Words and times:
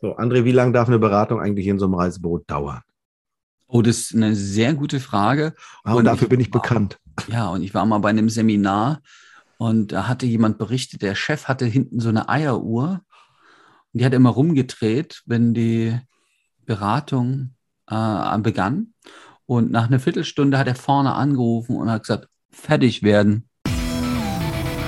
So, 0.00 0.16
André, 0.16 0.44
wie 0.44 0.52
lange 0.52 0.72
darf 0.72 0.88
eine 0.88 0.98
Beratung 0.98 1.40
eigentlich 1.40 1.66
in 1.66 1.78
so 1.78 1.86
einem 1.86 1.94
Reisebüro 1.94 2.38
dauern? 2.46 2.82
Oh, 3.66 3.82
das 3.82 3.98
ist 3.98 4.14
eine 4.14 4.34
sehr 4.34 4.74
gute 4.74 5.00
Frage. 5.00 5.54
Ah, 5.84 5.92
und, 5.92 5.98
und 5.98 6.04
dafür 6.04 6.24
ich, 6.24 6.28
bin 6.28 6.40
ich 6.40 6.50
bekannt. 6.50 6.98
Ja, 7.28 7.48
und 7.48 7.62
ich 7.62 7.74
war 7.74 7.84
mal 7.84 7.98
bei 7.98 8.10
einem 8.10 8.28
Seminar 8.28 9.00
und 9.58 9.92
da 9.92 10.06
hatte 10.06 10.24
jemand 10.24 10.56
berichtet, 10.56 11.02
der 11.02 11.16
Chef 11.16 11.48
hatte 11.48 11.66
hinten 11.66 11.98
so 12.00 12.08
eine 12.08 12.28
Eieruhr 12.28 13.00
und 13.92 14.00
die 14.00 14.04
hat 14.04 14.14
immer 14.14 14.30
rumgedreht, 14.30 15.22
wenn 15.26 15.52
die 15.52 15.98
Beratung 16.64 17.54
äh, 17.88 18.38
begann. 18.38 18.94
Und 19.46 19.72
nach 19.72 19.88
einer 19.88 19.98
Viertelstunde 19.98 20.58
hat 20.58 20.68
er 20.68 20.76
vorne 20.76 21.14
angerufen 21.14 21.76
und 21.76 21.90
hat 21.90 22.02
gesagt, 22.02 22.28
fertig 22.50 23.02
werden. 23.02 23.48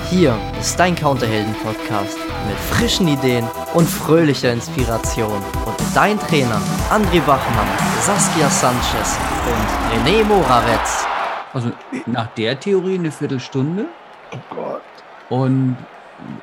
Hier 0.09 0.39
ist 0.59 0.79
dein 0.79 0.95
Counterhelden-Podcast 0.95 2.17
mit 2.47 2.57
frischen 2.57 3.07
Ideen 3.07 3.45
und 3.73 3.87
fröhlicher 3.87 4.51
Inspiration. 4.51 5.41
Und 5.65 5.75
dein 5.93 6.19
Trainer 6.19 6.61
André 6.89 7.25
Wachmann, 7.25 7.67
Saskia 8.01 8.49
Sanchez 8.49 9.17
und 9.47 10.07
René 10.07 10.23
Moravetz. 10.23 11.05
Also 11.53 11.71
nach 12.05 12.27
der 12.35 12.59
Theorie 12.59 12.95
eine 12.95 13.11
Viertelstunde. 13.11 13.85
Oh 14.33 14.55
Gott. 14.55 14.81
Und 15.29 15.77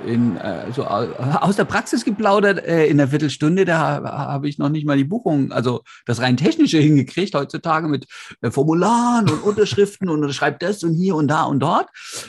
in, 0.05 0.37
äh, 0.37 0.73
so 0.73 0.85
aus 0.85 1.57
der 1.57 1.65
Praxis 1.65 2.05
geplaudert, 2.05 2.65
äh, 2.65 2.87
in 2.87 2.99
der 2.99 3.09
Viertelstunde, 3.09 3.65
da 3.65 4.03
habe 4.03 4.49
ich 4.49 4.59
noch 4.59 4.69
nicht 4.69 4.87
mal 4.87 4.97
die 4.97 5.05
Buchung, 5.05 5.53
also 5.53 5.83
das 6.07 6.21
rein 6.21 6.37
technische 6.37 6.79
hingekriegt, 6.81 7.35
heutzutage 7.35 7.89
mit 7.89 8.07
äh, 8.41 8.51
Formularen 8.51 9.29
und 9.31 9.43
Unterschriften 9.43 10.09
und 10.09 10.33
schreibt 10.33 10.63
das 10.63 10.83
und 10.83 10.95
hier 10.95 11.15
und 11.15 11.29
da 11.29 11.45
und 11.45 11.61
dort. 11.61 11.89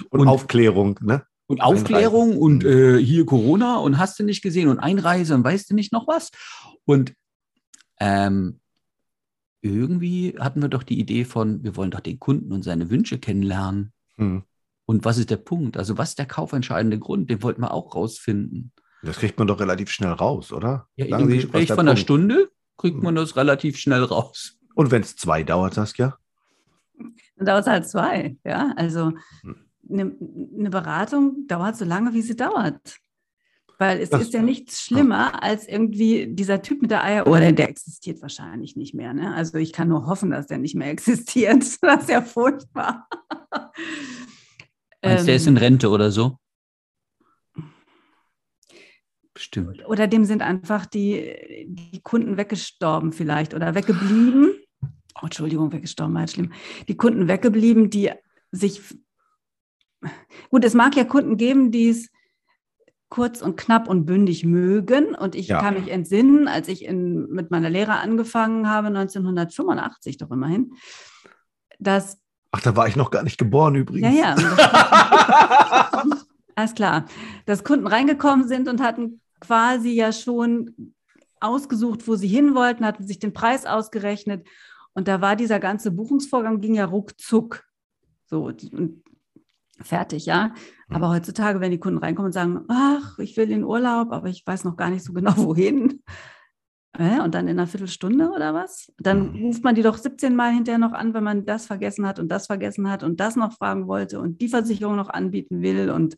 Und, 0.09 0.21
und 0.21 0.27
Aufklärung, 0.27 0.99
ne? 1.01 1.23
Und 1.49 1.61
Aufklärung 1.61 2.33
Einreise. 2.33 2.39
und 2.39 2.63
äh, 2.63 3.03
hier 3.03 3.25
Corona 3.25 3.77
und 3.77 3.97
hast 3.97 4.19
du 4.19 4.23
nicht 4.23 4.43
gesehen 4.43 4.67
und 4.67 4.77
Einreise 4.77 5.33
und 5.33 5.43
weißt 5.43 5.71
du 5.71 5.73
nicht 5.73 5.91
noch 5.91 6.07
was. 6.07 6.29
Und 6.85 7.15
ähm, 7.99 8.59
irgendwie 9.61 10.35
hatten 10.39 10.61
wir 10.61 10.69
doch 10.69 10.83
die 10.83 10.99
Idee 10.99 11.25
von, 11.25 11.63
wir 11.63 11.75
wollen 11.75 11.89
doch 11.89 12.01
den 12.01 12.19
Kunden 12.19 12.53
und 12.53 12.61
seine 12.61 12.91
Wünsche 12.91 13.17
kennenlernen. 13.17 13.93
Hm. 14.17 14.43
Und 14.85 15.05
was 15.05 15.17
ist 15.17 15.31
der 15.31 15.37
Punkt? 15.37 15.75
Also 15.75 15.97
was 15.97 16.09
ist 16.09 16.19
der 16.19 16.27
kaufentscheidende 16.27 16.99
Grund? 16.99 17.31
Den 17.31 17.41
wollten 17.41 17.61
wir 17.61 17.73
auch 17.73 17.95
rausfinden. 17.95 18.71
Das 19.01 19.17
kriegt 19.17 19.39
man 19.39 19.47
doch 19.47 19.59
relativ 19.59 19.89
schnell 19.89 20.11
raus, 20.11 20.53
oder? 20.53 20.87
Ja, 20.97 21.07
Sagen 21.07 21.23
im 21.23 21.29
Sie, 21.31 21.35
Gespräch 21.37 21.67
von 21.69 21.77
Punkt? 21.77 21.89
einer 21.89 21.97
Stunde 21.97 22.51
kriegt 22.77 22.97
hm. 22.97 23.05
man 23.05 23.15
das 23.15 23.35
relativ 23.35 23.77
schnell 23.77 24.03
raus. 24.03 24.59
Und 24.75 24.91
wenn 24.91 25.01
es 25.01 25.15
zwei 25.15 25.41
dauert, 25.41 25.73
Saskia? 25.73 26.15
Dann 27.37 27.45
dauert 27.47 27.61
es 27.61 27.67
halt 27.67 27.89
zwei, 27.89 28.37
ja. 28.43 28.71
Also 28.77 29.13
hm 29.41 29.68
eine, 29.87 30.15
eine 30.57 30.69
Beratung 30.69 31.47
dauert 31.47 31.77
so 31.77 31.85
lange, 31.85 32.13
wie 32.13 32.21
sie 32.21 32.35
dauert. 32.35 32.97
Weil 33.77 33.99
es 33.99 34.09
das, 34.09 34.23
ist 34.23 34.33
ja 34.33 34.41
nichts 34.41 34.81
schlimmer 34.81 35.41
als 35.41 35.65
irgendwie 35.65 36.27
dieser 36.27 36.61
Typ 36.61 36.81
mit 36.81 36.91
der 36.91 37.01
Eier, 37.01 37.27
oder 37.27 37.47
oh, 37.47 37.51
der 37.51 37.69
existiert 37.69 38.21
wahrscheinlich 38.21 38.75
nicht 38.75 38.93
mehr. 38.93 39.13
Ne? 39.13 39.33
Also 39.33 39.57
ich 39.57 39.71
kann 39.71 39.87
nur 39.87 40.05
hoffen, 40.05 40.31
dass 40.31 40.47
der 40.47 40.57
nicht 40.57 40.75
mehr 40.75 40.89
existiert. 40.91 41.63
Das 41.81 42.01
ist 42.03 42.09
ja 42.09 42.21
furchtbar. 42.21 43.07
Meinst, 45.01 45.21
ähm, 45.21 45.25
der 45.25 45.35
ist 45.35 45.47
in 45.47 45.55
Rente 45.55 45.89
oder 45.89 46.11
so? 46.11 46.37
Bestimmt. 49.33 49.87
Oder 49.87 50.07
dem 50.07 50.25
sind 50.25 50.41
einfach 50.41 50.85
die, 50.85 51.65
die 51.69 52.01
Kunden 52.01 52.35
weggestorben 52.35 53.13
vielleicht 53.13 53.53
oder 53.53 53.73
weggeblieben. 53.75 54.51
Oh, 55.15 55.23
Entschuldigung, 55.23 55.71
weggestorben 55.71 56.13
war 56.15 56.27
schlimm. 56.27 56.51
Die 56.89 56.97
Kunden 56.97 57.29
weggeblieben, 57.29 57.89
die 57.89 58.11
sich 58.51 58.81
Gut, 60.49 60.63
es 60.65 60.73
mag 60.73 60.95
ja 60.95 61.03
Kunden 61.03 61.37
geben, 61.37 61.71
die 61.71 61.89
es 61.89 62.09
kurz 63.09 63.41
und 63.41 63.57
knapp 63.57 63.87
und 63.87 64.05
bündig 64.05 64.45
mögen. 64.45 65.15
Und 65.15 65.35
ich 65.35 65.47
ja. 65.47 65.59
kann 65.59 65.73
mich 65.73 65.89
entsinnen, 65.89 66.47
als 66.47 66.67
ich 66.67 66.85
in, 66.85 67.27
mit 67.29 67.51
meiner 67.51 67.69
Lehre 67.69 67.93
angefangen 67.93 68.69
habe, 68.69 68.87
1985 68.87 70.17
doch 70.17 70.31
immerhin, 70.31 70.73
dass. 71.79 72.19
Ach, 72.51 72.61
da 72.61 72.75
war 72.75 72.87
ich 72.87 72.95
noch 72.95 73.11
gar 73.11 73.23
nicht 73.23 73.37
geboren 73.37 73.75
übrigens. 73.75 74.15
Ja, 74.17 74.35
ja. 74.35 76.05
Alles 76.55 76.73
klar. 76.73 77.05
Dass 77.45 77.63
Kunden 77.63 77.87
reingekommen 77.87 78.47
sind 78.47 78.67
und 78.67 78.81
hatten 78.81 79.21
quasi 79.39 79.91
ja 79.91 80.11
schon 80.11 80.93
ausgesucht, 81.39 82.07
wo 82.07 82.15
sie 82.15 82.27
hin 82.27 82.55
wollten, 82.55 82.85
hatten 82.85 83.07
sich 83.07 83.19
den 83.19 83.33
Preis 83.33 83.65
ausgerechnet. 83.65 84.47
Und 84.93 85.07
da 85.07 85.21
war 85.21 85.35
dieser 85.35 85.59
ganze 85.59 85.91
Buchungsvorgang, 85.91 86.59
ging 86.59 86.75
ja 86.75 86.85
ruckzuck. 86.85 87.63
So, 88.25 88.45
und 88.45 89.03
fertig, 89.81 90.25
ja. 90.25 90.53
Mhm. 90.87 90.95
Aber 90.95 91.09
heutzutage, 91.09 91.59
wenn 91.59 91.71
die 91.71 91.79
Kunden 91.79 91.99
reinkommen 91.99 92.27
und 92.27 92.33
sagen, 92.33 92.65
ach, 92.67 93.19
ich 93.19 93.37
will 93.37 93.51
in 93.51 93.63
Urlaub, 93.63 94.11
aber 94.11 94.27
ich 94.27 94.45
weiß 94.45 94.63
noch 94.63 94.77
gar 94.77 94.89
nicht 94.89 95.03
so 95.03 95.13
genau 95.13 95.33
wohin. 95.37 96.01
Und 96.97 97.35
dann 97.35 97.47
in 97.47 97.59
einer 97.59 97.67
Viertelstunde 97.67 98.31
oder 98.31 98.53
was? 98.53 98.91
Dann 98.97 99.31
mhm. 99.31 99.45
ruft 99.45 99.63
man 99.63 99.75
die 99.75 99.83
doch 99.83 99.95
17 99.95 100.35
Mal 100.35 100.51
hinterher 100.51 100.79
noch 100.79 100.91
an, 100.91 101.13
wenn 101.13 101.23
man 101.23 101.45
das 101.45 101.67
vergessen 101.67 102.05
hat 102.05 102.19
und 102.19 102.29
das 102.29 102.47
vergessen 102.47 102.89
hat 102.89 103.03
und 103.03 103.19
das 103.19 103.35
noch 103.35 103.53
fragen 103.53 103.87
wollte 103.87 104.19
und 104.19 104.41
die 104.41 104.49
Versicherung 104.49 104.95
noch 104.95 105.09
anbieten 105.09 105.61
will. 105.61 105.91
Und 105.91 106.17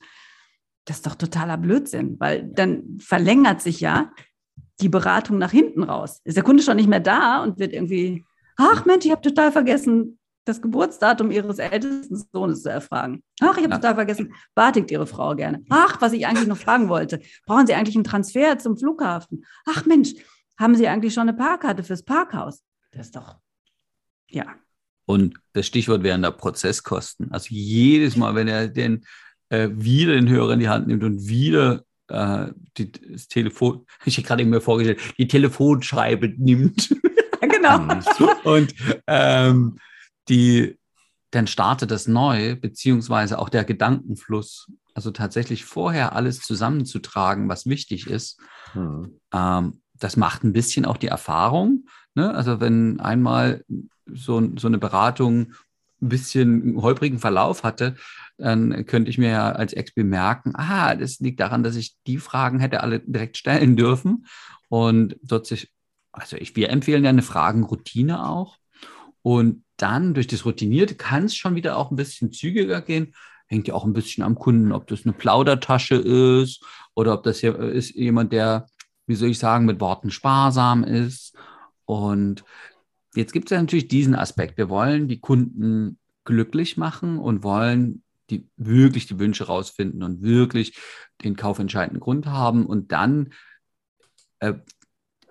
das 0.86 0.98
ist 0.98 1.06
doch 1.06 1.16
totaler 1.16 1.58
Blödsinn, 1.58 2.16
weil 2.20 2.48
dann 2.48 2.98
verlängert 3.00 3.62
sich 3.62 3.82
ja 3.82 4.12
die 4.80 4.90
Beratung 4.90 5.38
nach 5.38 5.52
hinten 5.52 5.84
raus. 5.84 6.22
Ist 6.24 6.38
der 6.38 6.44
Kunde 6.44 6.64
schon 6.64 6.78
nicht 6.78 6.90
mehr 6.90 7.02
da 7.02 7.44
und 7.44 7.60
wird 7.60 7.74
irgendwie, 7.74 8.24
ach 8.56 8.86
Mensch, 8.86 9.06
ich 9.06 9.12
habe 9.12 9.22
total 9.22 9.52
vergessen, 9.52 10.20
das 10.46 10.62
Geburtsdatum 10.62 11.32
ihres 11.32 11.60
ältesten 11.60 12.24
Sohnes 12.32 12.64
zu 12.64 12.70
erfragen. 12.70 13.24
Ach, 13.42 13.58
ich 13.58 13.64
habe 13.64 13.74
ja. 13.74 13.78
total 13.78 13.96
vergessen, 13.96 14.34
wartet 14.56 14.90
Ihre 14.92 15.06
Frau 15.06 15.36
gerne? 15.36 15.64
Ach, 15.70 16.02
was 16.02 16.14
ich 16.14 16.26
eigentlich 16.26 16.48
noch 16.48 16.58
fragen 16.58 16.90
wollte. 16.90 17.22
Brauchen 17.46 17.68
Sie 17.68 17.76
eigentlich 17.76 17.96
einen 17.96 18.04
Transfer 18.04 18.58
zum 18.58 18.78
Flughafen? 18.78 19.46
Ach 19.66 19.86
Mensch, 19.86 20.14
haben 20.58 20.76
Sie 20.76 20.88
eigentlich 20.88 21.14
schon 21.14 21.30
eine 21.30 21.38
Parkkarte 21.38 21.84
fürs 21.84 22.04
Parkhaus? 22.04 22.64
Das 22.92 23.08
ist 23.08 23.16
doch, 23.16 23.36
ja. 24.30 24.46
Und 25.06 25.40
das 25.54 25.68
Stichwort 25.68 26.04
wären 26.04 26.22
da 26.22 26.32
Prozesskosten. 26.32 27.32
Also 27.32 27.48
jedes 27.50 28.16
Mal, 28.16 28.36
wenn 28.36 28.48
er 28.48 28.68
den 28.68 29.06
äh, 29.50 29.70
wieder 29.72 30.14
den 30.14 30.30
Hörer 30.30 30.54
in 30.54 30.60
die 30.60 30.70
Hand 30.70 30.88
nimmt 30.88 31.04
und 31.04 31.28
wieder 31.28 31.84
äh, 32.08 32.48
die, 32.78 32.92
das 32.92 33.28
Telefon, 33.28 33.86
ich 34.06 34.18
habe 34.18 34.28
gerade 34.28 34.46
mir 34.46 34.62
vorgestellt, 34.62 35.00
die 35.18 35.28
Telefonschreibe 35.28 36.34
nimmt. 36.38 36.96
genau. 37.42 38.00
und 38.44 38.74
ähm, 39.08 39.78
die, 40.32 40.80
dann 41.30 41.46
startet 41.46 41.92
das 41.92 42.08
neu, 42.08 42.56
beziehungsweise 42.56 43.38
auch 43.38 43.50
der 43.50 43.64
Gedankenfluss. 43.64 44.72
Also 44.94 45.12
tatsächlich 45.12 45.64
vorher 45.64 46.16
alles 46.16 46.42
zusammenzutragen, 46.42 47.48
was 47.48 47.66
wichtig 47.66 48.08
ist. 48.08 48.40
Mhm. 48.74 49.20
Ähm, 49.34 49.82
das 50.00 50.18
macht 50.18 50.44
ein 50.44 50.54
bisschen 50.54 50.86
auch 50.86 50.98
die 50.98 51.08
Erfahrung. 51.08 51.86
Ne? 52.16 52.34
Also 52.34 52.60
wenn 52.60 53.00
einmal 53.00 53.64
so, 54.08 54.42
so 54.58 54.68
eine 54.68 54.80
Beratung 54.80 55.54
ein 56.02 56.10
bisschen 56.10 56.62
einen 56.62 56.82
holprigen 56.82 57.20
Verlauf 57.20 57.64
hatte, 57.64 57.96
dann 58.38 58.86
könnte 58.88 59.12
ich 59.12 59.20
mir 59.20 59.30
ja 59.30 59.52
als 59.52 59.74
Ex 59.74 59.94
bemerken, 59.94 60.54
ah, 60.56 60.96
das 60.96 61.20
liegt 61.20 61.40
daran, 61.40 61.62
dass 61.62 61.76
ich 61.76 61.96
die 62.08 62.18
Fragen 62.18 62.60
hätte 62.60 62.82
alle 62.82 63.00
direkt 63.00 63.38
stellen 63.38 63.76
dürfen. 63.76 64.26
Und 64.68 65.16
dort 65.22 65.46
sich, 65.46 65.72
also 66.12 66.38
ich, 66.38 66.56
wir 66.56 66.70
empfehlen 66.70 67.04
ja 67.04 67.12
eine 67.12 67.22
Fragenroutine 67.22 68.28
auch. 68.28 68.58
Und 69.22 69.64
dann 69.82 70.14
durch 70.14 70.28
das 70.28 70.46
Routinierte 70.46 70.96
kann 70.96 71.26
es 71.26 71.36
schon 71.36 71.56
wieder 71.56 71.78
auch 71.78 71.92
ein 71.92 71.96
bisschen 71.96 72.32
zügiger 72.32 72.82
gehen. 72.82 73.14
Hängt 73.48 73.68
ja 73.68 73.74
auch 73.74 73.86
ein 73.86 73.94
bisschen 73.94 74.24
am 74.24 74.36
Kunden, 74.36 74.72
ob 74.72 74.88
das 74.88 75.06
eine 75.06 75.14
Plaudertasche 75.14 75.96
ist 75.96 76.64
oder 76.94 77.14
ob 77.14 77.24
das 77.24 77.40
hier 77.40 77.58
ist 77.60 77.96
jemand, 77.96 78.32
der, 78.32 78.68
wie 79.08 79.16
soll 79.16 79.30
ich 79.30 79.40
sagen, 79.40 79.66
mit 79.66 79.82
Worten 79.82 80.12
sparsam 80.12 80.84
ist. 80.84 81.36
Und 81.86 82.44
jetzt 83.16 83.34
gibt 83.34 83.48
es 83.48 83.56
ja 83.56 83.62
natürlich 83.62 83.88
diesen 83.88 84.16
Aspekt. 84.16 84.58
Wir 84.58 84.70
wollen 84.70 85.08
die 85.08 85.20
Kunden 85.20 85.98
glücklich 86.24 86.78
machen 86.78 87.18
und 87.18 87.44
wollen 87.44 88.04
die 88.30 88.48
wirklich 88.56 89.08
die 89.08 89.20
Wünsche 89.20 89.48
rausfinden 89.48 90.04
und 90.04 90.22
wirklich 90.22 90.78
den 91.24 91.36
kaufentscheidenden 91.36 92.00
Grund 92.00 92.28
haben 92.28 92.66
und 92.66 92.92
dann 92.92 93.34
äh, 94.40 94.54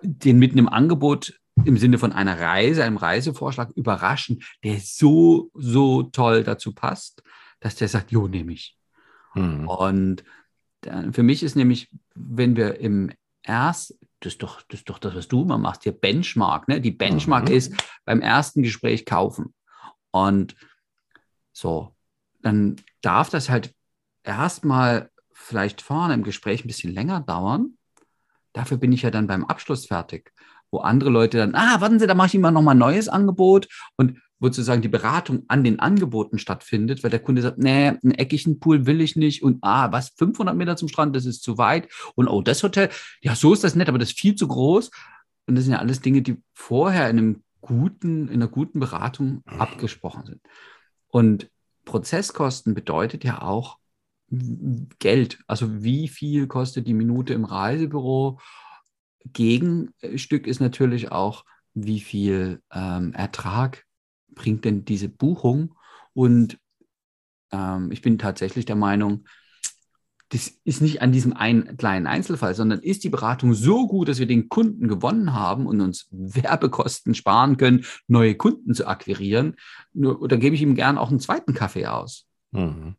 den 0.03 0.39
mit 0.39 0.51
einem 0.51 0.67
Angebot 0.67 1.40
im 1.65 1.77
Sinne 1.77 1.97
von 1.97 2.11
einer 2.11 2.39
Reise, 2.39 2.83
einem 2.83 2.97
Reisevorschlag 2.97 3.71
überraschen, 3.75 4.43
der 4.63 4.79
so, 4.79 5.51
so 5.53 6.03
toll 6.03 6.43
dazu 6.43 6.73
passt, 6.73 7.23
dass 7.59 7.75
der 7.75 7.87
sagt, 7.87 8.11
jo, 8.11 8.27
nehme 8.27 8.53
ich. 8.53 8.77
Mhm. 9.35 9.67
Und 9.67 10.23
für 11.11 11.23
mich 11.23 11.43
ist 11.43 11.55
nämlich, 11.55 11.89
wenn 12.15 12.55
wir 12.55 12.79
im 12.79 13.11
erst, 13.43 13.97
das 14.19 14.33
ist 14.33 14.43
doch 14.43 14.61
das, 14.63 14.81
ist 14.81 14.89
doch 14.89 14.99
das 14.99 15.15
was 15.15 15.27
du 15.27 15.43
immer 15.43 15.57
machst, 15.57 15.83
hier 15.83 15.91
Benchmark, 15.91 16.67
ne? 16.67 16.81
Die 16.81 16.91
Benchmark 16.91 17.49
mhm. 17.49 17.55
ist 17.55 17.73
beim 18.05 18.21
ersten 18.21 18.63
Gespräch 18.63 19.05
kaufen. 19.05 19.53
Und 20.11 20.55
so, 21.53 21.95
dann 22.41 22.75
darf 23.01 23.29
das 23.29 23.49
halt 23.49 23.73
erstmal 24.23 25.09
vielleicht 25.31 25.81
vorne 25.81 26.13
im 26.13 26.23
Gespräch 26.23 26.63
ein 26.63 26.67
bisschen 26.67 26.93
länger 26.93 27.21
dauern. 27.21 27.77
Dafür 28.53 28.77
bin 28.77 28.91
ich 28.91 29.01
ja 29.03 29.11
dann 29.11 29.27
beim 29.27 29.45
Abschluss 29.45 29.85
fertig 29.85 30.31
wo 30.71 30.79
andere 30.79 31.09
Leute 31.09 31.37
dann, 31.37 31.55
ah, 31.55 31.81
warten 31.81 31.99
Sie, 31.99 32.07
da 32.07 32.15
mache 32.15 32.27
ich 32.27 32.33
Ihnen 32.33 32.43
mal 32.43 32.51
nochmal 32.51 32.75
ein 32.75 32.79
neues 32.79 33.09
Angebot. 33.09 33.67
Und 33.97 34.17
wo 34.41 34.47
sozusagen 34.47 34.81
die 34.81 34.87
Beratung 34.87 35.43
an 35.49 35.63
den 35.63 35.79
Angeboten 35.79 36.39
stattfindet, 36.39 37.03
weil 37.03 37.11
der 37.11 37.19
Kunde 37.19 37.43
sagt, 37.43 37.59
nee, 37.59 37.89
einen 37.89 38.11
eckigen 38.11 38.59
Pool 38.59 38.87
will 38.87 38.99
ich 38.99 39.15
nicht 39.15 39.43
und 39.43 39.59
ah, 39.61 39.91
was, 39.91 40.09
500 40.17 40.55
Meter 40.55 40.75
zum 40.75 40.87
Strand, 40.87 41.15
das 41.15 41.27
ist 41.27 41.43
zu 41.43 41.59
weit 41.59 41.87
und 42.15 42.27
oh, 42.27 42.41
das 42.41 42.63
Hotel, 42.63 42.89
ja, 43.21 43.35
so 43.35 43.53
ist 43.53 43.63
das 43.63 43.75
nett, 43.75 43.87
aber 43.87 43.99
das 43.99 44.09
ist 44.09 44.19
viel 44.19 44.33
zu 44.33 44.47
groß. 44.47 44.89
Und 45.45 45.55
das 45.55 45.65
sind 45.65 45.73
ja 45.73 45.79
alles 45.79 46.01
Dinge, 46.01 46.23
die 46.23 46.41
vorher 46.53 47.09
in 47.09 47.17
einem 47.17 47.43
guten, 47.61 48.27
in 48.29 48.35
einer 48.35 48.47
guten 48.47 48.79
Beratung 48.79 49.43
abgesprochen 49.45 50.25
sind. 50.25 50.41
Und 51.07 51.49
Prozesskosten 51.85 52.73
bedeutet 52.73 53.23
ja 53.23 53.41
auch 53.43 53.77
Geld. 54.99 55.39
Also 55.45 55.83
wie 55.83 56.07
viel 56.07 56.47
kostet 56.47 56.87
die 56.87 56.93
Minute 56.93 57.33
im 57.33 57.45
Reisebüro? 57.45 58.39
Gegenstück 59.25 60.47
ist 60.47 60.59
natürlich 60.59 61.11
auch, 61.11 61.45
wie 61.73 61.99
viel 61.99 62.61
ähm, 62.73 63.13
Ertrag 63.13 63.85
bringt 64.33 64.65
denn 64.65 64.85
diese 64.85 65.09
Buchung? 65.09 65.75
Und 66.13 66.57
ähm, 67.51 67.91
ich 67.91 68.01
bin 68.01 68.17
tatsächlich 68.17 68.65
der 68.65 68.75
Meinung, 68.75 69.25
das 70.29 70.47
ist 70.63 70.81
nicht 70.81 71.01
an 71.01 71.11
diesem 71.11 71.33
einen 71.33 71.75
kleinen 71.75 72.07
Einzelfall, 72.07 72.55
sondern 72.55 72.79
ist 72.79 73.03
die 73.03 73.09
Beratung 73.09 73.53
so 73.53 73.87
gut, 73.87 74.07
dass 74.07 74.19
wir 74.19 74.27
den 74.27 74.47
Kunden 74.47 74.87
gewonnen 74.87 75.33
haben 75.33 75.65
und 75.65 75.81
uns 75.81 76.07
Werbekosten 76.09 77.15
sparen 77.15 77.57
können, 77.57 77.85
neue 78.07 78.35
Kunden 78.35 78.73
zu 78.73 78.87
akquirieren, 78.87 79.57
nur, 79.93 80.25
da 80.29 80.37
gebe 80.37 80.55
ich 80.55 80.61
ihm 80.61 80.75
gern 80.75 80.97
auch 80.97 81.09
einen 81.09 81.19
zweiten 81.19 81.53
Kaffee 81.53 81.87
aus. 81.87 82.27
Mhm. 82.51 82.95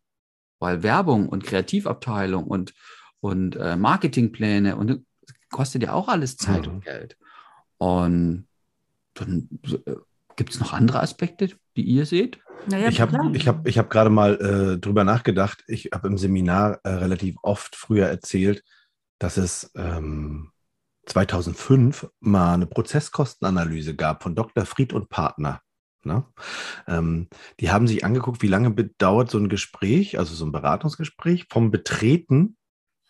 Weil 0.59 0.83
Werbung 0.83 1.27
und 1.27 1.43
Kreativabteilung 1.43 2.45
und, 2.45 2.73
und 3.19 3.55
äh, 3.55 3.77
Marketingpläne 3.77 4.75
und 4.75 5.03
kostet 5.53 5.83
ja 5.83 5.93
auch 5.93 6.09
alles 6.09 6.35
Zeit 6.35 6.67
mhm. 6.67 6.73
und 6.73 6.83
Geld. 6.83 7.17
Und 7.77 8.47
dann 9.13 9.47
äh, 9.85 9.95
gibt 10.35 10.53
es 10.53 10.59
noch 10.59 10.73
andere 10.73 10.99
Aspekte, 10.99 11.49
die 11.77 11.83
ihr 11.83 12.05
seht? 12.05 12.39
Naja, 12.67 12.89
ich 12.89 13.01
habe 13.01 13.31
ich 13.35 13.47
hab, 13.47 13.67
ich 13.67 13.77
hab 13.77 13.89
gerade 13.89 14.09
mal 14.09 14.35
äh, 14.35 14.79
drüber 14.79 15.03
nachgedacht. 15.03 15.63
Ich 15.67 15.89
habe 15.93 16.07
im 16.07 16.17
Seminar 16.17 16.79
äh, 16.83 16.89
relativ 16.89 17.35
oft 17.41 17.75
früher 17.75 18.07
erzählt, 18.07 18.63
dass 19.19 19.37
es 19.37 19.71
ähm, 19.75 20.51
2005 21.05 22.09
mal 22.19 22.53
eine 22.53 22.65
Prozesskostenanalyse 22.65 23.95
gab 23.95 24.23
von 24.23 24.35
Dr. 24.35 24.65
Fried 24.65 24.93
und 24.93 25.09
Partner. 25.09 25.61
Ne? 26.03 26.25
Ähm, 26.87 27.27
die 27.59 27.71
haben 27.71 27.87
sich 27.87 28.05
angeguckt, 28.05 28.41
wie 28.41 28.47
lange 28.47 28.71
bedauert 28.71 29.29
so 29.29 29.37
ein 29.37 29.49
Gespräch, 29.49 30.17
also 30.19 30.33
so 30.33 30.45
ein 30.45 30.51
Beratungsgespräch, 30.51 31.47
vom 31.49 31.71
Betreten 31.71 32.57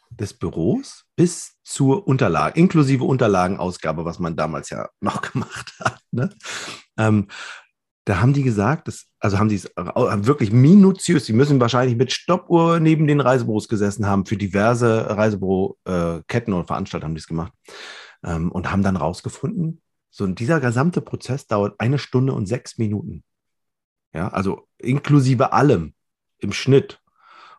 des 0.10 0.34
Büros 0.34 1.03
bis 1.16 1.58
zur 1.64 2.08
Unterlage, 2.08 2.60
inklusive 2.60 3.04
Unterlagenausgabe, 3.04 4.06
was 4.06 4.20
man 4.20 4.36
damals 4.36 4.70
ja 4.70 4.90
noch 5.02 5.22
gemacht 5.22 5.74
hat. 5.80 6.00
Ne? 6.12 6.30
Ähm, 6.98 7.28
da 8.06 8.20
haben 8.20 8.34
die 8.34 8.44
gesagt, 8.44 8.90
das, 8.90 9.06
also 9.20 9.40
haben 9.40 9.50
sie 9.50 9.56
es 9.56 9.72
wirklich 9.76 10.52
minutiös, 10.52 11.26
sie 11.26 11.34
müssen 11.34 11.62
wahrscheinlich 11.62 11.96
mit 11.96 12.12
Stoppuhr 12.12 12.82
neben 12.82 13.08
den 13.08 13.22
Reisebüros 13.22 13.70
gesessen 13.70 14.06
haben, 14.06 14.26
für 14.26 14.36
diverse 14.36 15.10
Reisebüro-Ketten 15.10 16.54
und 16.54 16.68
Veranstalter 16.68 17.06
haben 17.06 17.16
die 17.16 17.22
es 17.22 17.28
gemacht 17.28 17.54
ähm, 18.26 18.52
und 18.52 18.70
haben 18.72 18.84
dann 18.84 18.98
rausgefunden, 18.98 19.82
so 20.10 20.28
dieser 20.28 20.60
gesamte 20.60 21.02
Prozess 21.02 21.48
dauert 21.48 21.80
eine 21.80 21.98
Stunde 21.98 22.34
und 22.34 22.46
sechs 22.46 22.78
Minuten. 22.78 23.24
Ja, 24.14 24.28
also 24.28 24.68
inklusive 24.78 25.54
allem 25.54 25.96
im 26.38 26.54
Schnitt. 26.54 27.02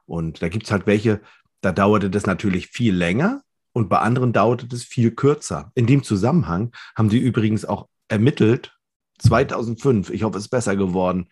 Und 0.06 0.41
da 0.41 0.49
gibt 0.49 0.67
es 0.67 0.71
halt 0.71 0.87
welche, 0.87 1.21
da 1.64 1.72
dauerte 1.72 2.11
das 2.11 2.26
natürlich 2.26 2.69
viel 2.69 2.94
länger 2.94 3.43
und 3.72 3.88
bei 3.88 3.99
anderen 3.99 4.32
dauerte 4.32 4.66
das 4.66 4.82
viel 4.82 5.11
kürzer. 5.12 5.72
In 5.75 5.87
dem 5.87 6.02
Zusammenhang 6.02 6.72
haben 6.94 7.08
die 7.08 7.19
übrigens 7.19 7.64
auch 7.64 7.88
ermittelt, 8.08 8.76
2005, 9.19 10.11
ich 10.11 10.25
hoffe, 10.25 10.38
es 10.38 10.44
ist 10.44 10.50
besser 10.50 10.76
geworden, 10.76 11.28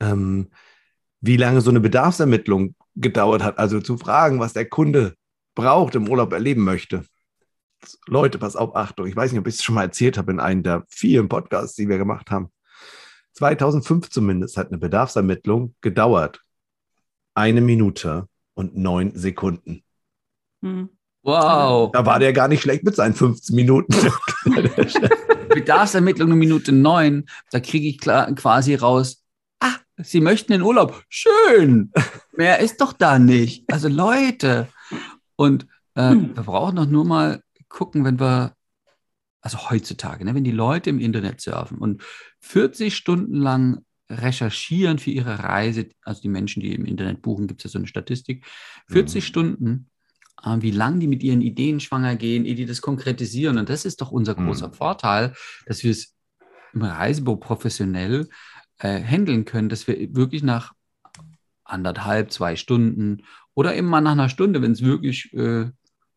ähm, 0.00 0.50
wie 1.20 1.36
lange 1.36 1.60
so 1.60 1.70
eine 1.70 1.80
Bedarfsermittlung 1.80 2.74
gedauert 2.96 3.42
hat. 3.42 3.58
Also 3.58 3.80
zu 3.80 3.98
fragen, 3.98 4.40
was 4.40 4.52
der 4.52 4.68
Kunde 4.68 5.14
braucht, 5.54 5.94
im 5.94 6.08
Urlaub 6.08 6.32
erleben 6.32 6.64
möchte. 6.64 7.04
Leute, 8.06 8.38
pass 8.38 8.56
auf, 8.56 8.74
Achtung, 8.74 9.06
ich 9.06 9.14
weiß 9.14 9.30
nicht, 9.30 9.40
ob 9.40 9.46
ich 9.46 9.54
es 9.54 9.62
schon 9.62 9.76
mal 9.76 9.84
erzählt 9.84 10.18
habe 10.18 10.32
in 10.32 10.40
einem 10.40 10.62
der 10.62 10.84
vielen 10.88 11.28
Podcasts, 11.28 11.76
die 11.76 11.88
wir 11.88 11.98
gemacht 11.98 12.30
haben. 12.30 12.50
2005 13.34 14.10
zumindest 14.10 14.56
hat 14.56 14.68
eine 14.68 14.78
Bedarfsermittlung 14.78 15.76
gedauert. 15.80 16.42
Eine 17.34 17.60
Minute 17.60 18.26
und 18.58 18.76
neun 18.76 19.12
Sekunden. 19.14 19.84
Hm. 20.62 20.88
Wow. 21.22 21.92
Da 21.92 22.04
war 22.04 22.18
der 22.18 22.32
gar 22.32 22.48
nicht 22.48 22.62
schlecht 22.62 22.82
mit 22.82 22.96
seinen 22.96 23.14
15 23.14 23.54
Minuten. 23.54 23.94
Bedarfsermittlung 25.48 26.32
in 26.32 26.38
Minute 26.38 26.72
neun, 26.72 27.26
da 27.52 27.60
kriege 27.60 27.86
ich 27.86 27.98
klar, 27.98 28.32
quasi 28.34 28.74
raus, 28.74 29.22
ah, 29.60 29.76
Sie 29.98 30.20
möchten 30.20 30.52
in 30.52 30.62
Urlaub. 30.62 31.04
Schön. 31.08 31.92
Mehr 32.36 32.58
ist 32.58 32.80
doch 32.80 32.92
da 32.92 33.20
nicht. 33.20 33.64
Also 33.72 33.88
Leute. 33.88 34.68
Und 35.36 35.68
äh, 35.94 36.10
hm. 36.10 36.36
wir 36.36 36.42
brauchen 36.42 36.76
doch 36.76 36.86
nur 36.86 37.04
mal 37.04 37.42
gucken, 37.68 38.04
wenn 38.04 38.18
wir, 38.18 38.56
also 39.40 39.70
heutzutage, 39.70 40.24
ne, 40.24 40.34
wenn 40.34 40.44
die 40.44 40.50
Leute 40.50 40.90
im 40.90 40.98
Internet 40.98 41.40
surfen 41.40 41.78
und 41.78 42.02
40 42.40 42.96
Stunden 42.96 43.34
lang 43.34 43.84
recherchieren 44.10 44.98
für 44.98 45.10
ihre 45.10 45.40
Reise, 45.40 45.88
also 46.02 46.22
die 46.22 46.28
Menschen, 46.28 46.62
die 46.62 46.74
im 46.74 46.86
Internet 46.86 47.22
buchen, 47.22 47.46
gibt 47.46 47.60
es 47.60 47.64
ja 47.64 47.70
so 47.70 47.78
eine 47.78 47.86
Statistik, 47.86 48.44
40 48.88 49.22
mhm. 49.22 49.26
Stunden 49.26 49.90
äh, 50.44 50.56
wie 50.60 50.70
lange 50.70 51.00
die 51.00 51.08
mit 51.08 51.22
ihren 51.22 51.40
Ideen 51.40 51.80
schwanger 51.80 52.16
gehen, 52.16 52.44
ehe 52.44 52.54
die 52.54 52.66
das 52.66 52.80
konkretisieren. 52.80 53.58
Und 53.58 53.68
das 53.68 53.84
ist 53.84 54.00
doch 54.00 54.10
unser 54.10 54.34
großer 54.34 54.68
mhm. 54.68 54.74
Vorteil, 54.74 55.34
dass 55.66 55.82
wir 55.82 55.90
es 55.90 56.14
im 56.72 56.82
Reisebüro 56.82 57.36
professionell 57.36 58.28
äh, 58.78 59.02
handeln 59.02 59.44
können, 59.44 59.68
dass 59.68 59.86
wir 59.86 60.14
wirklich 60.14 60.42
nach 60.42 60.72
anderthalb, 61.64 62.32
zwei 62.32 62.56
Stunden 62.56 63.24
oder 63.54 63.74
eben 63.74 63.88
mal 63.88 64.00
nach 64.00 64.12
einer 64.12 64.28
Stunde, 64.28 64.62
wenn 64.62 64.72
es 64.72 64.82
wirklich 64.82 65.32
äh, 65.34 65.70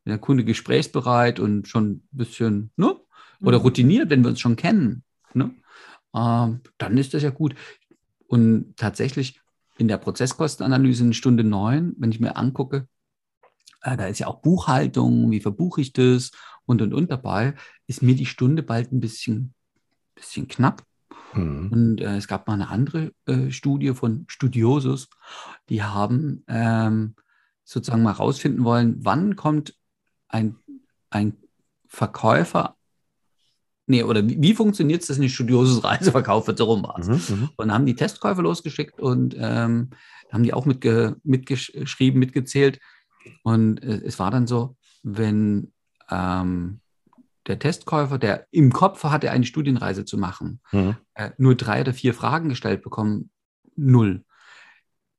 der 0.06 0.18
Kunde 0.18 0.44
gesprächsbereit 0.44 1.40
und 1.40 1.68
schon 1.68 1.92
ein 1.92 2.08
bisschen, 2.12 2.72
ne? 2.76 2.96
Oder 3.42 3.60
mhm. 3.60 3.64
routiniert, 3.64 4.10
wenn 4.10 4.24
wir 4.24 4.30
uns 4.30 4.40
schon 4.40 4.56
kennen, 4.56 5.04
ne? 5.34 5.54
Ähm, 6.16 6.62
dann 6.78 6.98
ist 6.98 7.14
das 7.14 7.24
ja 7.24 7.30
gut. 7.30 7.56
Und 8.32 8.78
tatsächlich 8.78 9.42
in 9.78 9.90
der 9.90 9.98
Prozesskostenanalyse 9.98 11.04
in 11.04 11.14
Stunde 11.14 11.44
neun, 11.44 11.96
wenn 11.98 12.14
ich 12.14 12.22
mir 12.22 12.38
angucke, 12.38 12.88
äh, 13.82 13.98
da 13.98 14.06
ist 14.08 14.20
ja 14.20 14.28
auch 14.28 14.42
Buchhaltung, 14.42 15.30
wie 15.32 15.42
verbuche 15.42 15.82
ich 15.82 15.92
das 15.92 16.32
und 16.66 16.82
und 16.82 16.94
und 16.94 17.12
dabei, 17.12 17.56
ist 17.88 18.02
mir 18.02 18.16
die 18.16 18.26
Stunde 18.26 18.64
bald 18.64 18.94
ein 18.94 19.02
bisschen, 19.02 19.54
bisschen 20.16 20.48
knapp. 20.48 20.82
Mhm. 21.34 21.72
Und 21.74 22.00
äh, 22.00 22.16
es 22.16 22.30
gab 22.30 22.48
mal 22.48 22.54
eine 22.54 22.70
andere 22.70 23.12
äh, 23.26 23.52
Studie 23.52 23.94
von 23.94 24.24
Studiosus, 24.30 25.10
die 25.68 25.84
haben 25.84 26.46
ähm, 26.48 27.16
sozusagen 27.66 28.04
mal 28.04 28.14
rausfinden 28.14 28.64
wollen, 28.64 29.04
wann 29.04 29.36
kommt 29.36 29.76
ein, 30.30 30.56
ein 31.10 31.36
Verkäufer, 31.86 32.78
nee, 33.88 34.04
oder 34.04 34.28
wie, 34.28 34.42
wie 34.42 34.54
funktioniert 34.54 35.02
es, 35.02 35.08
dass 35.08 35.20
ein 35.20 35.30
Studiosus 35.30 35.84
Reiseverkauf 35.84 36.48
wird 36.48 36.58
so 36.58 36.66
rum 36.66 36.84
war. 36.84 37.00
Mhm, 37.04 37.22
mhm, 37.28 37.50
und 37.56 37.74
haben 37.74 37.86
die 37.86 37.96
Testkäufe 37.96 38.42
losgeschickt 38.42 39.00
und 39.00 39.36
ähm, 39.38 39.90
haben 40.32 40.44
die 40.44 40.54
auch 40.54 40.66
mitge 40.66 41.18
mitgeschrieben, 41.24 42.20
mitgezählt, 42.20 42.80
und 43.44 43.84
äh, 43.84 44.02
es 44.06 44.20
war 44.20 44.32
dann 44.32 44.48
so, 44.48 44.76
wenn 45.04 45.72
ähm, 46.10 46.80
der 47.48 47.60
Testkäufer, 47.60 48.18
der 48.18 48.48
im 48.52 48.72
Kopf 48.72 49.04
hatte, 49.04 49.32
eine 49.32 49.46
Studienreise 49.46 50.06
zu 50.06 50.18
machen, 50.18 50.62
mhm. 50.72 50.96
äh, 51.16 51.32
nur 51.38 51.56
drei 51.56 51.82
oder 51.82 51.94
vier 51.94 52.14
Fragen 52.14 52.50
gestellt 52.50 52.82
bekommen, 52.84 53.32
null. 53.76 54.24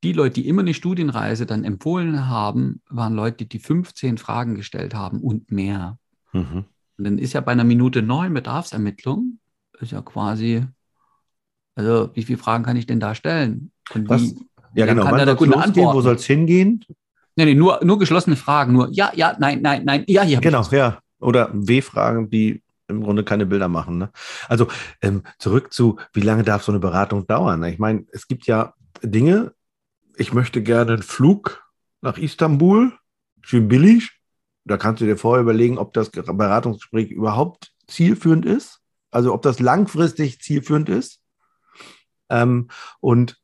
Die 0.04 0.12
Leute, 0.12 0.34
die 0.34 0.48
immer 0.48 0.62
eine 0.62 0.74
Studienreise 0.74 1.46
dann 1.46 1.64
empfohlen 1.64 2.28
haben, 2.28 2.82
waren 2.88 3.14
Leute, 3.14 3.46
die 3.46 3.60
15 3.60 4.18
Fragen 4.18 4.56
gestellt 4.56 4.94
haben 4.94 5.20
und 5.20 5.52
mehr. 5.52 5.98
Mhm. 6.32 6.64
Und 7.02 7.06
dann 7.06 7.18
ist 7.18 7.32
ja 7.32 7.40
bei 7.40 7.50
einer 7.50 7.64
Minute 7.64 8.00
neun 8.00 8.32
Bedarfsermittlung, 8.32 9.40
ist 9.80 9.90
ja 9.90 10.02
quasi, 10.02 10.64
also 11.74 12.10
wie 12.14 12.22
viele 12.22 12.38
Fragen 12.38 12.62
kann 12.62 12.76
ich 12.76 12.86
denn 12.86 13.00
da 13.00 13.16
stellen? 13.16 13.72
Und 13.92 14.08
Was, 14.08 14.22
wie, 14.22 14.46
ja, 14.76 14.86
genau. 14.86 15.02
Kann 15.02 15.18
Wann 15.18 15.26
der 15.26 15.34
Kunde 15.34 15.56
antworten? 15.56 15.96
Wo 15.96 16.00
soll 16.00 16.14
es 16.14 16.24
hingehen? 16.26 16.84
Nee, 17.34 17.46
nee, 17.46 17.54
nur, 17.54 17.80
nur 17.82 17.98
geschlossene 17.98 18.36
Fragen. 18.36 18.72
Nur 18.72 18.88
ja, 18.92 19.10
ja, 19.16 19.36
nein, 19.40 19.62
nein, 19.62 19.84
nein. 19.84 20.04
Ja, 20.06 20.22
hier. 20.22 20.40
Genau, 20.40 20.62
ja. 20.70 21.00
Oder 21.18 21.50
W-Fragen, 21.52 22.30
die 22.30 22.62
im 22.86 23.02
Grunde 23.02 23.24
keine 23.24 23.46
Bilder 23.46 23.66
machen. 23.66 23.98
Ne? 23.98 24.12
Also 24.46 24.68
ähm, 25.00 25.24
zurück 25.40 25.72
zu, 25.72 25.98
wie 26.12 26.20
lange 26.20 26.44
darf 26.44 26.62
so 26.62 26.70
eine 26.70 26.78
Beratung 26.78 27.26
dauern? 27.26 27.64
Ich 27.64 27.80
meine, 27.80 28.06
es 28.12 28.28
gibt 28.28 28.46
ja 28.46 28.74
Dinge, 29.02 29.54
ich 30.16 30.32
möchte 30.32 30.62
gerne 30.62 30.92
einen 30.92 31.02
Flug 31.02 31.64
nach 32.00 32.16
Istanbul, 32.16 32.92
schön 33.40 33.66
billig. 33.66 34.21
Da 34.64 34.76
kannst 34.76 35.00
du 35.00 35.06
dir 35.06 35.16
vorher 35.16 35.42
überlegen, 35.42 35.78
ob 35.78 35.92
das 35.92 36.10
Beratungsgespräch 36.10 37.10
überhaupt 37.10 37.72
zielführend 37.86 38.46
ist. 38.46 38.80
Also 39.10 39.34
ob 39.34 39.42
das 39.42 39.60
langfristig 39.60 40.40
zielführend 40.40 40.88
ist. 40.88 41.20
Ähm, 42.30 42.68
und 43.00 43.42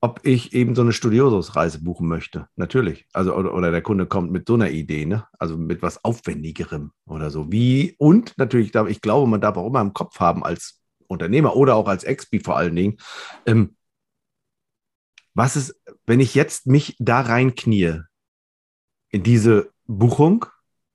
ob 0.00 0.20
ich 0.24 0.52
eben 0.52 0.74
so 0.74 0.82
eine 0.82 0.92
Studiosus-Reise 0.92 1.82
buchen 1.82 2.06
möchte. 2.06 2.48
Natürlich. 2.54 3.06
Also, 3.12 3.34
oder, 3.34 3.54
oder, 3.54 3.70
der 3.70 3.82
Kunde 3.82 4.06
kommt 4.06 4.30
mit 4.30 4.46
so 4.46 4.54
einer 4.54 4.70
Idee, 4.70 5.06
ne? 5.06 5.26
Also 5.38 5.56
mit 5.56 5.82
was 5.82 6.04
Aufwendigerem 6.04 6.92
oder 7.06 7.30
so. 7.30 7.50
Wie, 7.50 7.96
und 7.98 8.36
natürlich, 8.36 8.74
ich 8.74 9.00
glaube, 9.00 9.28
man 9.28 9.40
darf 9.40 9.56
auch 9.56 9.66
immer 9.66 9.80
im 9.80 9.94
Kopf 9.94 10.20
haben 10.20 10.44
als 10.44 10.82
Unternehmer 11.08 11.56
oder 11.56 11.76
auch 11.76 11.88
als 11.88 12.04
Expi 12.04 12.40
vor 12.40 12.56
allen 12.56 12.76
Dingen. 12.76 12.98
Ähm, 13.46 13.76
was 15.34 15.56
ist, 15.56 15.80
wenn 16.06 16.20
ich 16.20 16.34
jetzt 16.34 16.66
mich 16.66 16.96
da 16.98 17.20
reinknie 17.20 18.02
in 19.10 19.22
diese 19.22 19.72
Buchung, 19.86 20.46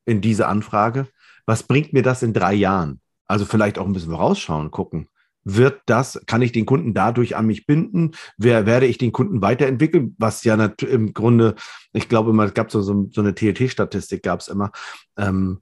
in 0.05 0.21
diese 0.21 0.47
Anfrage, 0.47 1.07
was 1.45 1.63
bringt 1.63 1.93
mir 1.93 2.03
das 2.03 2.23
in 2.23 2.33
drei 2.33 2.53
Jahren? 2.53 2.99
Also 3.27 3.45
vielleicht 3.45 3.77
auch 3.77 3.85
ein 3.85 3.93
bisschen 3.93 4.11
vorausschauen, 4.11 4.71
gucken. 4.71 5.07
Wird 5.43 5.81
das, 5.87 6.21
kann 6.27 6.43
ich 6.43 6.51
den 6.51 6.67
Kunden 6.67 6.93
dadurch 6.93 7.35
an 7.35 7.47
mich 7.47 7.65
binden? 7.65 8.11
Wer, 8.37 8.67
werde 8.67 8.85
ich 8.85 8.99
den 8.99 9.11
Kunden 9.11 9.41
weiterentwickeln? 9.41 10.15
Was 10.19 10.43
ja 10.43 10.55
im 10.81 11.13
Grunde, 11.13 11.55
ich 11.93 12.09
glaube 12.09 12.29
immer, 12.29 12.45
es 12.45 12.53
gab 12.53 12.71
so, 12.71 12.81
so, 12.81 13.09
so 13.11 13.21
eine 13.21 13.33
TLT-Statistik, 13.33 14.21
gab 14.21 14.41
es 14.41 14.49
immer, 14.49 14.71
ähm, 15.17 15.61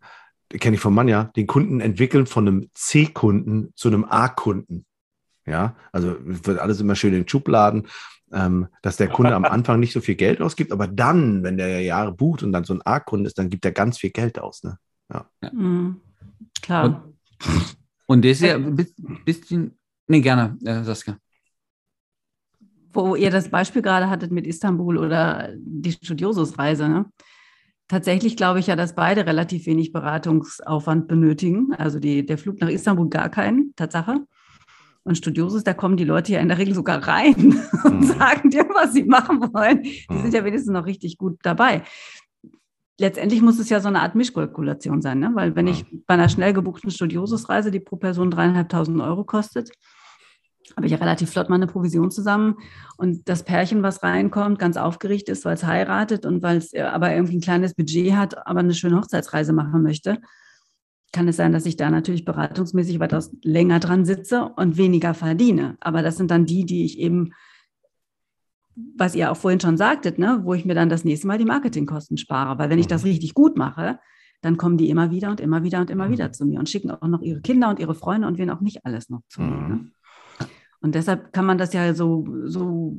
kenne 0.50 0.76
ich 0.76 0.82
von 0.82 0.94
Manja, 0.94 1.26
den 1.36 1.48
Kunden 1.48 1.80
entwickeln 1.80 2.26
von 2.26 2.48
einem 2.48 2.70
C-Kunden 2.74 3.72
zu 3.76 3.88
einem 3.88 4.04
A-Kunden. 4.04 4.86
Ja, 5.46 5.76
also 5.94 6.18
wird 6.20 6.60
alles 6.60 6.82
immer 6.82 6.96
schön 6.96 7.14
in 7.14 7.28
Schubladen, 7.28 7.88
ähm, 8.32 8.68
dass 8.82 8.98
der 8.98 9.08
Kunde 9.08 9.36
am 9.36 9.46
Anfang 9.46 9.80
nicht 9.80 9.94
so 9.94 10.02
viel 10.02 10.16
Geld 10.16 10.42
ausgibt, 10.42 10.72
aber 10.72 10.88
dann, 10.88 11.44
wenn 11.44 11.58
der 11.58 11.82
Jahre 11.82 12.12
bucht 12.12 12.44
und 12.44 12.52
dann 12.52 12.64
so 12.64 12.74
ein 12.74 12.82
A-Kunde 12.84 13.28
ist, 13.28 13.38
dann 13.38 13.50
gibt 13.50 13.66
er 13.66 13.72
ganz 13.72 13.98
viel 13.98 14.12
Geld 14.12 14.40
aus. 14.40 14.64
Ne? 14.64 14.78
Ja. 15.12 15.26
Mhm. 15.52 16.02
Klar. 16.62 16.86
Und, 16.86 17.78
und 18.06 18.26
das 18.26 18.32
ist 18.32 18.42
ja 18.42 18.56
ein 18.56 18.76
bisschen, 19.26 19.78
nee, 20.08 20.22
gerne, 20.22 20.58
äh, 20.64 20.84
Saskia. 20.84 21.18
Wo 22.92 23.16
ihr 23.16 23.30
das 23.30 23.50
Beispiel 23.50 23.82
gerade 23.82 24.10
hattet 24.10 24.32
mit 24.32 24.48
Istanbul 24.48 24.98
oder 24.98 25.50
die 25.58 25.92
Studiosus-Reise, 25.92 26.90
ne? 26.90 27.06
Tatsächlich 27.88 28.38
glaube 28.38 28.60
ich 28.60 28.68
ja, 28.68 28.76
dass 28.76 28.94
beide 28.94 29.26
relativ 29.26 29.66
wenig 29.66 29.92
Beratungsaufwand 29.92 31.08
benötigen. 31.08 31.74
Also 31.74 32.00
die, 32.00 32.24
der 32.24 32.38
Flug 32.38 32.62
nach 32.62 32.70
Istanbul 32.70 33.10
gar 33.10 33.30
keinen, 33.30 33.74
Tatsache. 33.76 34.28
Und 35.10 35.16
Studiosus, 35.16 35.64
da 35.64 35.74
kommen 35.74 35.98
die 35.98 36.04
Leute 36.04 36.34
ja 36.34 36.40
in 36.40 36.50
der 36.50 36.60
Regel 36.60 36.76
sogar 36.76 37.08
rein 37.08 37.60
und 37.84 38.02
mhm. 38.02 38.04
sagen 38.04 38.52
dir, 38.52 38.64
was 38.76 38.94
sie 38.94 39.06
machen 39.06 39.42
wollen. 39.42 39.82
Die 39.82 40.06
mhm. 40.08 40.22
sind 40.22 40.36
ja 40.36 40.46
wenigstens 40.46 40.72
noch 40.72 40.86
richtig 40.86 41.18
gut 41.18 41.40
dabei. 41.42 41.82
Letztendlich 43.00 43.42
muss 43.42 43.58
es 43.58 43.70
ja 43.70 43.80
so 43.80 43.88
eine 43.88 44.02
Art 44.02 44.14
Mischkalkulation 44.14 45.02
sein, 45.02 45.18
ne? 45.18 45.32
weil 45.34 45.56
wenn 45.56 45.66
ich 45.66 45.84
bei 46.06 46.14
einer 46.14 46.30
schnell 46.30 46.54
gebuchten 46.54 46.92
Studiosusreise, 46.92 47.72
die 47.72 47.80
pro 47.80 47.96
Person 47.96 48.30
dreieinhalbtausend 48.30 49.02
Euro 49.02 49.24
kostet, 49.24 49.72
habe 50.78 50.86
ich 50.86 50.92
ja 50.92 51.00
relativ 51.00 51.32
flott 51.32 51.50
mal 51.50 51.56
eine 51.56 51.66
Provision 51.66 52.12
zusammen. 52.12 52.58
Und 52.98 53.28
das 53.28 53.42
Pärchen, 53.42 53.82
was 53.82 54.04
reinkommt, 54.04 54.60
ganz 54.60 54.78
aufgeregt 54.78 55.28
ist, 55.28 55.44
weil 55.44 55.56
es 55.56 55.64
heiratet 55.64 56.28
und 56.28 56.44
weil 56.44 56.58
es 56.58 56.72
aber 56.76 57.16
irgendwie 57.16 57.38
ein 57.38 57.42
kleines 57.42 57.74
Budget 57.74 58.14
hat, 58.14 58.46
aber 58.46 58.60
eine 58.60 58.76
schöne 58.76 58.98
Hochzeitsreise 58.98 59.54
machen 59.54 59.82
möchte, 59.82 60.20
kann 61.12 61.28
es 61.28 61.38
sein, 61.38 61.52
dass 61.52 61.66
ich 61.66 61.76
da 61.76 61.90
natürlich 61.90 62.26
beratungsmäßig 62.26 63.00
weitaus 63.00 63.36
länger 63.44 63.80
dran 63.80 64.06
sitze 64.06 64.52
und 64.56 64.78
weniger 64.78 65.14
verdiene. 65.14 65.78
Aber 65.80 66.02
das 66.02 66.18
sind 66.18 66.30
dann 66.32 66.46
die, 66.46 66.66
die 66.66 66.86
ich 66.86 67.00
eben, 67.00 67.34
was 68.76 69.16
ihr 69.16 69.32
auch 69.32 69.38
vorhin 69.38 69.60
schon 69.60 69.78
sagtet, 69.78 70.20
ne, 70.20 70.42
wo 70.44 70.54
ich 70.54 70.66
mir 70.66 70.76
dann 70.76 70.90
das 70.90 71.04
nächste 71.04 71.28
Mal 71.28 71.38
die 71.38 71.46
Marketingkosten 71.46 72.18
spare. 72.18 72.60
Weil 72.60 72.70
wenn 72.70 72.80
ich 72.80 72.88
das 72.88 73.04
mhm. 73.04 73.10
richtig 73.10 73.34
gut 73.34 73.58
mache, 73.58 74.00
dann 74.42 74.58
kommen 74.58 74.78
die 74.78 74.90
immer 74.90 75.12
wieder 75.12 75.32
und 75.32 75.40
immer 75.40 75.64
wieder 75.64 75.82
und 75.82 75.90
immer 75.90 76.10
wieder 76.10 76.28
mhm. 76.28 76.34
zu 76.34 76.46
mir 76.46 76.60
und 76.60 76.70
schicken 76.70 76.92
auch 76.92 77.08
noch 77.08 77.22
ihre 77.22 77.42
Kinder 77.42 77.70
und 77.70 77.80
ihre 77.80 77.96
Freunde 77.96 78.28
und 78.28 78.38
wen 78.38 78.50
auch 78.50 78.62
nicht 78.62 78.86
alles 78.86 79.10
noch 79.10 79.22
zu 79.28 79.42
mir. 79.42 79.56
Ne? 79.56 79.76
Mhm. 79.76 79.92
Und 80.82 80.96
deshalb 80.96 81.34
kann 81.34 81.46
man 81.46 81.58
das 81.58 81.74
ja 81.74 81.94
so, 81.94 82.26
so 82.46 82.98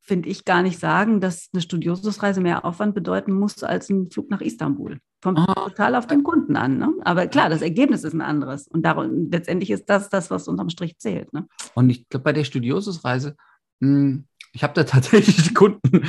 finde 0.00 0.28
ich, 0.28 0.44
gar 0.44 0.62
nicht 0.62 0.78
sagen, 0.78 1.20
dass 1.20 1.50
eine 1.52 1.60
Studiosusreise 1.60 2.40
mehr 2.40 2.64
Aufwand 2.64 2.94
bedeuten 2.94 3.32
muss 3.32 3.62
als 3.62 3.90
ein 3.90 4.10
Flug 4.10 4.30
nach 4.30 4.40
Istanbul. 4.40 5.00
Kommt 5.22 5.40
oh. 5.40 5.52
total 5.52 5.96
auf 5.96 6.06
den 6.06 6.22
Kunden 6.22 6.56
an. 6.56 6.78
Ne? 6.78 6.92
Aber 7.02 7.26
klar, 7.26 7.48
das 7.48 7.62
Ergebnis 7.62 8.04
ist 8.04 8.14
ein 8.14 8.20
anderes. 8.20 8.68
Und 8.68 8.82
darum, 8.82 9.30
letztendlich 9.30 9.70
ist 9.70 9.86
das 9.90 10.08
das, 10.08 10.30
was 10.30 10.46
unterm 10.46 10.70
Strich 10.70 10.98
zählt. 10.98 11.32
Ne? 11.32 11.48
Und 11.74 11.90
ich 11.90 12.08
glaube, 12.08 12.24
bei 12.24 12.32
der 12.32 12.44
Studiosusreise, 12.44 13.36
hm, 13.80 14.26
ich 14.52 14.62
habe 14.62 14.74
da 14.74 14.84
tatsächlich 14.84 15.54
Kunden, 15.54 16.02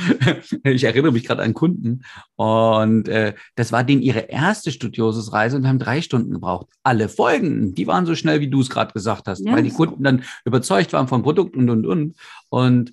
ich 0.64 0.84
erinnere 0.84 1.12
mich 1.12 1.24
gerade 1.24 1.42
an 1.42 1.54
Kunden, 1.54 2.02
und 2.36 3.08
äh, 3.08 3.34
das 3.56 3.72
war 3.72 3.84
denen 3.84 4.02
ihre 4.02 4.20
erste 4.20 4.70
Studiosusreise 4.70 5.56
und 5.56 5.66
haben 5.66 5.78
drei 5.78 6.02
Stunden 6.02 6.32
gebraucht. 6.32 6.68
Alle 6.82 7.08
Folgen, 7.08 7.74
die 7.74 7.86
waren 7.86 8.06
so 8.06 8.14
schnell, 8.14 8.40
wie 8.40 8.48
du 8.48 8.60
es 8.60 8.70
gerade 8.70 8.92
gesagt 8.92 9.26
hast, 9.26 9.44
ja, 9.44 9.52
weil 9.52 9.62
die 9.62 9.70
Kunden 9.70 10.02
dann 10.02 10.22
überzeugt 10.44 10.92
waren 10.92 11.08
vom 11.08 11.22
Produkt 11.22 11.56
und, 11.56 11.68
und, 11.68 11.86
und. 11.86 12.16
Und 12.48 12.92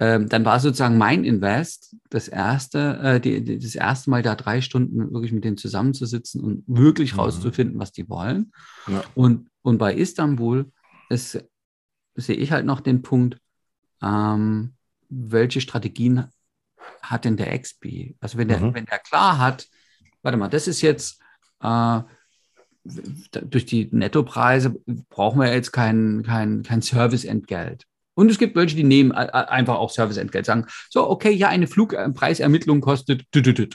ähm, 0.00 0.30
dann 0.30 0.46
war 0.46 0.58
sozusagen 0.60 0.96
mein 0.96 1.24
Invest 1.24 1.94
das 2.08 2.26
erste, 2.26 2.98
äh, 3.02 3.20
die, 3.20 3.44
die, 3.44 3.58
das 3.58 3.74
erste 3.74 4.08
Mal 4.08 4.22
da 4.22 4.34
drei 4.34 4.62
Stunden 4.62 5.12
wirklich 5.12 5.30
mit 5.30 5.44
denen 5.44 5.58
zusammenzusitzen 5.58 6.42
und 6.42 6.64
wirklich 6.66 7.12
mhm. 7.12 7.20
rauszufinden, 7.20 7.78
was 7.78 7.92
die 7.92 8.08
wollen. 8.08 8.50
Ja. 8.88 9.04
Und, 9.14 9.50
und 9.60 9.76
bei 9.76 9.94
Istanbul 9.94 10.72
ist, 11.10 11.44
sehe 12.14 12.36
ich 12.36 12.50
halt 12.50 12.64
noch 12.64 12.80
den 12.80 13.02
Punkt, 13.02 13.38
ähm, 14.02 14.72
welche 15.10 15.60
Strategien 15.60 16.28
hat 17.02 17.26
denn 17.26 17.36
der 17.36 17.58
XP? 17.58 18.14
Also 18.20 18.38
wenn 18.38 18.48
der, 18.48 18.60
mhm. 18.60 18.74
wenn 18.74 18.86
der 18.86 19.00
klar 19.00 19.36
hat, 19.36 19.68
warte 20.22 20.38
mal, 20.38 20.48
das 20.48 20.66
ist 20.66 20.80
jetzt 20.80 21.20
äh, 21.62 22.00
durch 22.84 23.66
die 23.66 23.90
Nettopreise 23.92 24.80
brauchen 25.10 25.40
wir 25.40 25.52
jetzt 25.52 25.72
kein, 25.72 26.22
kein, 26.22 26.62
kein 26.62 26.80
Serviceentgelt. 26.80 27.86
Und 28.20 28.30
es 28.30 28.36
gibt 28.36 28.54
welche, 28.54 28.76
die 28.76 28.84
nehmen 28.84 29.12
einfach 29.12 29.76
auch 29.76 29.88
Serviceentgelt, 29.88 30.44
sagen, 30.44 30.66
so, 30.90 31.08
okay, 31.08 31.30
ja, 31.30 31.48
eine 31.48 31.66
Flugpreisermittlung 31.66 32.82
kostet. 32.82 33.24
Mhm. 33.34 33.68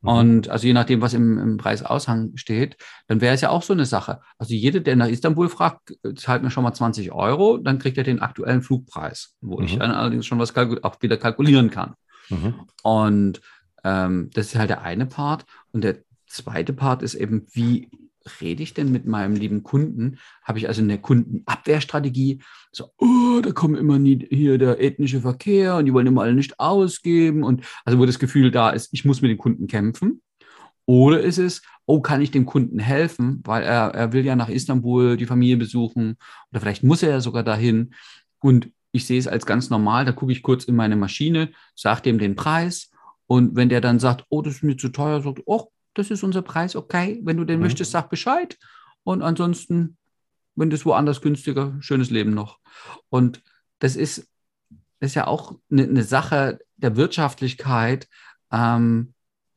Und 0.00 0.48
also 0.48 0.66
je 0.66 0.72
nachdem, 0.72 1.00
was 1.00 1.14
im, 1.14 1.38
im 1.38 1.56
Preisaushang 1.58 2.32
steht, 2.34 2.76
dann 3.06 3.20
wäre 3.20 3.36
es 3.36 3.40
ja 3.40 3.50
auch 3.50 3.62
so 3.62 3.72
eine 3.72 3.86
Sache. 3.86 4.18
Also 4.36 4.52
jeder, 4.52 4.80
der 4.80 4.96
nach 4.96 5.06
Istanbul 5.06 5.48
fragt, 5.48 5.96
zahlt 6.16 6.42
mir 6.42 6.50
schon 6.50 6.64
mal 6.64 6.74
20 6.74 7.12
Euro, 7.12 7.56
dann 7.58 7.78
kriegt 7.78 7.96
er 7.96 8.02
den 8.02 8.18
aktuellen 8.18 8.62
Flugpreis, 8.62 9.36
wo 9.40 9.58
mhm. 9.58 9.64
ich 9.64 9.78
dann 9.78 9.92
allerdings 9.92 10.26
schon 10.26 10.40
was 10.40 10.52
auch 10.56 11.00
wieder 11.00 11.16
kalkulieren 11.16 11.70
kann. 11.70 11.94
Mhm. 12.30 12.54
Und 12.82 13.42
ähm, 13.84 14.28
das 14.34 14.46
ist 14.46 14.56
halt 14.56 14.70
der 14.70 14.82
eine 14.82 15.06
Part. 15.06 15.44
Und 15.70 15.84
der 15.84 15.98
zweite 16.26 16.72
Part 16.72 17.04
ist 17.04 17.14
eben, 17.14 17.46
wie 17.52 17.90
rede 18.40 18.62
ich 18.62 18.74
denn 18.74 18.90
mit 18.90 19.06
meinem 19.06 19.34
lieben 19.34 19.62
Kunden? 19.62 20.18
Habe 20.42 20.58
ich 20.58 20.68
also 20.68 20.82
eine 20.82 20.98
Kundenabwehrstrategie? 20.98 22.42
So, 22.72 22.90
oh, 22.98 23.40
da 23.42 23.52
kommen 23.52 23.76
immer 23.76 23.98
nie 23.98 24.26
hier 24.30 24.58
der 24.58 24.80
ethnische 24.80 25.20
Verkehr 25.20 25.76
und 25.76 25.86
die 25.86 25.92
wollen 25.92 26.06
immer 26.06 26.22
alle 26.22 26.34
nicht 26.34 26.58
ausgeben 26.58 27.42
und 27.42 27.64
also 27.84 27.98
wo 27.98 28.06
das 28.06 28.18
Gefühl 28.18 28.50
da 28.50 28.70
ist, 28.70 28.88
ich 28.92 29.04
muss 29.04 29.22
mit 29.22 29.30
dem 29.30 29.38
Kunden 29.38 29.66
kämpfen. 29.66 30.22
Oder 30.86 31.20
ist 31.20 31.38
es, 31.38 31.62
oh, 31.86 32.00
kann 32.00 32.20
ich 32.20 32.30
dem 32.30 32.46
Kunden 32.46 32.78
helfen, 32.78 33.40
weil 33.44 33.62
er, 33.62 33.94
er 33.94 34.12
will 34.12 34.24
ja 34.24 34.36
nach 34.36 34.48
Istanbul 34.48 35.16
die 35.16 35.26
Familie 35.26 35.56
besuchen 35.56 36.16
oder 36.50 36.60
vielleicht 36.60 36.84
muss 36.84 37.02
er 37.02 37.10
ja 37.10 37.20
sogar 37.20 37.42
dahin 37.42 37.94
und 38.40 38.70
ich 38.92 39.06
sehe 39.06 39.18
es 39.18 39.26
als 39.26 39.44
ganz 39.46 39.70
normal, 39.70 40.04
da 40.04 40.12
gucke 40.12 40.32
ich 40.32 40.42
kurz 40.42 40.64
in 40.64 40.76
meine 40.76 40.96
Maschine, 40.96 41.50
sage 41.74 42.02
dem 42.02 42.18
den 42.18 42.36
Preis 42.36 42.90
und 43.26 43.56
wenn 43.56 43.68
der 43.68 43.80
dann 43.80 43.98
sagt, 43.98 44.24
oh, 44.28 44.42
das 44.42 44.56
ist 44.56 44.62
mir 44.62 44.76
zu 44.76 44.90
teuer, 44.90 45.22
sagt, 45.22 45.40
oh, 45.46 45.70
das 45.94 46.10
ist 46.10 46.22
unser 46.22 46.42
Preis, 46.42 46.76
okay. 46.76 47.20
Wenn 47.24 47.36
du 47.36 47.44
den 47.44 47.56
mhm. 47.56 47.64
möchtest, 47.64 47.92
sag 47.92 48.10
Bescheid. 48.10 48.58
Und 49.04 49.22
ansonsten, 49.22 49.96
wenn 50.54 50.70
das 50.70 50.84
woanders 50.84 51.20
günstiger, 51.20 51.76
schönes 51.80 52.10
Leben 52.10 52.34
noch. 52.34 52.58
Und 53.08 53.42
das 53.78 53.96
ist, 53.96 54.28
das 55.00 55.10
ist 55.10 55.14
ja 55.14 55.26
auch 55.26 55.58
eine, 55.70 55.84
eine 55.84 56.04
Sache 56.04 56.58
der 56.76 56.96
Wirtschaftlichkeit. 56.96 58.08
Ähm, 58.50 59.14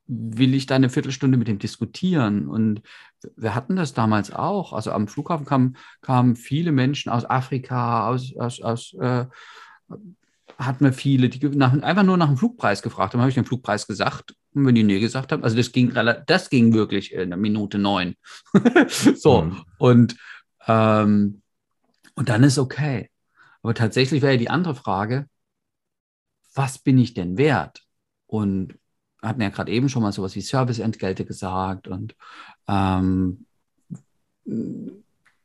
will 0.07 0.53
ich 0.53 0.65
da 0.65 0.75
eine 0.75 0.89
Viertelstunde 0.89 1.37
mit 1.37 1.47
dem 1.47 1.59
diskutieren? 1.59 2.47
Und 2.47 2.81
wir 3.35 3.55
hatten 3.55 3.75
das 3.75 3.93
damals 3.93 4.31
auch. 4.31 4.73
Also 4.73 4.91
am 4.91 5.07
Flughafen 5.07 5.45
kamen, 5.45 5.77
kamen 6.01 6.35
viele 6.35 6.71
Menschen 6.71 7.11
aus 7.11 7.25
Afrika, 7.25 8.07
aus, 8.07 8.35
aus, 8.37 8.61
aus 8.61 8.93
äh, 8.93 9.25
hatten 10.57 10.85
wir 10.85 10.93
viele, 10.93 11.29
die 11.29 11.47
nach, 11.49 11.73
einfach 11.81 12.03
nur 12.03 12.17
nach 12.17 12.27
dem 12.27 12.37
Flugpreis 12.37 12.81
gefragt 12.81 13.13
haben. 13.13 13.21
habe 13.21 13.29
ich 13.29 13.35
den 13.35 13.45
Flugpreis 13.45 13.85
gesagt. 13.85 14.35
Und 14.53 14.65
wenn 14.65 14.75
die 14.75 14.83
nee 14.83 14.99
gesagt 14.99 15.31
haben, 15.31 15.43
also 15.43 15.55
das 15.55 15.71
ging, 15.71 15.93
das 16.25 16.49
ging 16.49 16.73
wirklich 16.73 17.13
in 17.13 17.21
einer 17.21 17.37
Minute 17.37 17.77
neun. 17.77 18.15
so, 19.15 19.43
mhm. 19.43 19.63
und, 19.77 20.17
ähm, 20.67 21.41
und 22.15 22.29
dann 22.29 22.43
ist 22.43 22.57
okay. 22.57 23.09
Aber 23.61 23.75
tatsächlich 23.75 24.21
wäre 24.21 24.33
ja 24.33 24.39
die 24.39 24.49
andere 24.49 24.75
Frage, 24.75 25.27
was 26.55 26.79
bin 26.79 26.97
ich 26.97 27.13
denn 27.13 27.37
wert? 27.37 27.83
Und 28.25 28.79
hatten 29.21 29.41
ja 29.41 29.49
gerade 29.49 29.71
eben 29.71 29.89
schon 29.89 30.01
mal 30.01 30.11
sowas 30.11 30.35
wie 30.35 30.41
Serviceentgelte 30.41 31.25
gesagt. 31.25 31.87
Und 31.87 32.15
ähm, 32.67 33.45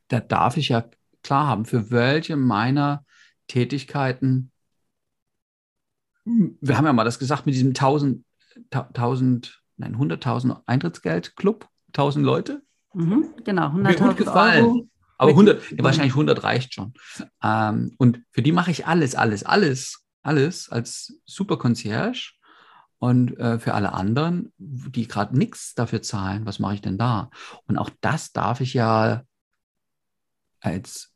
da 0.07 0.19
darf 0.19 0.57
ich 0.57 0.69
ja 0.69 0.89
klar 1.21 1.47
haben, 1.47 1.65
für 1.65 1.91
welche 1.91 2.35
meiner 2.35 3.05
Tätigkeiten 3.47 4.51
wir 6.25 6.77
haben 6.77 6.85
ja 6.85 6.93
mal 6.93 7.03
das 7.03 7.19
gesagt 7.19 7.45
mit 7.45 7.55
diesem 7.55 7.69
1000, 7.69 8.23
1000 8.71 9.61
nein, 9.77 9.95
100.000 9.95 10.61
Eintrittsgeld-Club, 10.65 11.67
1000 11.89 12.25
Leute. 12.25 12.61
Mhm, 12.93 13.33
genau, 13.43 13.67
100.000 13.67 14.57
Euro. 14.57 14.87
Aber 15.17 15.31
100, 15.31 15.71
ja, 15.71 15.83
wahrscheinlich 15.83 16.13
100 16.13 16.43
reicht 16.43 16.73
schon. 16.73 16.93
Ähm, 17.41 17.93
und 17.97 18.23
für 18.31 18.41
die 18.41 18.51
mache 18.51 18.71
ich 18.71 18.87
alles, 18.87 19.15
alles, 19.15 19.43
alles, 19.45 20.05
alles 20.21 20.69
als 20.69 21.19
Super 21.25 21.57
Concierge. 21.57 22.33
Und 22.99 23.37
äh, 23.37 23.59
für 23.59 23.73
alle 23.73 23.93
anderen, 23.93 24.53
die 24.57 25.07
gerade 25.07 25.37
nichts 25.37 25.75
dafür 25.75 26.01
zahlen, 26.01 26.45
was 26.45 26.59
mache 26.59 26.75
ich 26.75 26.81
denn 26.81 26.97
da? 26.97 27.29
Und 27.67 27.77
auch 27.77 27.89
das 27.99 28.31
darf 28.31 28.61
ich 28.61 28.73
ja 28.73 29.23
als 30.61 31.12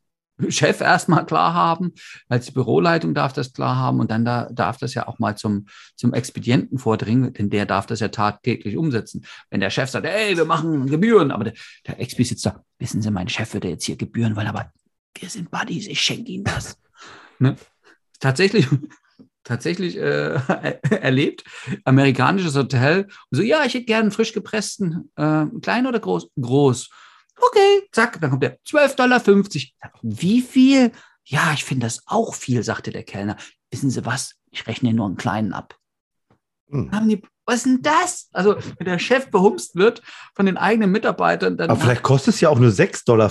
Chef 0.48 0.80
erstmal 0.80 1.26
klar 1.26 1.54
haben, 1.54 1.92
als 2.28 2.50
Büroleitung 2.52 3.14
darf 3.14 3.32
das 3.32 3.52
klar 3.52 3.76
haben 3.76 4.00
und 4.00 4.10
dann 4.10 4.24
da, 4.24 4.48
darf 4.50 4.78
das 4.78 4.94
ja 4.94 5.08
auch 5.08 5.18
mal 5.18 5.36
zum, 5.36 5.66
zum 5.96 6.14
Expedienten 6.14 6.78
vordringen, 6.78 7.32
denn 7.32 7.50
der 7.50 7.66
darf 7.66 7.86
das 7.86 8.00
ja 8.00 8.08
tagtäglich 8.08 8.76
umsetzen. 8.76 9.24
Wenn 9.50 9.60
der 9.60 9.70
Chef 9.70 9.90
sagt, 9.90 10.06
ey, 10.06 10.36
wir 10.36 10.44
machen 10.44 10.86
Gebühren, 10.86 11.30
aber 11.30 11.44
der, 11.44 11.54
der 11.86 12.00
Expi 12.00 12.24
sitzt 12.24 12.46
da, 12.46 12.62
wissen 12.78 13.02
Sie, 13.02 13.10
mein 13.10 13.28
Chef 13.28 13.52
würde 13.54 13.68
jetzt 13.68 13.84
hier 13.84 13.96
Gebühren 13.96 14.36
wollen, 14.36 14.46
aber 14.46 14.72
wir 15.18 15.28
sind 15.28 15.50
Buddies, 15.50 15.86
ich 15.86 16.00
schenke 16.00 16.30
Ihnen 16.30 16.44
das. 16.44 16.78
ne? 17.38 17.56
Tatsächlich, 18.20 18.66
tatsächlich 19.44 19.96
äh, 19.96 20.40
erlebt, 20.90 21.44
amerikanisches 21.84 22.54
Hotel, 22.54 23.08
so, 23.30 23.42
ja, 23.42 23.64
ich 23.64 23.74
hätte 23.74 23.86
gerne 23.86 24.02
einen 24.02 24.10
frisch 24.12 24.32
gepressten, 24.32 25.10
äh, 25.16 25.46
klein 25.60 25.86
oder 25.86 26.00
groß? 26.00 26.30
Groß. 26.40 26.90
Okay, 27.40 27.88
zack, 27.92 28.20
dann 28.20 28.30
kommt 28.30 28.42
der 28.42 28.58
12,50 28.62 28.96
Dollar. 28.96 29.22
Wie 30.02 30.42
viel? 30.42 30.92
Ja, 31.24 31.52
ich 31.52 31.64
finde 31.64 31.86
das 31.86 32.02
auch 32.06 32.34
viel, 32.34 32.62
sagte 32.62 32.90
der 32.90 33.04
Kellner. 33.04 33.36
Wissen 33.70 33.90
Sie 33.90 34.04
was? 34.04 34.34
Ich 34.50 34.66
rechne 34.66 34.92
nur 34.92 35.06
einen 35.06 35.16
kleinen 35.16 35.52
ab. 35.52 35.76
Hm. 36.70 36.90
Haben 36.92 37.08
die, 37.08 37.22
was 37.44 37.56
ist 37.56 37.66
denn 37.66 37.82
das? 37.82 38.28
Also, 38.32 38.56
wenn 38.78 38.86
der 38.86 38.98
Chef 38.98 39.30
behumst 39.30 39.76
wird 39.76 40.02
von 40.34 40.46
den 40.46 40.56
eigenen 40.56 40.90
Mitarbeitern, 40.90 41.56
dann. 41.56 41.70
Aber 41.70 41.80
vielleicht 41.80 42.02
kostet 42.02 42.34
es 42.34 42.40
ja 42.40 42.48
auch 42.48 42.58
nur 42.58 42.70
6,50 42.70 43.04
Dollar 43.06 43.30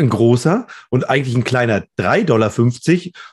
ein 0.00 0.08
großer 0.10 0.66
und 0.90 1.10
eigentlich 1.10 1.34
ein 1.36 1.44
kleiner 1.44 1.84
3,50 1.98 2.24
Dollar 2.24 2.52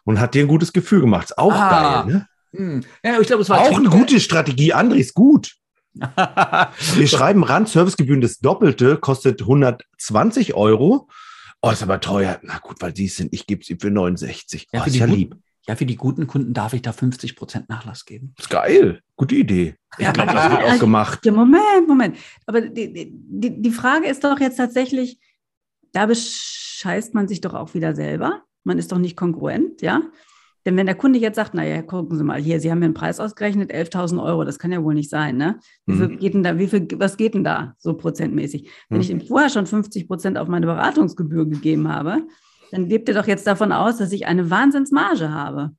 und 0.04 0.20
hat 0.20 0.34
dir 0.34 0.44
ein 0.44 0.48
gutes 0.48 0.74
Gefühl 0.74 1.02
gemacht. 1.02 1.26
Ist 1.26 1.38
auch 1.38 1.54
ah. 1.54 2.04
geil, 2.04 2.14
ne? 2.14 2.28
Hm. 2.56 2.84
Ja, 3.04 3.20
ich 3.20 3.28
glaube, 3.28 3.44
es 3.44 3.50
war 3.50 3.62
auch 3.62 3.78
eine 3.78 3.90
gute 3.90 4.20
Strategie. 4.20 4.74
André 4.74 4.96
ist 4.96 5.14
gut. 5.14 5.56
Wir 5.96 7.08
schreiben 7.08 7.44
ran, 7.44 7.66
Servicegebühren 7.66 8.22
das 8.22 8.40
Doppelte 8.40 8.98
kostet 8.98 9.42
120 9.42 10.54
Euro. 10.54 11.10
Oh, 11.62 11.72
ist 11.72 11.84
aber 11.84 12.00
teuer. 12.00 12.40
Na 12.44 12.60
gut, 12.60 12.82
weil 12.82 12.96
sie 12.96 13.06
es 13.06 13.16
sind, 13.16 13.34
ich 13.34 13.48
gebe 13.48 13.64
sie 13.64 13.78
für 13.80 13.90
69. 13.90 14.68
Ja, 14.72 14.84
oh, 14.84 14.86
ist 14.86 14.96
ja 14.96 15.06
lieb. 15.06 15.36
Ja, 15.68 15.76
für 15.76 15.86
die 15.86 15.96
guten 15.96 16.28
Kunden 16.28 16.54
darf 16.54 16.74
ich 16.74 16.84
da 16.84 16.92
50 16.92 17.36
Prozent 17.36 17.70
Nachlass 17.70 18.06
geben. 18.06 18.36
Ist 18.38 18.52
geil. 18.52 19.02
Gute 19.16 19.36
Idee. 19.36 19.76
Ich 19.98 20.14
glaube, 20.14 20.32
das 20.32 20.52
wird 20.52 20.64
auch 20.64 20.80
gemacht. 20.80 21.26
Ja, 21.26 21.32
Moment, 21.32 21.88
Moment. 21.88 22.18
Aber 22.46 22.62
die, 22.62 22.94
die, 22.94 23.62
die 23.62 23.72
Frage 23.72 24.08
ist 24.08 24.24
doch 24.24 24.40
jetzt 24.40 24.58
tatsächlich, 24.58 25.20
da 25.92 26.06
bescheißt 26.06 27.16
man 27.16 27.28
sich 27.28 27.42
doch 27.42 27.56
auch 27.56 27.74
wieder 27.74 27.96
selber. 27.96 28.44
Man 28.64 28.78
ist 28.78 28.92
doch 28.92 29.00
nicht 29.00 29.18
kongruent, 29.18 29.82
ja? 29.82 30.02
Denn 30.66 30.76
wenn 30.78 30.88
der 30.88 30.96
Kunde 30.96 31.20
jetzt 31.20 31.36
sagt, 31.36 31.54
naja, 31.54 31.84
gucken 31.84 32.18
Sie 32.18 32.24
mal, 32.24 32.42
hier, 32.42 32.60
Sie 32.60 32.72
haben 32.72 32.80
mir 32.80 32.86
einen 32.86 32.96
Preis 32.96 33.20
ausgerechnet, 33.20 33.72
11.000 33.72 34.22
Euro, 34.22 34.44
das 34.44 34.58
kann 34.58 34.72
ja 34.72 34.84
wohl 34.84 34.96
nicht 34.96 35.12
sein, 35.12 35.38
ne? 35.38 35.60
Wie 35.86 35.96
viel 35.96 36.08
mhm. 36.08 36.18
geht 36.18 36.34
denn 36.34 36.44
da, 36.44 36.58
wie 36.58 36.68
viel, 36.68 36.88
was 36.96 37.18
geht 37.18 37.36
denn 37.36 37.44
da 37.44 37.76
so 37.78 37.94
prozentmäßig? 37.94 38.70
Wenn 38.90 38.98
mhm. 38.98 39.02
ich 39.02 39.10
ihm 39.12 39.22
vorher 39.22 39.50
schon 39.50 39.68
50 39.68 40.08
Prozent 40.08 40.38
auf 40.40 40.48
meine 40.48 40.66
Beratungsgebühr 40.66 41.46
gegeben 41.46 41.88
habe, 41.88 42.24
dann 42.72 42.90
lebt 42.90 43.08
er 43.10 43.16
doch 43.16 43.28
jetzt 43.28 43.46
davon 43.46 43.72
aus, 43.72 43.98
dass 43.98 44.12
ich 44.12 44.26
eine 44.26 44.50
Wahnsinnsmarge 44.50 45.30
habe. 45.30 45.76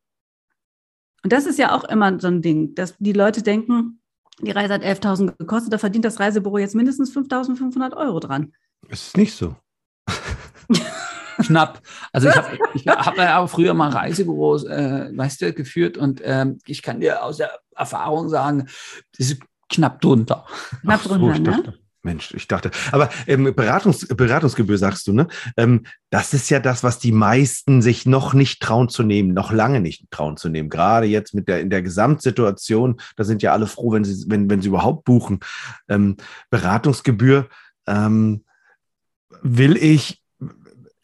Und 1.25 1.33
das 1.33 1.47
ist 1.47 1.59
ja 1.59 1.75
auch 1.75 1.83
immer 1.85 2.21
so 2.21 2.29
ein 2.29 2.41
Ding, 2.41 2.77
dass 2.77 2.97
die 2.99 3.13
Leute 3.13 3.43
denken, 3.43 4.01
die 4.41 4.53
Reise 4.53 4.75
hat 4.75 4.85
11.000 4.85 5.37
gekostet, 5.37 5.73
da 5.73 5.79
verdient 5.79 6.05
das 6.05 6.21
Reisebüro 6.21 6.59
jetzt 6.59 6.77
mindestens 6.77 7.13
5.500 7.17 7.97
Euro 7.97 8.21
dran. 8.21 8.53
Es 8.89 9.09
ist 9.09 9.17
nicht 9.17 9.35
so. 9.35 9.57
Knapp. 11.47 11.81
Also 12.13 12.29
ich 12.29 12.37
habe 12.37 12.59
ich 12.75 12.87
hab 12.87 13.17
ja 13.17 13.39
auch 13.39 13.49
früher 13.49 13.75
mal 13.75 13.91
Reisebüros, 13.91 14.65
äh, 14.65 15.11
weißt 15.15 15.43
du, 15.43 15.53
geführt 15.53 15.97
und 15.97 16.21
ähm, 16.25 16.59
ich 16.67 16.83
kann 16.83 17.01
dir 17.01 17.23
aus 17.23 17.39
der 17.39 17.51
Erfahrung 17.75 18.29
sagen, 18.29 18.69
das 19.17 19.31
ist 19.31 19.43
knapp 19.69 20.01
drunter. 20.01 20.47
Knapp 20.83 21.03
so, 21.03 21.17
drunter, 21.17 21.41
ne? 21.41 21.75
Mensch, 22.07 22.33
ich 22.35 22.47
dachte, 22.47 22.71
aber 22.93 23.11
ähm, 23.27 23.53
Beratungs, 23.55 24.07
Beratungsgebühr 24.07 24.79
sagst 24.79 25.07
du, 25.09 25.13
ne? 25.13 25.27
Ähm, 25.57 25.85
das 26.09 26.33
ist 26.33 26.49
ja 26.49 26.61
das, 26.61 26.83
was 26.85 26.99
die 26.99 27.13
meisten 27.13 27.83
sich 27.83 28.07
noch 28.07 28.33
nicht 28.33 28.63
trauen 28.63 28.89
zu 28.89 29.03
nehmen, 29.03 29.35
noch 29.35 29.53
lange 29.53 29.81
nicht 29.81 30.11
trauen 30.11 30.37
zu 30.37 30.49
nehmen. 30.49 30.71
Gerade 30.71 31.07
jetzt 31.07 31.35
mit 31.35 31.49
der 31.49 31.61
in 31.61 31.69
der 31.69 31.83
Gesamtsituation, 31.83 33.01
da 33.17 33.25
sind 33.25 33.43
ja 33.43 33.53
alle 33.53 33.67
froh, 33.67 33.93
wenn 33.93 34.05
sie, 34.05 34.25
wenn, 34.29 34.49
wenn 34.49 34.63
sie 34.63 34.69
überhaupt 34.69 35.05
buchen. 35.05 35.41
Ähm, 35.89 36.17
Beratungsgebühr 36.49 37.49
ähm, 37.87 38.45
will 39.43 39.77
ich 39.77 40.23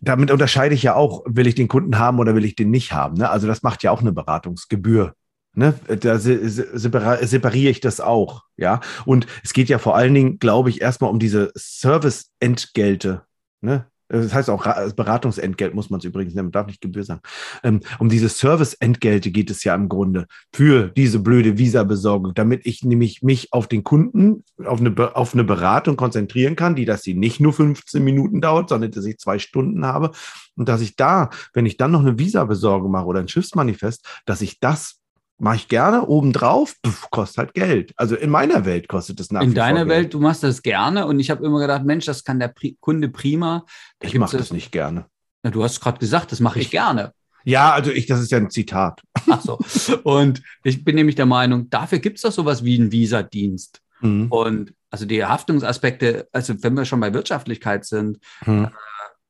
damit 0.02 0.30
unterscheide 0.30 0.74
ich 0.74 0.82
ja 0.82 0.94
auch, 0.94 1.22
will 1.26 1.46
ich 1.46 1.54
den 1.54 1.68
Kunden 1.68 1.98
haben 1.98 2.18
oder 2.18 2.34
will 2.34 2.44
ich 2.44 2.56
den 2.56 2.70
nicht 2.70 2.92
haben. 2.92 3.16
Ne? 3.16 3.30
Also 3.30 3.46
das 3.46 3.62
macht 3.62 3.82
ja 3.82 3.92
auch 3.92 4.00
eine 4.00 4.12
Beratungsgebühr. 4.12 5.14
Ne? 5.54 5.74
Da 5.86 6.18
separiere 6.18 7.70
ich 7.70 7.80
das 7.80 8.00
auch. 8.00 8.44
Ja. 8.56 8.80
Und 9.04 9.26
es 9.44 9.52
geht 9.52 9.68
ja 9.68 9.78
vor 9.78 9.96
allen 9.96 10.14
Dingen, 10.14 10.38
glaube 10.38 10.70
ich, 10.70 10.80
erstmal 10.80 11.10
um 11.10 11.18
diese 11.18 11.52
Service-Entgelte. 11.56 13.22
Ne? 13.60 13.86
Das 14.12 14.34
heißt 14.34 14.50
auch 14.50 14.64
Beratungsentgelt 14.94 15.74
muss 15.74 15.88
man 15.88 15.98
es 15.98 16.04
übrigens 16.04 16.34
nennen, 16.34 16.46
man 16.46 16.52
darf 16.52 16.66
nicht 16.66 16.82
Gebühr 16.82 17.02
sagen. 17.02 17.22
Ähm, 17.62 17.80
um 17.98 18.10
diese 18.10 18.28
Serviceentgelte 18.28 19.30
geht 19.30 19.50
es 19.50 19.64
ja 19.64 19.74
im 19.74 19.88
Grunde 19.88 20.26
für 20.52 20.88
diese 20.88 21.18
blöde 21.18 21.56
Visa-Besorgung, 21.56 22.34
damit 22.34 22.66
ich 22.66 22.84
nämlich 22.84 23.22
mich 23.22 23.52
auf 23.52 23.68
den 23.68 23.84
Kunden, 23.84 24.44
auf 24.64 24.80
eine, 24.80 25.16
auf 25.16 25.32
eine 25.32 25.44
Beratung 25.44 25.96
konzentrieren 25.96 26.56
kann, 26.56 26.76
die, 26.76 26.84
dass 26.84 27.02
sie 27.02 27.14
nicht 27.14 27.40
nur 27.40 27.54
15 27.54 28.04
Minuten 28.04 28.40
dauert, 28.40 28.68
sondern 28.68 28.90
dass 28.90 29.06
ich 29.06 29.18
zwei 29.18 29.38
Stunden 29.38 29.86
habe. 29.86 30.10
Und 30.56 30.68
dass 30.68 30.82
ich 30.82 30.96
da, 30.96 31.30
wenn 31.54 31.64
ich 31.64 31.78
dann 31.78 31.92
noch 31.92 32.00
eine 32.00 32.18
Visa-Besorgung 32.18 32.90
mache 32.90 33.06
oder 33.06 33.20
ein 33.20 33.28
Schiffsmanifest, 33.28 34.06
dass 34.26 34.42
ich 34.42 34.60
das 34.60 35.01
mache 35.42 35.56
ich 35.56 35.68
gerne 35.68 36.06
obendrauf, 36.06 36.76
pf, 36.86 37.10
kostet 37.10 37.38
halt 37.38 37.54
Geld. 37.54 37.92
Also 37.96 38.14
in 38.14 38.30
meiner 38.30 38.64
Welt 38.64 38.86
kostet 38.86 39.18
es 39.18 39.32
nach 39.32 39.42
In 39.42 39.54
deiner 39.54 39.88
Welt, 39.88 40.14
du 40.14 40.20
machst 40.20 40.44
das 40.44 40.62
gerne 40.62 41.06
und 41.06 41.18
ich 41.18 41.30
habe 41.30 41.44
immer 41.44 41.58
gedacht, 41.58 41.84
Mensch, 41.84 42.06
das 42.06 42.22
kann 42.22 42.38
der 42.38 42.48
Pri 42.48 42.76
Kunde 42.80 43.08
prima. 43.08 43.66
Da 43.98 44.06
ich 44.06 44.14
mache 44.14 44.36
das 44.36 44.52
nicht 44.52 44.70
gerne. 44.70 45.06
Ja, 45.42 45.50
du 45.50 45.64
hast 45.64 45.80
gerade 45.80 45.98
gesagt, 45.98 46.30
das 46.30 46.38
mache 46.38 46.60
ich, 46.60 46.66
ich 46.66 46.70
gerne. 46.70 47.12
Ja, 47.42 47.72
also 47.72 47.90
ich, 47.90 48.06
das 48.06 48.20
ist 48.20 48.30
ja 48.30 48.38
ein 48.38 48.50
Zitat. 48.50 49.02
Ach 49.28 49.40
so. 49.40 49.58
Und 50.04 50.42
ich 50.62 50.84
bin 50.84 50.94
nämlich 50.94 51.16
der 51.16 51.26
Meinung, 51.26 51.68
dafür 51.70 51.98
gibt 51.98 52.18
es 52.18 52.22
doch 52.22 52.30
sowas 52.30 52.62
wie 52.62 52.78
einen 52.78 52.92
Visa-Dienst. 52.92 53.80
Mhm. 54.00 54.28
Und 54.30 54.74
also 54.90 55.06
die 55.06 55.24
Haftungsaspekte, 55.24 56.28
also 56.30 56.54
wenn 56.62 56.74
wir 56.74 56.84
schon 56.84 57.00
bei 57.00 57.12
Wirtschaftlichkeit 57.14 57.84
sind, 57.84 58.20
mhm. 58.46 58.66
äh, 58.66 58.70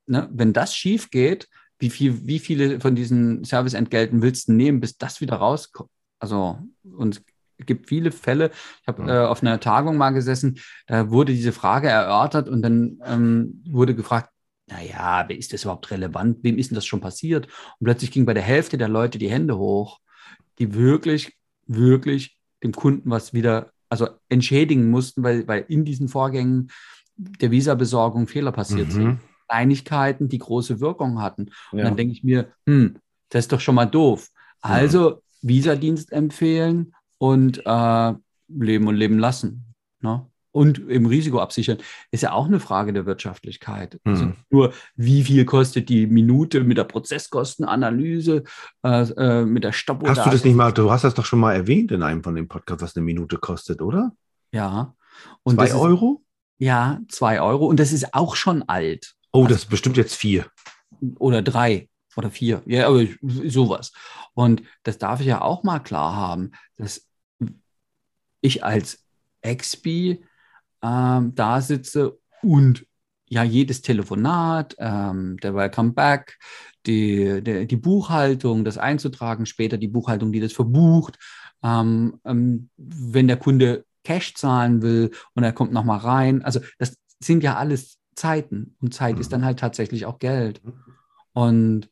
ne, 0.05 0.29
wenn 0.31 0.53
das 0.53 0.75
schief 0.75 1.09
geht, 1.09 1.47
wie, 1.79 1.89
viel, 1.89 2.27
wie 2.27 2.37
viele 2.37 2.79
von 2.79 2.93
diesen 2.93 3.43
Serviceentgelten 3.43 4.21
willst 4.21 4.47
du 4.47 4.53
nehmen, 4.53 4.79
bis 4.79 4.97
das 4.97 5.19
wieder 5.19 5.37
rauskommt? 5.37 5.89
Also, 6.23 6.57
und 6.83 7.21
es 7.57 7.65
gibt 7.65 7.89
viele 7.89 8.13
Fälle. 8.13 8.51
Ich 8.81 8.87
habe 8.87 9.11
äh, 9.11 9.25
auf 9.25 9.41
einer 9.41 9.59
Tagung 9.59 9.97
mal 9.97 10.11
gesessen, 10.11 10.57
da 10.87 11.09
wurde 11.09 11.33
diese 11.33 11.51
Frage 11.51 11.89
erörtert 11.89 12.47
und 12.47 12.61
dann 12.61 13.01
ähm, 13.03 13.61
wurde 13.69 13.93
gefragt, 13.93 14.29
naja, 14.67 15.25
wer 15.27 15.37
ist 15.37 15.51
das 15.51 15.63
überhaupt 15.63 15.91
relevant? 15.91 16.37
Wem 16.41 16.57
ist 16.57 16.71
denn 16.71 16.75
das 16.75 16.85
schon 16.85 17.01
passiert? 17.01 17.47
Und 17.77 17.83
plötzlich 17.83 18.09
ging 18.11 18.25
bei 18.25 18.33
der 18.33 18.41
Hälfte 18.41 18.77
der 18.77 18.87
Leute 18.87 19.17
die 19.17 19.29
Hände 19.29 19.57
hoch, 19.57 19.99
die 20.59 20.73
wirklich, 20.73 21.35
wirklich 21.67 22.37
dem 22.63 22.71
Kunden 22.71 23.09
was 23.09 23.33
wieder, 23.33 23.73
also 23.89 24.07
entschädigen 24.29 24.89
mussten, 24.89 25.23
weil, 25.23 25.45
weil 25.45 25.65
in 25.67 25.83
diesen 25.83 26.07
Vorgängen 26.07 26.71
der 27.17 27.51
Visa-Besorgung 27.51 28.27
Fehler 28.27 28.53
passiert 28.53 28.87
mhm. 28.87 28.91
sind. 28.91 29.19
Kleinigkeiten, 29.49 30.29
die 30.29 30.37
große 30.37 30.79
Wirkung 30.79 31.21
hatten. 31.21 31.49
Und 31.73 31.79
ja. 31.79 31.83
dann 31.83 31.97
denke 31.97 32.13
ich 32.13 32.23
mir, 32.23 32.53
hm, 32.65 32.95
das 33.27 33.41
ist 33.43 33.51
doch 33.51 33.59
schon 33.59 33.75
mal 33.75 33.87
doof. 33.87 34.29
Also 34.61 35.22
Visadienst 35.43 36.11
empfehlen 36.11 36.95
und 37.19 37.61
äh, 37.65 38.13
leben 38.47 38.87
und 38.87 38.95
leben 38.95 39.19
lassen. 39.19 39.75
Ne? 40.01 40.25
Und 40.51 40.77
im 40.87 41.07
Risiko 41.07 41.39
absichern, 41.39 41.77
ist 42.11 42.21
ja 42.21 42.31
auch 42.31 42.45
eine 42.45 42.59
Frage 42.59 42.93
der 42.93 43.05
Wirtschaftlichkeit. 43.05 43.99
Mhm. 44.03 44.11
Also 44.11 44.31
nur, 44.49 44.73
wie 44.95 45.23
viel 45.23 45.45
kostet 45.45 45.89
die 45.89 46.05
Minute 46.05 46.63
mit 46.63 46.77
der 46.77 46.83
Prozesskostenanalyse, 46.83 48.43
äh, 48.83 49.01
äh, 49.01 49.45
mit 49.45 49.63
der 49.63 49.71
Stoppuhr? 49.71 50.09
Hast 50.09 50.25
du 50.25 50.29
das 50.29 50.43
nicht 50.43 50.55
mal, 50.55 50.71
du 50.71 50.91
hast 50.91 51.03
das 51.03 51.15
doch 51.15 51.25
schon 51.25 51.39
mal 51.39 51.53
erwähnt 51.53 51.91
in 51.91 52.03
einem 52.03 52.23
von 52.23 52.35
den 52.35 52.47
Podcasts, 52.47 52.83
was 52.83 52.95
eine 52.95 53.05
Minute 53.05 53.37
kostet, 53.37 53.81
oder? 53.81 54.11
Ja. 54.51 54.95
Und 55.41 55.55
zwei 55.55 55.73
Euro? 55.73 56.21
Ist, 56.59 56.65
ja, 56.67 56.99
zwei 57.09 57.41
Euro. 57.41 57.65
Und 57.65 57.79
das 57.79 57.91
ist 57.91 58.13
auch 58.13 58.35
schon 58.35 58.63
alt. 58.63 59.15
Oh, 59.31 59.39
also, 59.39 59.49
das 59.49 59.63
ist 59.63 59.69
bestimmt 59.69 59.97
jetzt 59.97 60.15
vier. 60.15 60.45
Oder 61.17 61.41
drei 61.41 61.89
oder 62.17 62.31
vier, 62.31 62.61
ja, 62.65 62.87
aber 62.87 63.05
sowas. 63.21 63.91
Und 64.33 64.63
das 64.83 64.97
darf 64.97 65.19
ich 65.19 65.27
ja 65.27 65.41
auch 65.41 65.63
mal 65.63 65.79
klar 65.79 66.15
haben, 66.15 66.51
dass 66.77 67.07
ich 68.41 68.63
als 68.63 69.05
Expi 69.41 70.23
ähm, 70.81 71.33
da 71.35 71.61
sitze 71.61 72.19
und 72.41 72.85
ja, 73.29 73.43
jedes 73.43 73.81
Telefonat, 73.81 74.75
ähm, 74.77 75.37
der 75.37 75.55
Welcome 75.55 75.93
Back, 75.93 76.37
die, 76.85 77.41
der, 77.41 77.65
die 77.65 77.77
Buchhaltung, 77.77 78.63
das 78.63 78.77
einzutragen, 78.77 79.45
später 79.45 79.77
die 79.77 79.87
Buchhaltung, 79.87 80.31
die 80.31 80.39
das 80.39 80.53
verbucht, 80.53 81.17
ähm, 81.63 82.19
ähm, 82.25 82.69
wenn 82.77 83.27
der 83.27 83.37
Kunde 83.37 83.85
Cash 84.03 84.35
zahlen 84.35 84.81
will 84.81 85.11
und 85.33 85.43
er 85.43 85.53
kommt 85.53 85.71
nochmal 85.71 85.99
rein. 85.99 86.43
Also 86.43 86.59
das 86.77 86.95
sind 87.19 87.41
ja 87.41 87.55
alles 87.55 87.97
Zeiten 88.15 88.75
und 88.81 88.93
Zeit 88.93 89.17
ist 89.17 89.27
mhm. 89.27 89.31
dann 89.31 89.45
halt 89.45 89.59
tatsächlich 89.59 90.05
auch 90.05 90.19
Geld. 90.19 90.61
Und 91.31 91.89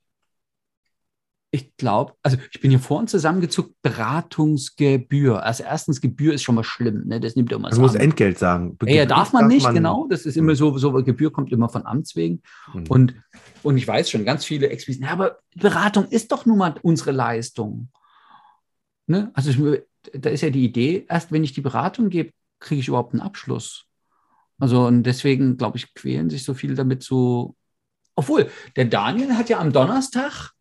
ich 1.53 1.75
glaube, 1.75 2.13
also 2.23 2.37
ich 2.51 2.61
bin 2.61 2.71
hier 2.71 2.79
vorhin 2.79 3.07
zusammengezuckt, 3.07 3.75
Beratungsgebühr. 3.81 5.43
Also 5.43 5.63
erstens, 5.63 5.99
Gebühr 5.99 6.33
ist 6.33 6.43
schon 6.43 6.55
mal 6.55 6.63
schlimm, 6.63 7.07
ne? 7.07 7.19
Das 7.19 7.35
nimmt 7.35 7.51
immer 7.51 7.69
Du 7.69 7.81
musst 7.81 7.95
Entgelt 7.95 8.39
sagen. 8.39 8.77
Ja, 8.83 8.93
ja, 8.93 9.05
darf 9.05 9.33
man 9.33 9.47
nicht, 9.47 9.69
genau. 9.69 10.07
Das 10.09 10.25
ist 10.25 10.37
immer 10.37 10.55
so, 10.55 10.77
so, 10.77 10.93
Gebühr 10.93 11.31
kommt 11.31 11.51
immer 11.51 11.67
von 11.67 11.85
Amts 11.85 12.15
wegen. 12.15 12.41
Mhm. 12.73 12.85
Und, 12.87 13.15
und 13.63 13.77
ich 13.77 13.85
weiß 13.85 14.09
schon, 14.09 14.23
ganz 14.23 14.45
viele 14.45 14.69
Expliziten, 14.69 15.07
ja, 15.07 15.11
aber 15.11 15.39
Beratung 15.55 16.05
ist 16.05 16.31
doch 16.31 16.45
nun 16.45 16.57
mal 16.57 16.75
unsere 16.83 17.11
Leistung. 17.11 17.89
Ne? 19.07 19.29
Also 19.33 19.49
ich, 19.49 19.81
da 20.13 20.29
ist 20.29 20.41
ja 20.41 20.51
die 20.51 20.63
Idee, 20.63 21.05
erst 21.09 21.33
wenn 21.33 21.43
ich 21.43 21.51
die 21.51 21.61
Beratung 21.61 22.09
gebe, 22.09 22.31
kriege 22.61 22.79
ich 22.79 22.87
überhaupt 22.87 23.13
einen 23.13 23.21
Abschluss. 23.21 23.87
Also 24.57 24.85
und 24.85 25.03
deswegen, 25.03 25.57
glaube 25.57 25.77
ich, 25.77 25.93
quälen 25.95 26.29
sich 26.29 26.45
so 26.45 26.53
viele 26.53 26.75
damit 26.75 27.03
so. 27.03 27.55
Obwohl, 28.15 28.49
der 28.77 28.85
Daniel 28.85 29.35
hat 29.35 29.49
ja 29.49 29.59
am 29.59 29.73
Donnerstag, 29.73 30.51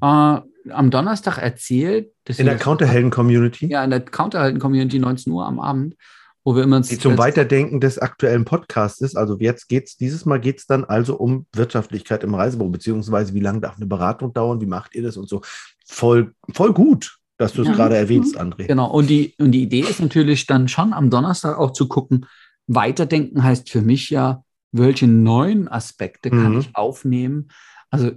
äh, 0.00 0.40
am 0.70 0.90
Donnerstag 0.90 1.38
erzählt, 1.38 2.10
In 2.36 2.46
der 2.46 2.56
Counterhelden-Community, 2.58 3.66
Ja, 3.66 3.84
in 3.84 3.90
der 3.90 4.00
Counterhelden-Community 4.00 4.98
19 4.98 5.32
Uhr 5.32 5.46
am 5.46 5.60
Abend, 5.60 5.94
wo 6.42 6.56
wir 6.56 6.62
immer 6.62 6.80
die 6.80 6.98
zum 6.98 7.18
Weiterdenken 7.18 7.80
des 7.80 7.98
aktuellen 7.98 8.44
Podcasts 8.44 9.00
ist. 9.00 9.16
Also 9.16 9.36
jetzt 9.38 9.68
geht's, 9.68 9.96
dieses 9.96 10.24
Mal 10.24 10.40
geht 10.40 10.58
es 10.58 10.66
dann 10.66 10.84
also 10.84 11.16
um 11.16 11.46
Wirtschaftlichkeit 11.54 12.24
im 12.24 12.34
Reisebüro, 12.34 12.70
beziehungsweise 12.70 13.34
wie 13.34 13.40
lange 13.40 13.60
darf 13.60 13.76
eine 13.76 13.86
Beratung 13.86 14.32
dauern, 14.32 14.60
wie 14.60 14.66
macht 14.66 14.94
ihr 14.94 15.02
das 15.02 15.16
und 15.16 15.28
so. 15.28 15.42
Voll, 15.86 16.32
voll 16.52 16.72
gut, 16.72 17.18
dass 17.36 17.52
du 17.52 17.62
es 17.62 17.68
Ja. 17.68 17.74
gerade 17.74 17.96
erwähnst, 17.96 18.40
André. 18.40 18.66
Genau, 18.66 18.90
und 18.90 19.08
die, 19.10 19.34
und 19.38 19.52
die 19.52 19.62
Idee 19.62 19.80
ist 19.80 20.00
natürlich 20.00 20.46
dann 20.46 20.68
schon 20.68 20.92
am 20.92 21.10
Donnerstag 21.10 21.58
auch 21.58 21.72
zu 21.72 21.88
gucken, 21.88 22.26
weiterdenken 22.66 23.42
heißt 23.42 23.70
für 23.70 23.82
mich 23.82 24.08
ja, 24.10 24.42
welche 24.72 25.06
neuen 25.06 25.68
Aspekte 25.68 26.30
kann 26.30 26.54
Mhm. 26.54 26.60
ich 26.60 26.70
aufnehmen. 26.76 27.48
Also 27.90 28.12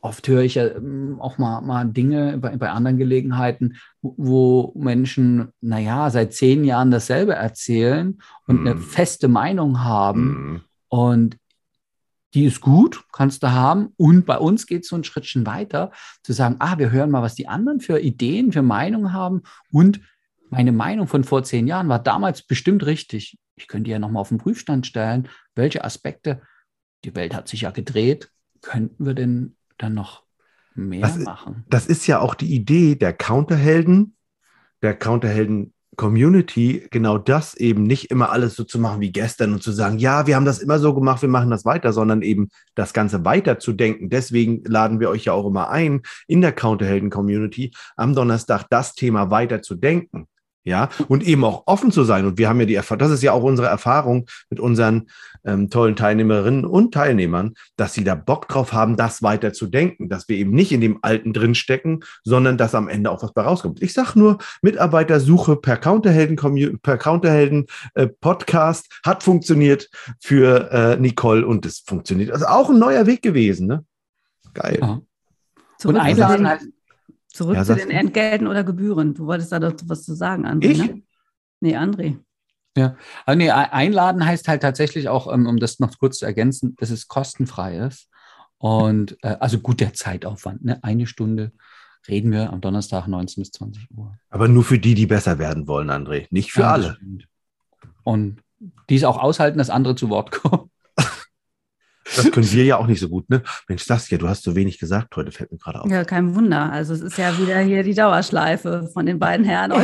oft 0.00 0.26
höre 0.28 0.42
ich 0.42 0.54
ja 0.56 0.66
ähm, 0.66 1.16
auch 1.20 1.38
mal, 1.38 1.60
mal 1.60 1.84
Dinge 1.84 2.38
bei, 2.38 2.56
bei 2.56 2.70
anderen 2.70 2.98
Gelegenheiten, 2.98 3.76
wo- 4.02 4.72
Menschen, 4.76 5.48
naja, 5.60 6.10
seit 6.10 6.32
zehn 6.34 6.64
Jahren 6.64 6.90
dasselbe 6.90 7.34
erzählen 7.34 8.18
und 8.46 8.60
eine 8.60 8.74
Mhm. 8.74 8.80
feste 8.82 9.28
Meinung 9.28 9.84
haben. 9.84 10.22
Mhm. 10.52 10.60
Und 10.88 11.36
die 12.34 12.44
ist 12.44 12.60
gut, 12.60 13.04
kannst 13.12 13.42
du 13.42 13.50
haben. 13.52 13.88
Und 13.96 14.26
bei 14.26 14.38
uns 14.38 14.66
geht 14.66 14.82
es 14.82 14.88
so 14.88 14.96
ein 14.96 15.04
Schrittchen 15.04 15.46
weiter, 15.46 15.90
zu 16.22 16.32
sagen, 16.32 16.56
ah, 16.58 16.78
wir 16.78 16.90
hören 16.90 17.10
mal, 17.10 17.22
was 17.22 17.34
die 17.34 17.48
anderen 17.48 17.80
für 17.80 17.98
Ideen, 18.00 18.52
für 18.52 18.62
Meinungen 18.62 19.12
haben. 19.12 19.42
Und 19.72 20.00
meine 20.50 20.72
Meinung 20.72 21.08
von 21.08 21.24
vor 21.24 21.42
zehn 21.42 21.66
Jahren 21.66 21.88
war 21.88 21.98
damals 21.98 22.42
bestimmt 22.42 22.84
richtig. 22.86 23.38
Ich 23.56 23.66
könnte 23.68 23.90
ja 23.90 23.98
nochmal 23.98 24.20
auf 24.20 24.28
den 24.28 24.38
Prüfstand 24.38 24.86
stellen, 24.86 25.28
welche 25.54 25.84
Aspekte, 25.84 26.42
die 27.04 27.14
Welt 27.14 27.34
hat 27.34 27.48
sich 27.48 27.62
ja 27.62 27.70
gedreht, 27.70 28.30
könnten 28.60 29.04
wir 29.06 29.14
denn 29.14 29.56
dann 29.78 29.94
noch 29.94 30.24
mehr 30.74 31.00
Das 31.00 31.16
ist- 31.16 31.24
machen? 31.24 31.64
Das 31.68 31.86
ist 31.86 32.06
ja 32.06 32.20
auch 32.20 32.34
die 32.34 32.54
Idee 32.54 32.94
der 32.96 33.12
Counterhelden, 33.12 34.14
der 34.82 34.94
Counterhelden-Community, 34.94 36.86
genau 36.90 37.18
das 37.18 37.54
eben 37.54 37.82
nicht 37.82 38.10
immer 38.10 38.30
alles 38.30 38.54
so 38.54 38.64
zu 38.64 38.78
machen 38.78 39.00
wie 39.00 39.10
gestern 39.10 39.52
und 39.52 39.62
zu 39.62 39.72
sagen, 39.72 39.98
ja, 39.98 40.26
wir 40.26 40.36
haben 40.36 40.44
das 40.44 40.60
immer 40.60 40.78
so 40.78 40.94
gemacht, 40.94 41.22
wir 41.22 41.28
machen 41.28 41.50
das 41.50 41.64
weiter, 41.64 41.92
sondern 41.92 42.22
eben 42.22 42.48
das 42.74 42.92
Ganze 42.92 43.24
weiterzudenken. 43.24 44.08
Deswegen 44.10 44.62
laden 44.64 45.00
wir 45.00 45.10
euch 45.10 45.24
ja 45.24 45.32
auch 45.32 45.46
immer 45.46 45.70
ein, 45.70 46.02
in 46.26 46.40
der 46.40 46.52
Counterhelden-Community 46.52 47.72
am 47.96 48.14
Donnerstag 48.14 48.66
das 48.70 48.94
Thema 48.94 49.30
weiter 49.30 49.62
zu 49.62 49.74
denken. 49.74 50.28
Ja, 50.68 50.90
und 51.08 51.26
eben 51.26 51.44
auch 51.44 51.62
offen 51.64 51.90
zu 51.90 52.04
sein. 52.04 52.26
Und 52.26 52.36
wir 52.36 52.48
haben 52.48 52.60
ja 52.60 52.66
die 52.66 52.74
Erfahrung, 52.74 52.98
das 52.98 53.10
ist 53.10 53.22
ja 53.22 53.32
auch 53.32 53.42
unsere 53.42 53.68
Erfahrung 53.68 54.26
mit 54.50 54.60
unseren 54.60 55.08
ähm, 55.44 55.70
tollen 55.70 55.96
Teilnehmerinnen 55.96 56.66
und 56.66 56.92
Teilnehmern, 56.92 57.54
dass 57.76 57.94
sie 57.94 58.04
da 58.04 58.14
Bock 58.14 58.48
drauf 58.48 58.74
haben, 58.74 58.96
das 58.96 59.22
weiter 59.22 59.54
zu 59.54 59.66
denken, 59.66 60.10
dass 60.10 60.28
wir 60.28 60.36
eben 60.36 60.50
nicht 60.50 60.70
in 60.70 60.82
dem 60.82 60.98
Alten 61.00 61.32
drinstecken, 61.32 62.04
sondern 62.22 62.58
dass 62.58 62.74
am 62.74 62.88
Ende 62.88 63.10
auch 63.10 63.22
was 63.22 63.32
bei 63.32 63.40
rauskommt. 63.40 63.82
Ich 63.82 63.94
sage 63.94 64.18
nur, 64.18 64.38
Mitarbeitersuche 64.60 65.56
per 65.56 65.78
Counterhelden, 65.78 66.78
per 66.82 66.98
Counterhelden 66.98 67.64
äh, 67.94 68.06
Podcast 68.06 69.00
hat 69.02 69.22
funktioniert 69.22 69.88
für 70.20 70.70
äh, 70.70 70.96
Nicole 70.98 71.46
und 71.46 71.64
es 71.64 71.78
funktioniert. 71.78 72.30
Also 72.30 72.44
auch 72.44 72.68
ein 72.68 72.78
neuer 72.78 73.06
Weg 73.06 73.22
gewesen, 73.22 73.68
ne? 73.68 73.84
Geil. 74.52 74.78
Ja. 74.82 75.00
Und 75.84 75.96
einladen 75.96 76.44
den, 76.44 76.48
heißt, 76.48 76.66
zurück 77.28 77.56
Ja, 77.56 77.64
zu 77.64 77.74
den? 77.76 77.90
Entgelten 77.90 78.46
oder 78.46 78.64
Gebühren. 78.64 79.14
Du 79.14 79.26
wolltest 79.26 79.52
da 79.52 79.58
doch 79.60 79.74
was 79.86 80.02
zu 80.04 80.14
sagen, 80.14 80.46
André. 80.46 80.64
Ich? 80.70 80.78
Ne? 80.78 81.02
Nee, 81.60 81.76
André. 81.76 82.18
Also 83.26 83.36
nee, 83.36 83.50
ein- 83.50 83.70
einladen 83.72 84.24
heißt 84.24 84.46
halt 84.46 84.62
tatsächlich 84.62 85.08
auch, 85.08 85.32
ähm, 85.32 85.46
um 85.46 85.56
das 85.58 85.80
noch 85.80 85.98
kurz 85.98 86.18
zu 86.18 86.26
ergänzen, 86.26 86.76
dass 86.76 86.90
es 86.90 87.08
kostenfrei 87.08 87.78
ist. 87.78 88.08
Und 88.58 89.16
äh, 89.22 89.36
also 89.40 89.58
gut 89.58 89.80
der 89.80 89.94
Zeitaufwand, 89.94 90.64
ne? 90.64 90.78
Eine 90.82 91.06
Stunde 91.06 91.52
reden 92.08 92.30
wir 92.30 92.52
am 92.52 92.60
Donnerstag 92.60 93.08
19 93.08 93.42
bis 93.42 93.50
20 93.52 93.88
Uhr. 93.96 94.16
Aber 94.30 94.46
nur 94.46 94.62
für 94.62 94.78
die, 94.78 94.94
die 94.94 95.06
besser 95.06 95.38
werden 95.40 95.66
wollen, 95.66 95.90
André. 95.90 96.26
Nicht 96.30 96.52
für 96.52 96.60
Ja, 96.60 96.72
alle. 96.72 96.96
Und 98.04 98.42
die 98.88 98.94
es 98.96 99.04
auch 99.04 99.18
aushalten, 99.18 99.58
dass 99.58 99.70
andere 99.70 99.94
zu 99.96 100.08
Wort 100.08 100.30
kommen. 100.30 100.67
Das 102.18 102.32
können 102.32 102.50
wir 102.52 102.64
ja 102.64 102.76
auch 102.76 102.86
nicht 102.86 103.00
so 103.00 103.08
gut, 103.08 103.28
ne? 103.30 103.42
Mensch, 103.68 103.84
Saskia, 103.84 104.18
du 104.18 104.28
hast 104.28 104.42
so 104.42 104.54
wenig 104.54 104.78
gesagt 104.78 105.14
heute, 105.16 105.32
fällt 105.32 105.52
mir 105.52 105.58
gerade 105.58 105.80
auf. 105.82 105.90
Ja, 105.90 106.04
kein 106.04 106.34
Wunder. 106.34 106.70
Also 106.72 106.94
es 106.94 107.00
ist 107.00 107.18
ja 107.18 107.36
wieder 107.38 107.58
hier 107.60 107.82
die 107.82 107.94
Dauerschleife 107.94 108.90
von 108.92 109.06
den 109.06 109.18
beiden 109.18 109.44
Herren. 109.44 109.72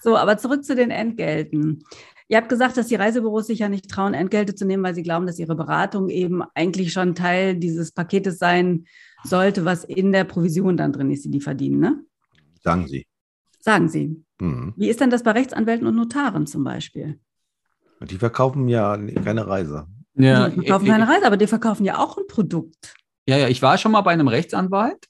So, 0.00 0.16
aber 0.16 0.38
zurück 0.38 0.64
zu 0.64 0.74
den 0.74 0.90
Entgelten. 0.90 1.84
Ihr 2.28 2.36
habt 2.36 2.48
gesagt, 2.48 2.76
dass 2.76 2.86
die 2.86 2.94
Reisebüros 2.94 3.46
sich 3.46 3.58
ja 3.58 3.68
nicht 3.68 3.90
trauen, 3.90 4.14
Entgelte 4.14 4.54
zu 4.54 4.64
nehmen, 4.64 4.82
weil 4.82 4.94
sie 4.94 5.02
glauben, 5.02 5.26
dass 5.26 5.38
ihre 5.38 5.56
Beratung 5.56 6.08
eben 6.08 6.42
eigentlich 6.54 6.92
schon 6.92 7.14
Teil 7.14 7.56
dieses 7.56 7.92
Paketes 7.92 8.38
sein 8.38 8.84
sollte, 9.24 9.64
was 9.64 9.84
in 9.84 10.12
der 10.12 10.24
Provision 10.24 10.76
dann 10.76 10.92
drin 10.92 11.10
ist, 11.10 11.24
die 11.24 11.30
die 11.30 11.40
verdienen, 11.40 11.80
ne? 11.80 12.04
Sagen 12.62 12.86
Sie. 12.86 13.06
Sagen 13.60 13.88
sie. 13.88 14.22
Hm. 14.40 14.72
Wie 14.76 14.88
ist 14.88 15.00
denn 15.00 15.10
das 15.10 15.22
bei 15.22 15.32
Rechtsanwälten 15.32 15.86
und 15.86 15.96
Notaren 15.96 16.46
zum 16.46 16.64
Beispiel? 16.64 17.18
Die 18.00 18.16
verkaufen 18.18 18.68
ja 18.68 18.96
keine 19.24 19.46
Reise. 19.46 19.86
Ja, 20.14 20.48
die 20.48 20.56
verkaufen 20.56 20.86
keine 20.86 21.08
Reise, 21.08 21.26
aber 21.26 21.36
die 21.36 21.46
verkaufen 21.46 21.84
ja 21.84 21.98
auch 21.98 22.16
ein 22.18 22.26
Produkt. 22.28 22.94
Ja, 23.28 23.36
ja, 23.36 23.48
ich 23.48 23.60
war 23.62 23.78
schon 23.78 23.92
mal 23.92 24.00
bei 24.00 24.12
einem 24.12 24.28
Rechtsanwalt 24.28 25.06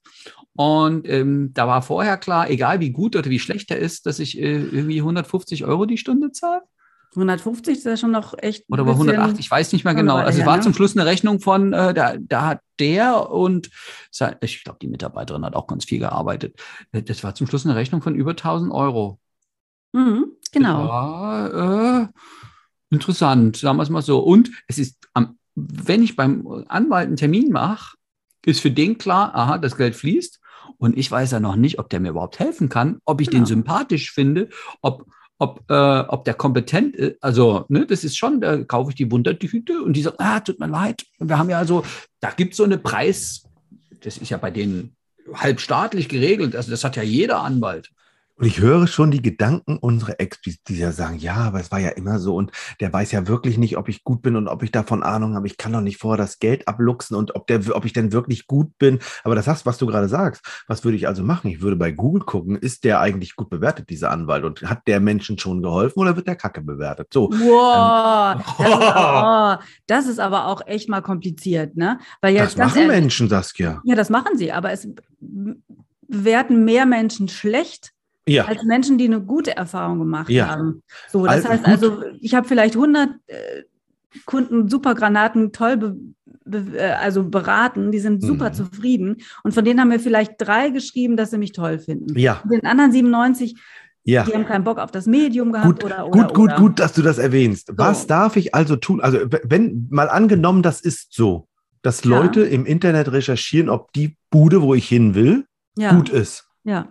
und 0.54 1.08
ähm, 1.08 1.52
da 1.54 1.66
war 1.68 1.82
vorher 1.82 2.16
klar, 2.16 2.50
egal 2.50 2.80
wie 2.80 2.90
gut 2.90 3.14
oder 3.14 3.30
wie 3.30 3.38
schlecht 3.38 3.70
er 3.70 3.78
ist, 3.78 4.06
dass 4.06 4.18
ich 4.18 4.38
äh, 4.38 4.56
irgendwie 4.56 4.98
150 4.98 5.64
Euro 5.64 5.86
die 5.86 5.98
Stunde 5.98 6.32
zahle. 6.32 6.62
150 7.14 7.78
ist 7.78 7.86
ja 7.86 7.96
schon 7.96 8.10
noch 8.10 8.34
echt. 8.36 8.64
Oder 8.68 8.84
bisschen- 8.84 9.08
108, 9.10 9.38
ich 9.38 9.50
weiß 9.50 9.72
nicht 9.72 9.84
mehr 9.84 9.94
genau. 9.94 10.16
Also 10.16 10.40
es 10.40 10.46
war 10.46 10.56
ne? 10.56 10.62
zum 10.62 10.74
Schluss 10.74 10.96
eine 10.96 11.06
Rechnung 11.06 11.40
von, 11.40 11.72
äh, 11.72 11.94
da, 11.94 12.16
da 12.18 12.46
hat 12.46 12.60
der 12.78 13.30
und 13.30 13.70
ich 14.40 14.64
glaube, 14.64 14.78
die 14.82 14.88
Mitarbeiterin 14.88 15.44
hat 15.44 15.54
auch 15.54 15.66
ganz 15.66 15.84
viel 15.84 16.00
gearbeitet. 16.00 16.60
Äh, 16.92 17.02
Das 17.02 17.24
war 17.24 17.34
zum 17.34 17.46
Schluss 17.46 17.64
eine 17.64 17.76
Rechnung 17.76 18.02
von 18.02 18.14
über 18.14 18.34
1000 18.34 18.72
Euro. 18.72 19.18
Mhm, 19.92 20.32
genau. 20.52 20.86
Ja, 20.86 22.02
äh, 22.02 22.06
interessant, 22.90 23.56
sagen 23.56 23.76
wir 23.76 23.82
es 23.82 23.90
mal 23.90 24.02
so. 24.02 24.20
Und 24.20 24.50
es 24.66 24.78
ist, 24.78 24.96
am, 25.14 25.38
wenn 25.54 26.02
ich 26.02 26.16
beim 26.16 26.46
Anwalt 26.68 27.06
einen 27.08 27.16
Termin 27.16 27.50
mache, 27.50 27.96
ist 28.44 28.60
für 28.60 28.70
den 28.70 28.98
klar, 28.98 29.34
aha, 29.34 29.58
das 29.58 29.76
Geld 29.76 29.96
fließt. 29.96 30.40
Und 30.78 30.96
ich 30.96 31.10
weiß 31.10 31.32
ja 31.32 31.40
noch 31.40 31.56
nicht, 31.56 31.78
ob 31.78 31.88
der 31.90 32.00
mir 32.00 32.10
überhaupt 32.10 32.38
helfen 32.38 32.68
kann, 32.68 32.98
ob 33.04 33.20
ich 33.20 33.28
den 33.28 33.38
Genau. 33.38 33.48
sympathisch 33.48 34.12
finde, 34.12 34.48
ob, 34.80 35.06
ob, 35.38 35.64
äh, 35.68 36.00
ob 36.00 36.24
der 36.24 36.34
kompetent 36.34 36.94
ist. 36.94 37.22
Also, 37.22 37.64
ne, 37.68 37.86
das 37.86 38.04
ist 38.04 38.16
schon, 38.16 38.40
da 38.40 38.62
kaufe 38.64 38.90
ich 38.90 38.96
die 38.96 39.10
Wundertüte 39.10 39.82
und 39.82 39.94
die 39.94 40.02
sagt, 40.02 40.20
ah, 40.20 40.40
tut 40.40 40.60
mir 40.60 40.68
leid. 40.68 41.04
Und 41.18 41.28
wir 41.28 41.38
haben 41.38 41.50
ja 41.50 41.58
also, 41.58 41.84
da 42.20 42.30
gibt 42.30 42.52
es 42.52 42.58
so 42.58 42.64
eine 42.64 42.78
Preis, 42.78 43.44
das 44.02 44.18
ist 44.18 44.30
ja 44.30 44.36
bei 44.36 44.50
denen 44.50 44.94
halbstaatlich 45.34 46.08
geregelt. 46.08 46.54
Also, 46.54 46.70
das 46.70 46.84
hat 46.84 46.96
ja 46.96 47.02
jeder 47.02 47.40
Anwalt. 47.42 47.90
Und 48.38 48.46
ich 48.46 48.60
höre 48.60 48.86
schon 48.86 49.10
die 49.10 49.20
Gedanken 49.20 49.78
unserer 49.78 50.20
Ex, 50.20 50.40
die 50.42 50.78
ja 50.78 50.92
sagen, 50.92 51.18
ja, 51.18 51.34
aber 51.34 51.58
es 51.58 51.72
war 51.72 51.80
ja 51.80 51.88
immer 51.88 52.20
so 52.20 52.36
und 52.36 52.52
der 52.78 52.92
weiß 52.92 53.10
ja 53.10 53.26
wirklich 53.26 53.58
nicht, 53.58 53.76
ob 53.76 53.88
ich 53.88 54.04
gut 54.04 54.22
bin 54.22 54.36
und 54.36 54.46
ob 54.46 54.62
ich 54.62 54.70
davon 54.70 55.02
Ahnung 55.02 55.34
habe. 55.34 55.48
Ich 55.48 55.56
kann 55.56 55.72
doch 55.72 55.80
nicht 55.80 55.96
vorher 55.96 56.18
das 56.18 56.38
Geld 56.38 56.68
abluchsen 56.68 57.16
und 57.16 57.34
ob, 57.34 57.48
der, 57.48 57.60
ob 57.74 57.84
ich 57.84 57.92
denn 57.92 58.12
wirklich 58.12 58.46
gut 58.46 58.78
bin. 58.78 59.00
Aber 59.24 59.34
das 59.34 59.48
hast, 59.48 59.66
was 59.66 59.76
du 59.78 59.86
gerade 59.86 60.08
sagst. 60.08 60.42
Was 60.68 60.84
würde 60.84 60.96
ich 60.96 61.08
also 61.08 61.24
machen? 61.24 61.50
Ich 61.50 61.62
würde 61.62 61.74
bei 61.74 61.90
Google 61.90 62.22
gucken, 62.22 62.54
ist 62.54 62.84
der 62.84 63.00
eigentlich 63.00 63.34
gut 63.34 63.50
bewertet, 63.50 63.90
dieser 63.90 64.12
Anwalt? 64.12 64.44
Und 64.44 64.62
hat 64.62 64.86
der 64.86 65.00
Menschen 65.00 65.36
schon 65.36 65.60
geholfen 65.60 65.98
oder 65.98 66.14
wird 66.14 66.28
der 66.28 66.36
Kacke 66.36 66.60
bewertet? 66.60 67.08
So. 67.12 67.30
Wow, 67.32 68.40
das, 68.56 68.68
ist 68.78 68.88
aber, 68.94 69.58
oh, 69.58 69.64
das 69.88 70.06
ist 70.06 70.20
aber 70.20 70.46
auch 70.46 70.64
echt 70.64 70.88
mal 70.88 71.02
kompliziert, 71.02 71.76
ne? 71.76 71.98
Weil 72.20 72.34
Das 72.34 72.50
jetzt 72.50 72.56
ganz 72.56 72.74
machen 72.74 72.82
ehrlich- 72.82 73.00
Menschen, 73.00 73.28
Saskia. 73.28 73.80
Ja, 73.82 73.96
das 73.96 74.10
machen 74.10 74.38
sie, 74.38 74.52
aber 74.52 74.70
es 74.70 74.86
bewerten 76.06 76.64
mehr 76.64 76.86
Menschen 76.86 77.26
schlecht 77.28 77.94
Ja. 78.28 78.44
als 78.46 78.62
Menschen, 78.64 78.98
die 78.98 79.04
eine 79.06 79.20
gute 79.20 79.56
Erfahrung 79.56 79.98
gemacht 79.98 80.30
Ja. 80.30 80.48
haben. 80.48 80.82
So, 81.08 81.24
das 81.26 81.36
Also 81.44 81.48
heißt 81.48 81.64
also, 81.66 82.02
ich 82.20 82.34
habe 82.34 82.46
vielleicht 82.46 82.74
100 82.76 83.10
äh, 83.26 83.62
Kunden 84.24 84.68
Supergranaten 84.68 85.52
toll 85.52 85.76
be, 85.76 85.96
be, 86.44 86.64
äh, 86.78 86.92
also 86.92 87.24
beraten, 87.24 87.92
die 87.92 87.98
sind 87.98 88.22
super 88.22 88.50
Mhm. 88.50 88.54
zufrieden 88.54 89.16
und 89.44 89.52
von 89.52 89.64
denen 89.64 89.80
haben 89.80 89.88
mir 89.88 90.00
vielleicht 90.00 90.32
drei 90.38 90.70
geschrieben, 90.70 91.16
dass 91.16 91.30
sie 91.30 91.38
mich 91.38 91.52
toll 91.52 91.78
finden. 91.78 92.18
Ja, 92.18 92.42
Den 92.50 92.64
anderen 92.64 92.90
97, 92.92 93.54
ja. 94.04 94.24
die 94.24 94.32
haben 94.34 94.46
keinen 94.46 94.64
Bock 94.64 94.78
auf 94.78 94.90
das 94.90 95.06
Medium 95.06 95.52
gehabt 95.52 95.66
Gut, 95.66 95.84
oder, 95.84 96.06
oder 96.08 96.10
gut, 96.10 96.34
gut, 96.34 96.44
oder. 96.52 96.56
gut, 96.56 96.78
dass 96.80 96.94
du 96.94 97.02
das 97.02 97.18
erwähnst. 97.18 97.70
Was 97.76 98.02
So. 98.02 98.08
darf 98.08 98.36
ich 98.36 98.54
also 98.54 98.76
tun? 98.76 99.00
Also, 99.02 99.18
wenn 99.44 99.86
mal 99.90 100.08
angenommen, 100.08 100.62
das 100.62 100.80
ist 100.80 101.12
so, 101.14 101.48
dass 101.82 102.00
Klar. 102.00 102.22
Leute 102.24 102.40
im 102.42 102.64
Internet 102.66 103.12
recherchieren, 103.12 103.68
ob 103.68 103.92
die 103.92 104.16
Bude, 104.30 104.62
wo 104.62 104.74
ich 104.74 104.88
hin 104.88 105.14
will, 105.14 105.44
Ja. 105.76 105.94
gut 105.94 106.08
ist. 106.08 106.48
Ja. 106.64 106.88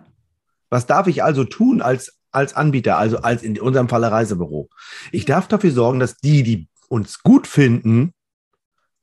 Was 0.70 0.86
darf 0.86 1.06
ich 1.06 1.22
also 1.22 1.44
tun 1.44 1.82
als, 1.82 2.18
als 2.30 2.54
Anbieter, 2.54 2.98
also 2.98 3.18
als 3.18 3.42
in 3.42 3.58
unserem 3.60 3.88
Falle 3.88 4.10
Reisebüro? 4.10 4.68
Ich 5.12 5.24
darf 5.24 5.48
dafür 5.48 5.70
sorgen, 5.70 5.98
dass 5.98 6.16
die, 6.16 6.42
die 6.42 6.68
uns 6.88 7.22
gut 7.22 7.46
finden, 7.46 8.12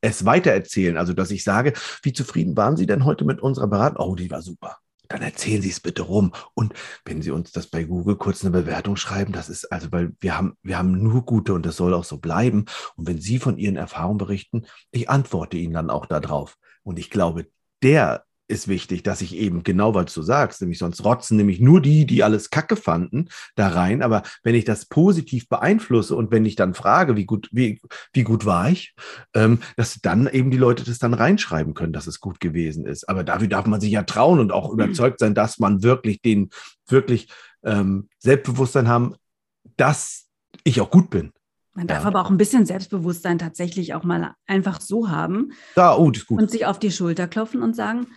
es 0.02 0.26
weitererzählen. 0.26 0.98
Also, 0.98 1.14
dass 1.14 1.32
ich 1.32 1.44
sage, 1.44 1.74
wie 2.04 2.14
zufrieden 2.14 2.56
waren 2.56 2.78
Sie 2.78 2.86
denn 2.86 3.06
heute 3.06 3.26
mit 3.26 3.42
unserer 3.42 3.68
Beratung? 3.68 4.06
Oh, 4.06 4.16
die 4.16 4.30
war 4.30 4.42
super. 4.42 4.78
Dann 5.08 5.22
erzählen 5.22 5.62
Sie 5.62 5.70
es 5.70 5.80
bitte 5.80 6.04
rum. 6.04 6.34
Und 6.54 6.74
wenn 7.06 7.22
Sie 7.22 7.32
uns 7.32 7.52
das 7.52 7.68
bei 7.68 7.84
Google 7.84 8.16
kurz 8.16 8.44
eine 8.44 8.52
Bewertung 8.52 8.96
schreiben, 8.96 9.34
das 9.34 9.50
ist 9.50 9.72
also, 9.72 9.92
weil 9.92 10.14
wir 10.20 10.38
haben, 10.38 10.58
wir 10.64 10.78
haben 10.78 10.92
nur 11.04 11.26
gute 11.26 11.54
und 11.54 11.66
das 11.66 11.78
soll 11.78 11.94
auch 11.94 12.04
so 12.04 12.18
bleiben. 12.18 12.66
Und 12.96 13.08
wenn 13.08 13.20
Sie 13.20 13.40
von 13.40 13.58
Ihren 13.58 13.76
Erfahrungen 13.76 14.18
berichten, 14.18 14.66
ich 14.92 15.10
antworte 15.10 15.58
Ihnen 15.58 15.74
dann 15.74 15.90
auch 15.90 16.06
darauf. 16.06 16.58
Und 16.84 17.00
ich 17.00 17.10
glaube, 17.10 17.48
der 17.84 18.26
ist 18.48 18.68
wichtig, 18.68 19.04
dass 19.04 19.22
ich 19.22 19.36
eben 19.36 19.64
genau, 19.64 19.96
was 19.96 20.14
du 20.14 20.22
sagst, 20.22 20.62
nämlich 20.62 20.78
sonst 20.78 21.04
rotzen 21.04 21.38
nämlich 21.38 21.60
nur 21.60 21.82
die, 21.82 22.06
die 22.06 22.24
alles 22.24 22.50
Kacke 22.50 22.76
fanden, 22.76 23.30
da 23.56 23.70
rein. 23.70 24.04
Aber 24.04 24.24
wenn 24.44 24.56
ich 24.56 24.66
das 24.66 24.86
positiv 24.86 25.50
beeinflusse 25.50 26.16
und 26.16 26.32
wenn 26.32 26.46
ich 26.46 26.56
dann 26.56 26.74
frage, 26.74 27.16
wie 27.16 27.26
gut, 27.26 27.50
wie, 27.52 27.82
wie 28.14 28.24
gut 28.24 28.46
war 28.46 28.70
ich, 28.70 28.94
ähm, 29.34 29.60
dass 29.78 30.00
dann 30.02 30.28
eben 30.28 30.52
die 30.52 30.58
Leute 30.58 30.84
das 30.84 31.00
dann 31.00 31.14
reinschreiben 31.14 31.74
können, 31.74 31.94
dass 31.94 32.08
es 32.08 32.20
gut 32.20 32.40
gewesen 32.40 32.86
ist. 32.86 33.10
Aber 33.10 33.24
dafür 33.24 33.48
darf 33.48 33.66
man 33.66 33.82
sich 33.82 33.92
ja 33.92 34.04
trauen 34.04 34.40
und 34.40 34.52
auch 34.52 34.72
überzeugt 34.72 35.20
sein, 35.20 35.34
dass 35.34 35.60
man 35.60 35.82
wirklich 35.82 36.22
den, 36.22 36.50
wirklich 36.88 37.30
ähm, 37.64 38.10
Selbstbewusstsein 38.20 38.88
haben, 38.88 39.16
dass 39.78 40.28
ich 40.64 40.82
auch 40.82 40.92
gut 40.92 41.10
bin. 41.10 41.32
Man 41.74 41.88
darf 41.88 42.04
Ja. 42.04 42.08
aber 42.08 42.22
auch 42.22 42.30
ein 42.30 42.38
bisschen 42.38 42.66
Selbstbewusstsein 42.66 43.38
tatsächlich 43.38 43.94
auch 43.94 44.04
mal 44.04 44.34
einfach 44.48 44.80
so 44.80 45.10
haben 45.10 45.52
Da, 45.76 45.96
oh, 45.96 46.12
und 46.30 46.50
sich 46.50 46.66
auf 46.66 46.80
die 46.80 46.92
Schulter 46.92 47.28
klopfen 47.28 47.62
und 47.62 47.76
sagen, 47.76 48.08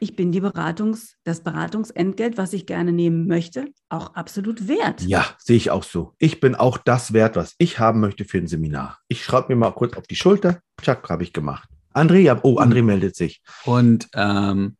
ich 0.00 0.16
bin 0.16 0.32
die 0.32 0.40
Beratungs, 0.40 1.16
das 1.24 1.42
Beratungsentgelt, 1.42 2.36
was 2.36 2.52
ich 2.52 2.66
gerne 2.66 2.92
nehmen 2.92 3.26
möchte, 3.26 3.66
auch 3.88 4.14
absolut 4.14 4.68
wert. 4.68 5.02
Ja, 5.02 5.26
sehe 5.38 5.56
ich 5.56 5.70
auch 5.70 5.82
so. 5.84 6.14
Ich 6.18 6.40
bin 6.40 6.54
auch 6.54 6.78
das 6.78 7.12
wert, 7.12 7.36
was 7.36 7.54
ich 7.58 7.78
haben 7.78 8.00
möchte 8.00 8.24
für 8.24 8.38
ein 8.38 8.46
Seminar. 8.46 8.98
Ich 9.08 9.24
schreibe 9.24 9.48
mir 9.48 9.56
mal 9.56 9.70
kurz 9.72 9.96
auf 9.96 10.06
die 10.06 10.16
Schulter. 10.16 10.60
Tschack, 10.80 11.08
habe 11.08 11.22
ich 11.22 11.32
gemacht. 11.32 11.68
André, 11.94 12.18
ja, 12.18 12.38
oh, 12.42 12.58
André 12.58 12.82
meldet 12.82 13.16
sich. 13.16 13.42
Und 13.64 14.08
ähm, 14.14 14.76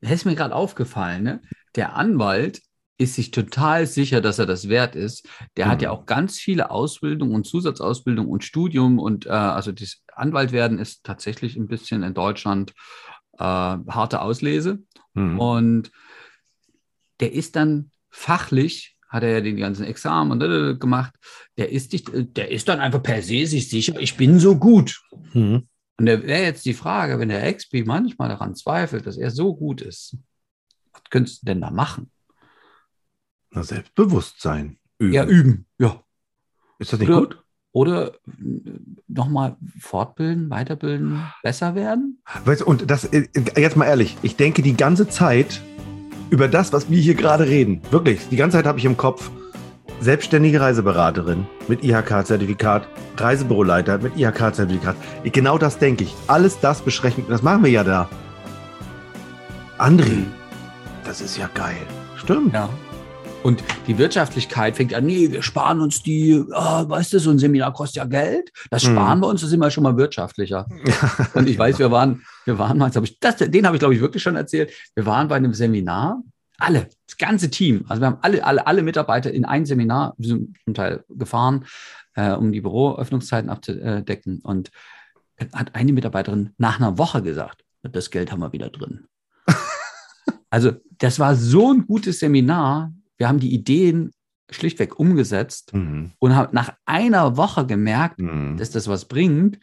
das 0.00 0.12
ist 0.12 0.24
mir 0.24 0.34
gerade 0.34 0.54
aufgefallen, 0.54 1.22
ne? 1.22 1.42
der 1.76 1.94
Anwalt 1.94 2.60
ist 2.98 3.14
sich 3.14 3.30
total 3.30 3.86
sicher, 3.86 4.20
dass 4.20 4.38
er 4.38 4.44
das 4.46 4.68
wert 4.68 4.94
ist. 4.94 5.26
Der 5.56 5.68
hat 5.68 5.80
ja 5.80 5.90
Mhm. 5.90 5.96
auch 5.96 6.06
ganz 6.06 6.38
viele 6.38 6.70
Ausbildung 6.70 7.32
und 7.32 7.46
Zusatzausbildung 7.46 8.28
und 8.28 8.44
Studium 8.44 8.98
und 8.98 9.24
äh, 9.26 9.30
also 9.30 9.72
das 9.72 10.02
Anwalt 10.14 10.52
werden 10.52 10.78
ist 10.78 11.02
tatsächlich 11.04 11.56
ein 11.56 11.66
bisschen 11.66 12.02
in 12.02 12.12
Deutschland 12.12 12.74
äh, 13.40 13.42
harte 13.42 14.20
Auslese. 14.20 14.82
Hm. 15.14 15.38
Und 15.38 15.90
der 17.20 17.32
ist 17.32 17.56
dann 17.56 17.90
fachlich, 18.10 18.96
hat 19.08 19.22
er 19.22 19.30
ja 19.30 19.40
den 19.40 19.56
ganzen 19.56 19.84
Examen 19.84 20.30
und 20.30 20.78
gemacht, 20.80 21.14
der 21.56 21.72
ist, 21.72 21.92
nicht, 21.92 22.10
der 22.14 22.50
ist 22.50 22.68
dann 22.68 22.80
einfach 22.80 23.02
per 23.02 23.22
se 23.22 23.46
sich 23.46 23.68
sicher, 23.68 23.98
ich 23.98 24.16
bin 24.16 24.38
so 24.38 24.56
gut. 24.56 25.00
Hm. 25.32 25.66
Und 25.98 26.06
da 26.06 26.22
wäre 26.22 26.42
jetzt 26.44 26.64
die 26.64 26.74
Frage, 26.74 27.18
wenn 27.18 27.28
der 27.28 27.52
XP 27.52 27.84
manchmal 27.84 28.28
daran 28.28 28.54
zweifelt, 28.54 29.06
dass 29.06 29.18
er 29.18 29.30
so 29.30 29.54
gut 29.54 29.82
ist, 29.82 30.16
was 30.92 31.02
könntest 31.10 31.42
du 31.42 31.46
denn 31.46 31.60
da 31.60 31.70
machen? 31.70 32.10
Na, 33.50 33.62
Selbstbewusstsein 33.62 34.78
üben. 34.98 35.12
Ja, 35.12 35.26
üben, 35.26 35.66
ja. 35.78 36.02
Ist 36.78 36.92
das 36.92 37.00
nicht 37.00 37.10
Oder- 37.10 37.20
gut? 37.20 37.44
Oder 37.72 38.18
nochmal 39.14 39.56
fortbilden, 39.78 40.50
weiterbilden, 40.50 41.22
besser 41.42 41.74
werden? 41.74 42.22
Weißt 42.44 42.62
du, 42.62 42.66
und 42.66 42.90
das, 42.90 43.04
äh, 43.04 43.28
jetzt 43.56 43.76
mal 43.76 43.86
ehrlich, 43.86 44.16
ich 44.22 44.36
denke 44.36 44.62
die 44.62 44.76
ganze 44.76 45.08
Zeit 45.08 45.60
über 46.30 46.48
das, 46.48 46.72
was 46.72 46.90
wir 46.90 47.00
hier 47.00 47.14
gerade 47.14 47.46
reden. 47.46 47.82
Wirklich, 47.90 48.28
die 48.28 48.36
ganze 48.36 48.58
Zeit 48.58 48.66
habe 48.66 48.78
ich 48.78 48.84
im 48.84 48.96
Kopf 48.96 49.30
selbstständige 50.00 50.60
Reiseberaterin 50.60 51.46
mit 51.68 51.84
IHK-Zertifikat, 51.84 52.88
Reisebüroleiter 53.16 53.98
mit 53.98 54.16
IHK-Zertifikat. 54.16 54.96
Genau 55.24 55.58
das 55.58 55.78
denke 55.78 56.04
ich. 56.04 56.14
Alles 56.26 56.58
das 56.60 56.80
beschränken, 56.80 57.24
das 57.28 57.42
machen 57.42 57.64
wir 57.64 57.70
ja 57.70 57.84
da. 57.84 58.08
André, 59.78 60.24
das 61.04 61.20
ist 61.20 61.36
ja 61.36 61.48
geil. 61.54 61.86
Stimmt. 62.16 62.54
Ja. 62.54 62.68
Und 63.42 63.64
die 63.86 63.96
Wirtschaftlichkeit 63.96 64.76
fängt 64.76 64.92
an, 64.92 65.06
nee, 65.06 65.30
wir 65.30 65.42
sparen 65.42 65.80
uns 65.80 66.02
die, 66.02 66.44
ah, 66.52 66.86
weißt 66.86 67.14
du, 67.14 67.18
so 67.18 67.30
ein 67.30 67.38
Seminar 67.38 67.72
kostet 67.72 67.96
ja 67.96 68.04
Geld. 68.04 68.50
Das 68.70 68.84
Mhm. 68.84 68.90
sparen 68.92 69.20
wir 69.20 69.28
uns, 69.28 69.40
da 69.40 69.46
sind 69.46 69.60
wir 69.60 69.70
schon 69.70 69.82
mal 69.84 69.96
wirtschaftlicher. 69.96 70.66
Und 71.34 71.48
ich 71.48 71.58
weiß, 71.58 71.78
wir 71.78 71.90
waren, 71.90 72.22
wir 72.44 72.58
waren 72.58 72.76
mal, 72.76 72.90
hab 72.90 73.02
ich, 73.04 73.18
das, 73.18 73.36
den 73.36 73.66
habe 73.66 73.76
ich, 73.76 73.80
glaube 73.80 73.94
ich, 73.94 74.00
wirklich 74.00 74.22
schon 74.22 74.36
erzählt. 74.36 74.70
Wir 74.94 75.06
waren 75.06 75.28
bei 75.28 75.36
einem 75.36 75.54
Seminar, 75.54 76.22
alle, 76.58 76.88
das 77.06 77.16
ganze 77.16 77.50
Team. 77.50 77.84
Also 77.88 78.02
wir 78.02 78.08
haben 78.08 78.18
alle, 78.20 78.44
alle, 78.44 78.66
alle 78.66 78.82
Mitarbeiter 78.82 79.32
in 79.32 79.46
ein 79.46 79.64
Seminar, 79.64 80.14
wir 80.18 80.28
sind 80.28 80.58
zum 80.64 80.74
Teil 80.74 81.04
gefahren, 81.08 81.64
äh, 82.14 82.32
um 82.32 82.52
die 82.52 82.60
Büroöffnungszeiten 82.60 83.48
abzudecken. 83.48 84.40
Und 84.42 84.70
hat 85.54 85.74
eine 85.74 85.94
Mitarbeiterin 85.94 86.50
nach 86.58 86.78
einer 86.78 86.98
Woche 86.98 87.22
gesagt, 87.22 87.64
das 87.82 88.10
Geld 88.10 88.30
haben 88.30 88.40
wir 88.40 88.52
wieder 88.52 88.68
drin. 88.68 89.06
Also 90.52 90.72
das 90.98 91.20
war 91.20 91.36
so 91.36 91.72
ein 91.72 91.86
gutes 91.86 92.18
Seminar. 92.18 92.92
Wir 93.20 93.28
haben 93.28 93.38
die 93.38 93.52
Ideen 93.52 94.12
schlichtweg 94.50 94.98
umgesetzt 94.98 95.74
Mhm. 95.74 96.12
und 96.18 96.34
haben 96.34 96.54
nach 96.54 96.72
einer 96.86 97.36
Woche 97.36 97.66
gemerkt, 97.66 98.18
Mhm. 98.18 98.56
dass 98.56 98.70
das 98.70 98.88
was 98.88 99.04
bringt. 99.04 99.58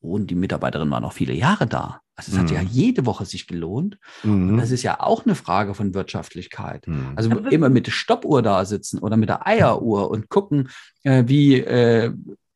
Und 0.00 0.30
die 0.30 0.36
Mitarbeiterin 0.36 0.88
war 0.90 1.00
noch 1.00 1.12
viele 1.12 1.34
Jahre 1.34 1.66
da. 1.66 2.00
Also 2.14 2.30
es 2.32 2.38
hat 2.38 2.48
Mhm. 2.48 2.54
ja 2.54 2.62
jede 2.62 3.04
Woche 3.06 3.26
sich 3.26 3.48
gelohnt. 3.48 3.98
Mhm. 4.22 4.56
Das 4.56 4.70
ist 4.70 4.84
ja 4.84 5.00
auch 5.00 5.26
eine 5.26 5.34
Frage 5.34 5.74
von 5.74 5.92
Wirtschaftlichkeit. 5.94 6.86
Mhm. 6.86 7.12
Also 7.16 7.30
Aber- 7.32 7.50
immer 7.52 7.68
mit 7.70 7.88
der 7.88 7.92
Stoppuhr 7.92 8.40
da 8.40 8.64
sitzen 8.64 9.00
oder 9.00 9.16
mit 9.16 9.28
der 9.28 9.46
Eieruhr 9.48 10.08
und 10.10 10.28
gucken, 10.28 10.68
äh, 11.02 11.24
wie, 11.26 11.56
äh, 11.60 12.14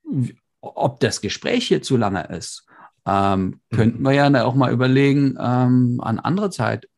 wie- 0.08 0.36
ob 0.60 1.00
das 1.00 1.20
Gespräch 1.20 1.66
hier 1.66 1.82
zu 1.82 1.96
lange 1.96 2.22
ist. 2.28 2.66
Ähm, 3.04 3.60
könnten 3.70 4.00
wir 4.02 4.12
ja 4.12 4.44
auch 4.44 4.54
mal 4.54 4.72
überlegen, 4.72 5.36
ähm, 5.38 6.00
an 6.00 6.18
andere 6.20 6.50
Zeit. 6.50 6.88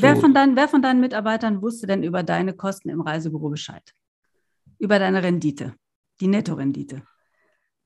Wer, 0.00 0.16
von 0.16 0.32
deinen, 0.32 0.56
wer 0.56 0.68
von 0.68 0.82
deinen 0.82 1.00
Mitarbeitern 1.00 1.60
wusste 1.60 1.86
denn 1.86 2.02
über 2.02 2.22
deine 2.22 2.54
Kosten 2.54 2.88
im 2.88 3.00
Reisebüro 3.00 3.50
Bescheid? 3.50 3.82
Über 4.78 4.98
deine 4.98 5.22
Rendite, 5.22 5.74
die 6.20 6.28
Nettorendite? 6.28 7.02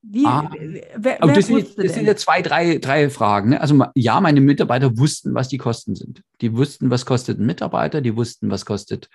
Wie, 0.03 0.25
Ah. 0.25 0.49
wer, 0.57 1.19
wer 1.21 1.35
das, 1.35 1.47
sind, 1.47 1.77
das 1.77 1.95
sind 1.95 2.07
ja 2.07 2.15
zwei, 2.15 2.43
drei, 2.43 2.79
drei 2.79 3.11
Fragen. 3.11 3.51
Ne? 3.51 3.61
Also 3.61 3.85
ja, 3.97 4.21
meine 4.21 4.41
Mitarbeiter 4.41 4.97
wussten, 4.99 5.35
was 5.35 5.49
die 5.49 5.59
Kosten 5.59 5.97
sind. 5.97 6.23
Die 6.41 6.57
wussten, 6.57 6.91
was 6.91 7.07
kostet 7.07 7.41
ein 7.41 7.47
Mitarbeiter, 7.47 8.01
die 8.01 8.17
wussten, 8.17 8.51
was 8.51 8.65
kostet 8.65 9.09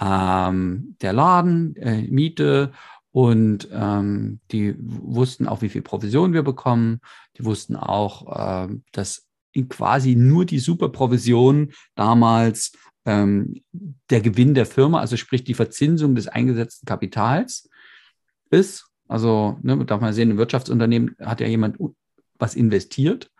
ähm, 0.00 0.96
der 1.02 1.12
Laden, 1.12 1.74
äh, 1.76 2.02
Miete 2.02 2.72
und 3.10 3.68
ähm, 3.72 4.38
die 4.52 4.76
wussten 4.78 5.48
auch, 5.48 5.60
wie 5.62 5.70
viel 5.70 5.82
Provision 5.82 6.32
wir 6.32 6.44
bekommen. 6.44 7.00
Die 7.36 7.44
wussten 7.44 7.74
auch, 7.74 8.66
ähm, 8.68 8.84
dass 8.92 9.27
in 9.52 9.68
quasi 9.68 10.14
nur 10.14 10.44
die 10.44 10.58
Superprovision 10.58 11.72
damals 11.94 12.72
ähm, 13.04 13.62
der 14.10 14.20
Gewinn 14.20 14.54
der 14.54 14.66
Firma, 14.66 15.00
also 15.00 15.16
sprich 15.16 15.44
die 15.44 15.54
Verzinsung 15.54 16.14
des 16.14 16.28
eingesetzten 16.28 16.86
Kapitals 16.86 17.68
ist. 18.50 18.86
Also 19.08 19.58
ne, 19.62 19.84
darf 19.86 20.00
man 20.00 20.12
sehen, 20.12 20.30
ein 20.30 20.38
Wirtschaftsunternehmen 20.38 21.16
hat 21.20 21.40
ja 21.40 21.46
jemand 21.46 21.78
was 22.38 22.54
investiert. 22.54 23.30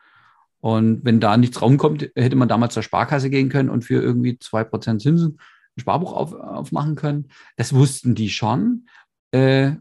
Und 0.61 1.05
wenn 1.05 1.21
da 1.21 1.37
nichts 1.37 1.63
raumkommt, 1.63 2.11
hätte 2.17 2.37
man 2.37 2.49
damals 2.49 2.75
zur 2.75 2.83
Sparkasse 2.83 3.31
gehen 3.31 3.49
können 3.49 3.71
und 3.71 3.85
für 3.85 4.03
irgendwie 4.03 4.33
2% 4.33 4.99
Zinsen 4.99 5.39
ein 5.77 5.81
Sparbuch 5.81 6.13
auf, 6.13 6.33
aufmachen 6.33 6.97
können. 6.97 7.29
Das 7.57 7.73
wussten 7.73 8.15
die 8.15 8.31
schon. 8.31 8.89
Äh, 9.31 9.73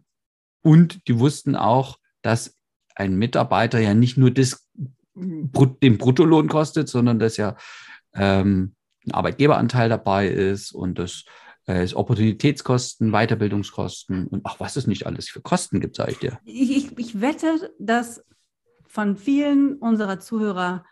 und 0.61 1.07
die 1.07 1.17
wussten 1.17 1.55
auch, 1.55 1.97
dass 2.21 2.57
ein 2.95 3.15
Mitarbeiter 3.15 3.79
ja 3.79 3.93
nicht 3.93 4.17
nur 4.17 4.31
das, 4.31 4.66
den 5.17 5.97
Bruttolohn 5.97 6.47
kostet, 6.47 6.89
sondern 6.89 7.19
dass 7.19 7.37
ja 7.37 7.55
ähm, 8.13 8.75
ein 9.05 9.13
Arbeitgeberanteil 9.13 9.89
dabei 9.89 10.27
ist 10.27 10.71
und 10.71 10.99
dass 10.99 11.25
äh, 11.67 11.83
es 11.83 11.95
Opportunitätskosten, 11.95 13.11
Weiterbildungskosten 13.11 14.27
und 14.27 14.41
ach, 14.45 14.59
was 14.59 14.75
es 14.75 14.87
nicht 14.87 15.05
alles 15.05 15.29
für 15.29 15.41
Kosten 15.41 15.79
gibt, 15.79 15.95
sage 15.95 16.11
ich 16.11 16.19
dir. 16.19 16.39
Ich, 16.45 16.71
ich, 16.71 16.97
ich 16.97 17.21
wette, 17.21 17.73
dass 17.79 18.23
von 18.87 19.15
vielen 19.15 19.75
unserer 19.77 20.19
Zuhörer, 20.19 20.85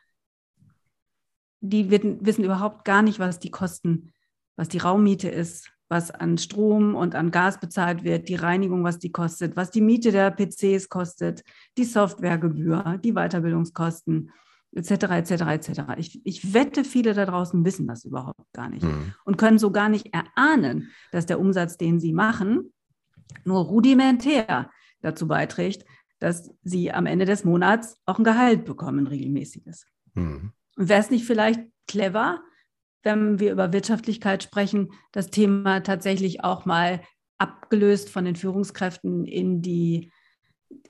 die 1.62 1.90
wissen, 1.90 2.26
wissen 2.26 2.44
überhaupt 2.44 2.86
gar 2.86 3.02
nicht, 3.02 3.20
was 3.20 3.40
die 3.40 3.52
Kosten, 3.52 4.14
was 4.56 4.70
die 4.70 4.78
Raummiete 4.78 5.30
ist, 5.30 5.72
was 5.88 6.12
an 6.12 6.38
Strom 6.38 6.96
und 6.96 7.16
an 7.16 7.32
Gas 7.32 7.60
bezahlt 7.60 8.04
wird, 8.04 8.28
die 8.28 8.36
Reinigung, 8.36 8.84
was 8.84 8.98
die 9.00 9.12
kostet, 9.12 9.56
was 9.56 9.72
die 9.72 9.82
Miete 9.82 10.12
der 10.12 10.32
PCs 10.32 10.90
kostet, 10.90 11.44
die 11.78 11.84
Softwaregebühr, 11.84 13.00
die 13.04 13.14
Weiterbildungskosten, 13.14 14.32
etc., 14.72 14.92
etc., 14.92 15.32
etc. 15.32 15.82
Ich, 15.98 16.26
ich 16.26 16.54
wette, 16.54 16.84
viele 16.84 17.14
da 17.14 17.26
draußen 17.26 17.64
wissen 17.64 17.88
das 17.88 18.04
überhaupt 18.04 18.52
gar 18.54 18.70
nicht 18.70 18.84
Mhm. 18.84 19.14
und 19.26 19.38
können 19.38 19.60
so 19.60 19.72
gar 19.72 19.90
nicht 19.90 20.14
erahnen, 20.14 20.90
dass 21.12 21.26
der 21.26 21.40
Umsatz, 21.40 21.78
den 21.78 22.00
sie 22.00 22.14
machen, 22.14 22.74
nur 23.44 23.64
rudimentär 23.66 24.70
dazu 25.02 25.28
beiträgt, 25.28 25.86
dass 26.20 26.50
sie 26.64 26.92
am 26.92 27.06
Ende 27.06 27.26
des 27.26 27.44
Monats 27.44 27.98
auch 28.06 28.18
ein 28.18 28.24
Gehalt 28.24 28.66
bekommen, 28.66 29.08
regelmäßiges. 29.08 29.86
Mhm. 30.16 30.52
Wäre 30.76 31.00
es 31.00 31.12
nicht 31.12 31.26
vielleicht 31.26 31.62
clever, 31.88 32.42
wenn 33.06 33.40
wir 33.40 33.52
über 33.52 33.72
Wirtschaftlichkeit 33.72 34.44
sprechen, 34.44 34.92
das 35.12 35.30
Thema 35.30 35.82
tatsächlich 35.82 36.44
auch 36.44 36.66
mal 36.66 37.02
abgelöst 37.38 38.10
von 38.10 38.26
den 38.26 38.36
Führungskräften 38.36 39.26
in 39.26 39.62
die, 39.62 40.12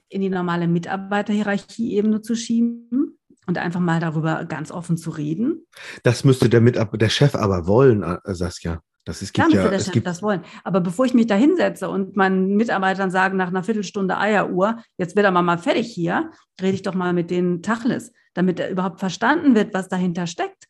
in 0.10 0.21
die 0.21 0.30
normale 0.30 0.67
Mitarbeiterhierarchie-Ebene 0.67 2.21
zu 2.21 2.36
schieben 2.36 3.19
und 3.47 3.58
einfach 3.58 3.80
mal 3.80 3.99
darüber 3.99 4.45
ganz 4.45 4.71
offen 4.71 4.97
zu 4.97 5.12
reden. 5.12 5.65
Das 6.04 6.23
müsste 6.23 6.49
der, 6.49 6.62
Mitab 6.62 6.97
der 6.97 7.10
Chef 7.10 7.36
aber 7.36 7.67
wollen, 7.67 8.04
äh, 8.04 8.17
Saskia. 8.34 8.82
Das 9.04 9.21
ist, 9.21 9.36
Klar 9.36 9.47
gibt 9.47 9.62
ja, 9.62 9.69
der 9.69 9.80
Chef 9.80 9.93
gibt, 9.93 10.08
das 10.08 10.23
wollen. 10.23 10.41
Aber 10.63 10.82
bevor 10.82 11.06
ich 11.06 11.13
mich 11.13 11.28
da 11.28 11.36
hinsetze 11.36 11.89
und 11.89 12.15
meinen 12.15 12.56
Mitarbeitern 12.56 13.12
sage 13.12 13.36
nach 13.36 13.49
einer 13.49 13.63
Viertelstunde 13.63 14.17
Eieruhr, 14.17 14.82
jetzt 14.97 15.15
wird 15.15 15.25
er 15.25 15.32
mal 15.32 15.58
fertig 15.60 15.91
hier, 15.93 16.32
rede 16.60 16.73
ich 16.73 16.82
doch 16.82 16.95
mal 16.95 17.13
mit 17.13 17.30
den 17.30 17.62
Tacheles, 17.62 18.12
damit 18.34 18.60
er 18.60 18.71
überhaupt 18.71 18.99
verstanden 18.99 19.54
wird, 19.54 19.75
was 19.75 19.89
dahinter 19.89 20.25
steckt. 20.25 20.64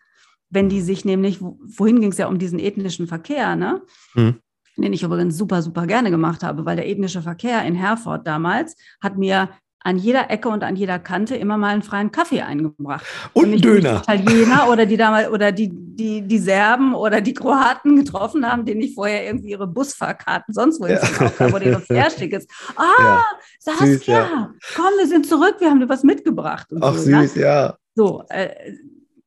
Wenn 0.49 0.69
die 0.69 0.81
sich 0.81 1.05
nämlich, 1.05 1.41
wohin 1.41 1.99
ging 1.99 2.11
es 2.11 2.17
ja 2.17 2.27
um 2.27 2.37
diesen 2.37 2.59
ethnischen 2.59 3.07
Verkehr, 3.07 3.55
ne? 3.55 3.81
Hm. 4.13 4.35
Den 4.77 4.93
ich 4.93 5.03
übrigens 5.03 5.37
super, 5.37 5.61
super 5.61 5.87
gerne 5.87 6.11
gemacht 6.11 6.43
habe, 6.43 6.65
weil 6.65 6.75
der 6.75 6.87
ethnische 6.87 7.21
Verkehr 7.21 7.63
in 7.63 7.75
Herford 7.75 8.27
damals 8.27 8.75
hat 9.01 9.17
mir 9.17 9.49
an 9.85 9.97
jeder 9.97 10.31
Ecke 10.31 10.49
und 10.49 10.63
an 10.63 10.75
jeder 10.75 10.97
Kante 10.97 11.35
immer 11.35 11.57
mal 11.57 11.69
einen 11.69 11.83
freien 11.83 12.11
Kaffee 12.11 12.41
eingebracht. 12.41 13.05
Und, 13.33 13.53
und 13.53 13.63
Döner. 13.63 14.01
Die 14.07 14.13
Italiener 14.13 14.67
oder 14.71 14.87
die 14.87 14.97
damals 14.97 15.29
oder 15.29 15.51
die, 15.51 15.69
die, 15.71 16.23
die 16.23 16.39
Serben 16.39 16.95
oder 16.95 17.21
die 17.21 17.35
Kroaten 17.35 17.95
getroffen 17.95 18.51
haben, 18.51 18.65
denen 18.65 18.81
ich 18.81 18.95
vorher 18.95 19.25
irgendwie 19.25 19.51
ihre 19.51 19.67
Busfahrkarten 19.67 20.55
sonst 20.55 20.81
wo 20.81 20.87
ja. 20.87 20.99
gekauft 20.99 21.39
habe 21.39 21.53
oder 21.53 21.65
ihre 21.65 21.79
Fährstickets. 21.81 22.47
Ah, 22.75 22.83
ja. 22.99 23.23
Saskia, 23.59 23.87
süß, 23.87 24.07
ja. 24.07 24.53
komm, 24.75 24.91
wir 24.97 25.07
sind 25.07 25.27
zurück, 25.27 25.57
wir 25.59 25.69
haben 25.69 25.79
dir 25.79 25.89
was 25.89 26.03
mitgebracht. 26.03 26.67
Ach 26.81 26.95
so, 26.95 27.03
süß, 27.03 27.35
ne? 27.35 27.41
ja. 27.41 27.77
So, 27.93 28.23
äh, 28.29 28.73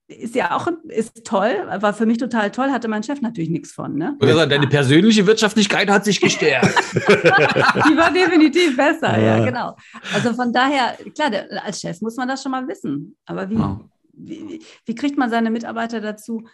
ist 0.09 0.35
ja 0.35 0.57
auch 0.57 0.67
ist 0.89 1.25
toll, 1.25 1.55
war 1.81 1.93
für 1.93 2.07
mich 2.07 2.17
total 2.17 2.51
toll, 2.51 2.71
hatte 2.71 2.89
mein 2.89 3.03
Chef 3.03 3.21
natürlich 3.21 3.51
nichts 3.51 3.73
von. 3.73 3.95
Ne? 3.95 4.17
Oder 4.21 4.47
deine 4.47 4.67
persönliche 4.67 5.27
Wirtschaftlichkeit 5.27 5.91
hat 5.91 6.07
sich 6.07 6.19
gestärkt. 6.21 6.75
Die 6.95 7.97
war 7.97 8.11
definitiv 8.11 8.75
besser, 8.75 9.19
ja. 9.19 9.39
ja. 9.39 9.45
genau. 9.45 9.77
Also 10.15 10.33
von 10.33 10.51
daher, 10.51 10.97
klar, 11.15 11.31
der, 11.31 11.65
als 11.65 11.81
Chef 11.81 12.01
muss 12.01 12.17
man 12.17 12.27
das 12.27 12.43
schon 12.43 12.53
mal 12.53 12.67
wissen. 12.67 13.17
Aber 13.27 13.51
wie, 13.51 13.57
ja. 13.57 13.81
wie, 14.15 14.63
wie, 14.87 14.95
kriegt 14.95 15.19
man 15.19 15.29
seine 15.29 15.51
Mitarbeiter 15.51 16.01
dazu, 16.01 16.45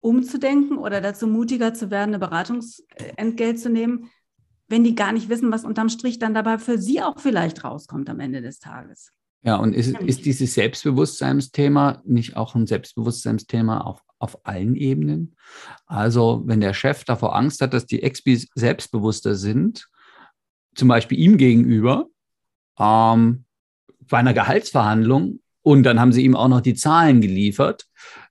umzudenken 0.00 0.76
oder 0.76 1.00
dazu 1.00 1.28
mutiger 1.28 1.72
zu 1.72 1.92
werden, 1.92 2.10
eine 2.10 2.18
Beratungsentgelt 2.18 3.60
zu 3.60 3.70
nehmen, 3.70 4.10
wenn 4.66 4.82
die 4.82 4.96
gar 4.96 5.12
nicht 5.12 5.28
wissen, 5.28 5.52
was 5.52 5.64
unterm 5.64 5.88
Strich 5.88 6.18
dann 6.18 6.34
dabei 6.34 6.58
für 6.58 6.78
sie 6.78 7.00
auch 7.00 7.20
vielleicht 7.20 7.62
rauskommt 7.62 8.10
am 8.10 8.18
Ende 8.18 8.42
des 8.42 8.58
Tages? 8.58 9.12
Ja, 9.44 9.56
und 9.56 9.74
ist, 9.74 9.94
ist 9.98 10.24
dieses 10.24 10.54
Selbstbewusstseinsthema 10.54 12.00
nicht 12.06 12.34
auch 12.34 12.54
ein 12.54 12.66
Selbstbewusstseinsthema 12.66 13.82
auf, 13.82 14.02
auf 14.18 14.46
allen 14.46 14.74
Ebenen? 14.74 15.36
Also, 15.84 16.42
wenn 16.46 16.62
der 16.62 16.72
Chef 16.72 17.04
davor 17.04 17.36
Angst 17.36 17.60
hat, 17.60 17.74
dass 17.74 17.84
die 17.84 18.02
Expis 18.02 18.48
selbstbewusster 18.54 19.34
sind, 19.34 19.86
zum 20.74 20.88
Beispiel 20.88 21.18
ihm 21.18 21.36
gegenüber, 21.36 22.06
ähm, 22.78 23.44
bei 24.08 24.16
einer 24.16 24.32
Gehaltsverhandlung, 24.32 25.40
und 25.60 25.82
dann 25.82 26.00
haben 26.00 26.12
sie 26.12 26.24
ihm 26.24 26.36
auch 26.36 26.48
noch 26.48 26.62
die 26.62 26.74
Zahlen 26.74 27.20
geliefert. 27.20 27.84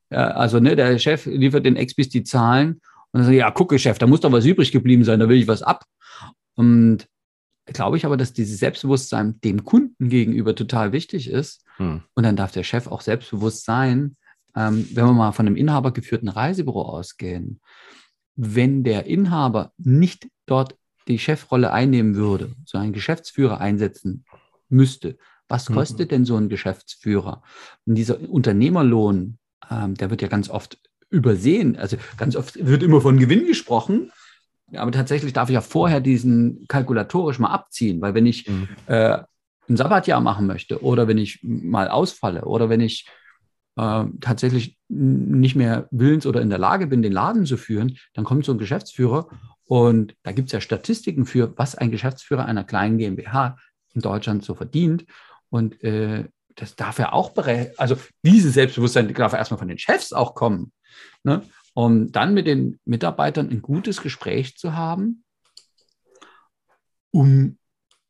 Äh, 0.10 0.18
also, 0.18 0.60
ne, 0.60 0.76
der 0.76 0.98
Chef 0.98 1.28
liefert 1.28 1.66
den 1.66 1.76
Expis 1.76 2.10
die 2.10 2.24
Zahlen 2.24 2.82
und 3.12 3.20
dann 3.20 3.26
sagt, 3.26 3.38
ja, 3.38 3.52
gucke, 3.52 3.78
Chef, 3.78 4.00
da 4.00 4.08
muss 4.08 4.22
doch 4.22 4.32
was 4.32 4.46
übrig 4.46 4.72
geblieben 4.72 5.04
sein, 5.04 5.20
da 5.20 5.30
will 5.30 5.38
ich 5.38 5.48
was 5.48 5.62
ab. 5.62 5.86
Und 6.56 7.08
glaube 7.66 7.98
ich 7.98 8.06
aber, 8.06 8.18
dass 8.18 8.34
dieses 8.34 8.60
Selbstbewusstsein 8.60 9.40
dem 9.42 9.64
Kunden 9.64 10.10
gegenüber 10.10 10.56
total 10.56 10.92
wichtig 10.92 11.30
ist. 11.30 11.64
Hm. 11.78 12.04
Und 12.14 12.24
dann 12.24 12.36
darf 12.36 12.52
der 12.52 12.64
Chef 12.64 12.88
auch 12.88 13.02
selbstbewusst 13.02 13.66
sein, 13.66 14.18
ähm, 14.56 14.88
wenn 14.94 15.06
wir 15.06 15.14
mal 15.14 15.32
von 15.32 15.48
einem 15.48 15.56
inhabergeführten 15.56 16.30
Reisebüro 16.30 16.82
ausgehen. 16.82 17.62
Wenn 18.36 18.84
der 18.84 19.06
Inhaber 19.06 19.72
nicht 19.78 20.28
dort 20.46 20.76
die 21.08 21.20
Chefrolle 21.20 21.72
einnehmen 21.72 22.16
würde, 22.16 22.54
so 22.66 22.78
einen 22.78 22.94
Geschäftsführer 22.94 23.60
einsetzen 23.62 24.26
müsste, 24.70 25.18
was 25.48 25.68
hm. 25.68 25.76
kostet 25.76 26.08
mhm. 26.08 26.10
denn 26.10 26.26
so 26.26 26.36
ein 26.36 26.50
Geschäftsführer? 26.50 27.44
Und 27.86 27.96
dieser 27.96 28.20
Unternehmerlohn, 28.30 29.38
ähm, 29.70 29.96
der 29.96 30.10
wird 30.10 30.22
ja 30.22 30.28
ganz 30.28 30.50
oft 30.50 30.80
übersehen. 31.10 31.78
Also 31.78 31.98
ganz 32.18 32.36
oft 32.36 32.66
wird 32.66 32.84
immer 32.84 33.00
von 33.00 33.18
Gewinn 33.20 33.46
gesprochen. 33.46 34.12
Aber 34.76 34.92
tatsächlich 34.92 35.34
darf 35.34 35.50
ich 35.50 35.54
ja 35.54 35.62
vorher 35.62 36.02
diesen 36.02 36.66
kalkulatorisch 36.68 37.40
mal 37.40 37.52
abziehen, 37.52 38.02
weil 38.02 38.14
wenn 38.14 38.26
ich 38.26 38.48
mhm. 38.48 38.68
äh, 38.88 39.20
ein 39.70 39.78
Sabbatjahr 39.78 40.22
machen 40.22 40.48
möchte 40.48 40.84
oder 40.84 41.08
wenn 41.08 41.18
ich 41.18 41.40
mal 41.44 41.88
ausfalle 41.88 42.46
oder 42.46 42.70
wenn 42.70 42.82
ich 42.82 43.08
äh, 43.78 44.04
tatsächlich 44.22 44.78
nicht 44.90 45.56
mehr 45.56 45.88
willens 45.92 46.26
oder 46.26 46.42
in 46.42 46.50
der 46.50 46.60
Lage 46.60 46.88
bin, 46.88 47.02
den 47.02 47.14
Laden 47.14 47.46
zu 47.46 47.58
führen, 47.58 47.98
dann 48.14 48.26
kommt 48.26 48.46
so 48.46 48.52
ein 48.52 48.58
Geschäftsführer 48.58 49.28
und 49.66 50.16
da 50.24 50.32
gibt 50.32 50.48
es 50.48 50.52
ja 50.54 50.62
Statistiken 50.62 51.26
für, 51.26 51.58
was 51.58 51.76
ein 51.76 51.92
Geschäftsführer 51.92 52.46
einer 52.46 52.64
kleinen 52.64 52.98
GmbH 52.98 53.58
in 53.94 54.02
Deutschland 54.02 54.44
so 54.44 54.56
verdient. 54.56 55.06
Und 55.50 55.84
äh, 55.84 56.26
das 56.56 56.76
darf 56.76 57.00
ja 57.00 57.14
auch 57.14 57.32
berechnen. 57.32 57.74
Also 57.78 57.98
dieses 58.24 58.54
Selbstbewusstsein 58.54 59.12
darf 59.14 59.34
erstmal 59.34 59.58
von 59.58 59.68
den 59.68 59.78
Chefs 59.78 60.14
auch 60.14 60.36
kommen. 60.36 60.72
Ne? 61.24 61.42
Um 61.74 62.12
dann 62.12 62.34
mit 62.34 62.48
den 62.48 62.80
Mitarbeitern 62.86 63.50
ein 63.50 63.62
gutes 63.62 64.02
Gespräch 64.02 64.58
zu 64.58 64.76
haben, 64.76 65.24
um, 67.12 67.58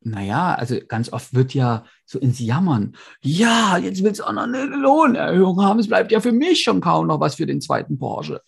naja, 0.01 0.53
also 0.55 0.77
ganz 0.87 1.11
oft 1.11 1.33
wird 1.33 1.53
ja 1.53 1.85
so 2.05 2.19
ins 2.19 2.39
Jammern, 2.39 2.95
ja, 3.21 3.77
jetzt 3.77 4.03
will 4.03 4.11
es 4.11 4.21
auch 4.21 4.33
noch 4.33 4.43
eine 4.43 4.65
Lohnerhöhung 4.65 5.61
haben, 5.61 5.79
es 5.79 5.87
bleibt 5.87 6.11
ja 6.11 6.19
für 6.19 6.31
mich 6.31 6.63
schon 6.63 6.81
kaum 6.81 7.07
noch 7.07 7.19
was 7.19 7.35
für 7.35 7.45
den 7.45 7.61
zweiten 7.61 7.97
Porsche. 7.97 8.41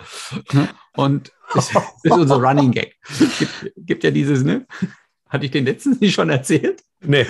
Ne? 0.52 0.70
Und 0.96 1.32
das 1.54 1.70
ist 2.04 2.12
unser 2.12 2.38
Running 2.38 2.72
Gag. 2.72 2.96
Gibt, 3.40 3.74
gibt 3.78 4.04
ja 4.04 4.12
dieses, 4.12 4.44
ne? 4.44 4.66
Hatte 5.30 5.46
ich 5.46 5.52
den 5.52 5.66
letztens 5.66 6.00
nicht 6.00 6.14
schon 6.14 6.30
erzählt? 6.30 6.84
Nee. 7.02 7.26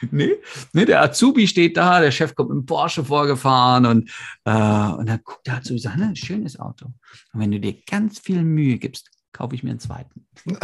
Nee, 0.10 0.36
nee, 0.72 0.84
der 0.84 1.02
Azubi 1.02 1.46
steht 1.46 1.76
da, 1.76 2.00
der 2.00 2.10
Chef 2.10 2.34
kommt 2.34 2.50
mit 2.50 2.58
dem 2.58 2.66
Porsche 2.66 3.04
vorgefahren 3.04 3.86
und, 3.86 4.10
äh, 4.44 4.50
und 4.52 5.06
dann 5.08 5.20
guckt 5.22 5.46
der 5.46 5.56
Azubi 5.56 5.74
und 5.74 5.80
sagt, 5.80 6.18
schönes 6.18 6.58
Auto. 6.58 6.86
Und 7.32 7.40
wenn 7.40 7.50
du 7.50 7.60
dir 7.60 7.74
ganz 7.86 8.18
viel 8.18 8.42
Mühe 8.42 8.78
gibst, 8.78 9.10
kaufe 9.32 9.54
ich 9.54 9.62
mir 9.62 9.70
einen 9.70 9.80
zweiten. 9.80 10.26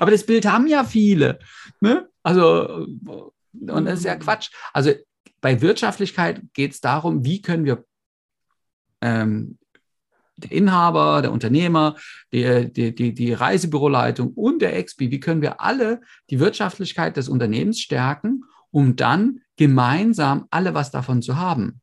Aber 0.00 0.10
das 0.10 0.26
Bild 0.26 0.46
haben 0.46 0.66
ja 0.66 0.84
viele. 0.84 1.38
Ne? 1.80 2.08
Also, 2.22 2.86
und 3.52 3.84
das 3.84 4.00
ist 4.00 4.04
ja 4.04 4.16
Quatsch. 4.16 4.50
Also 4.72 4.92
bei 5.40 5.60
Wirtschaftlichkeit 5.60 6.42
geht 6.52 6.72
es 6.72 6.80
darum, 6.80 7.24
wie 7.24 7.40
können 7.42 7.64
wir 7.64 7.84
ähm, 9.00 9.58
der 10.36 10.52
Inhaber, 10.52 11.22
der 11.22 11.32
Unternehmer, 11.32 11.96
die, 12.32 12.70
die, 12.72 12.94
die, 12.94 13.14
die 13.14 13.32
Reisebüroleitung 13.32 14.32
und 14.34 14.62
der 14.62 14.76
Expi, 14.76 15.10
wie 15.10 15.20
können 15.20 15.42
wir 15.42 15.60
alle 15.60 16.00
die 16.30 16.40
Wirtschaftlichkeit 16.40 17.16
des 17.16 17.28
Unternehmens 17.28 17.80
stärken, 17.80 18.44
um 18.70 18.96
dann 18.96 19.40
gemeinsam 19.56 20.46
alle 20.50 20.74
was 20.74 20.90
davon 20.90 21.22
zu 21.22 21.36
haben. 21.36 21.80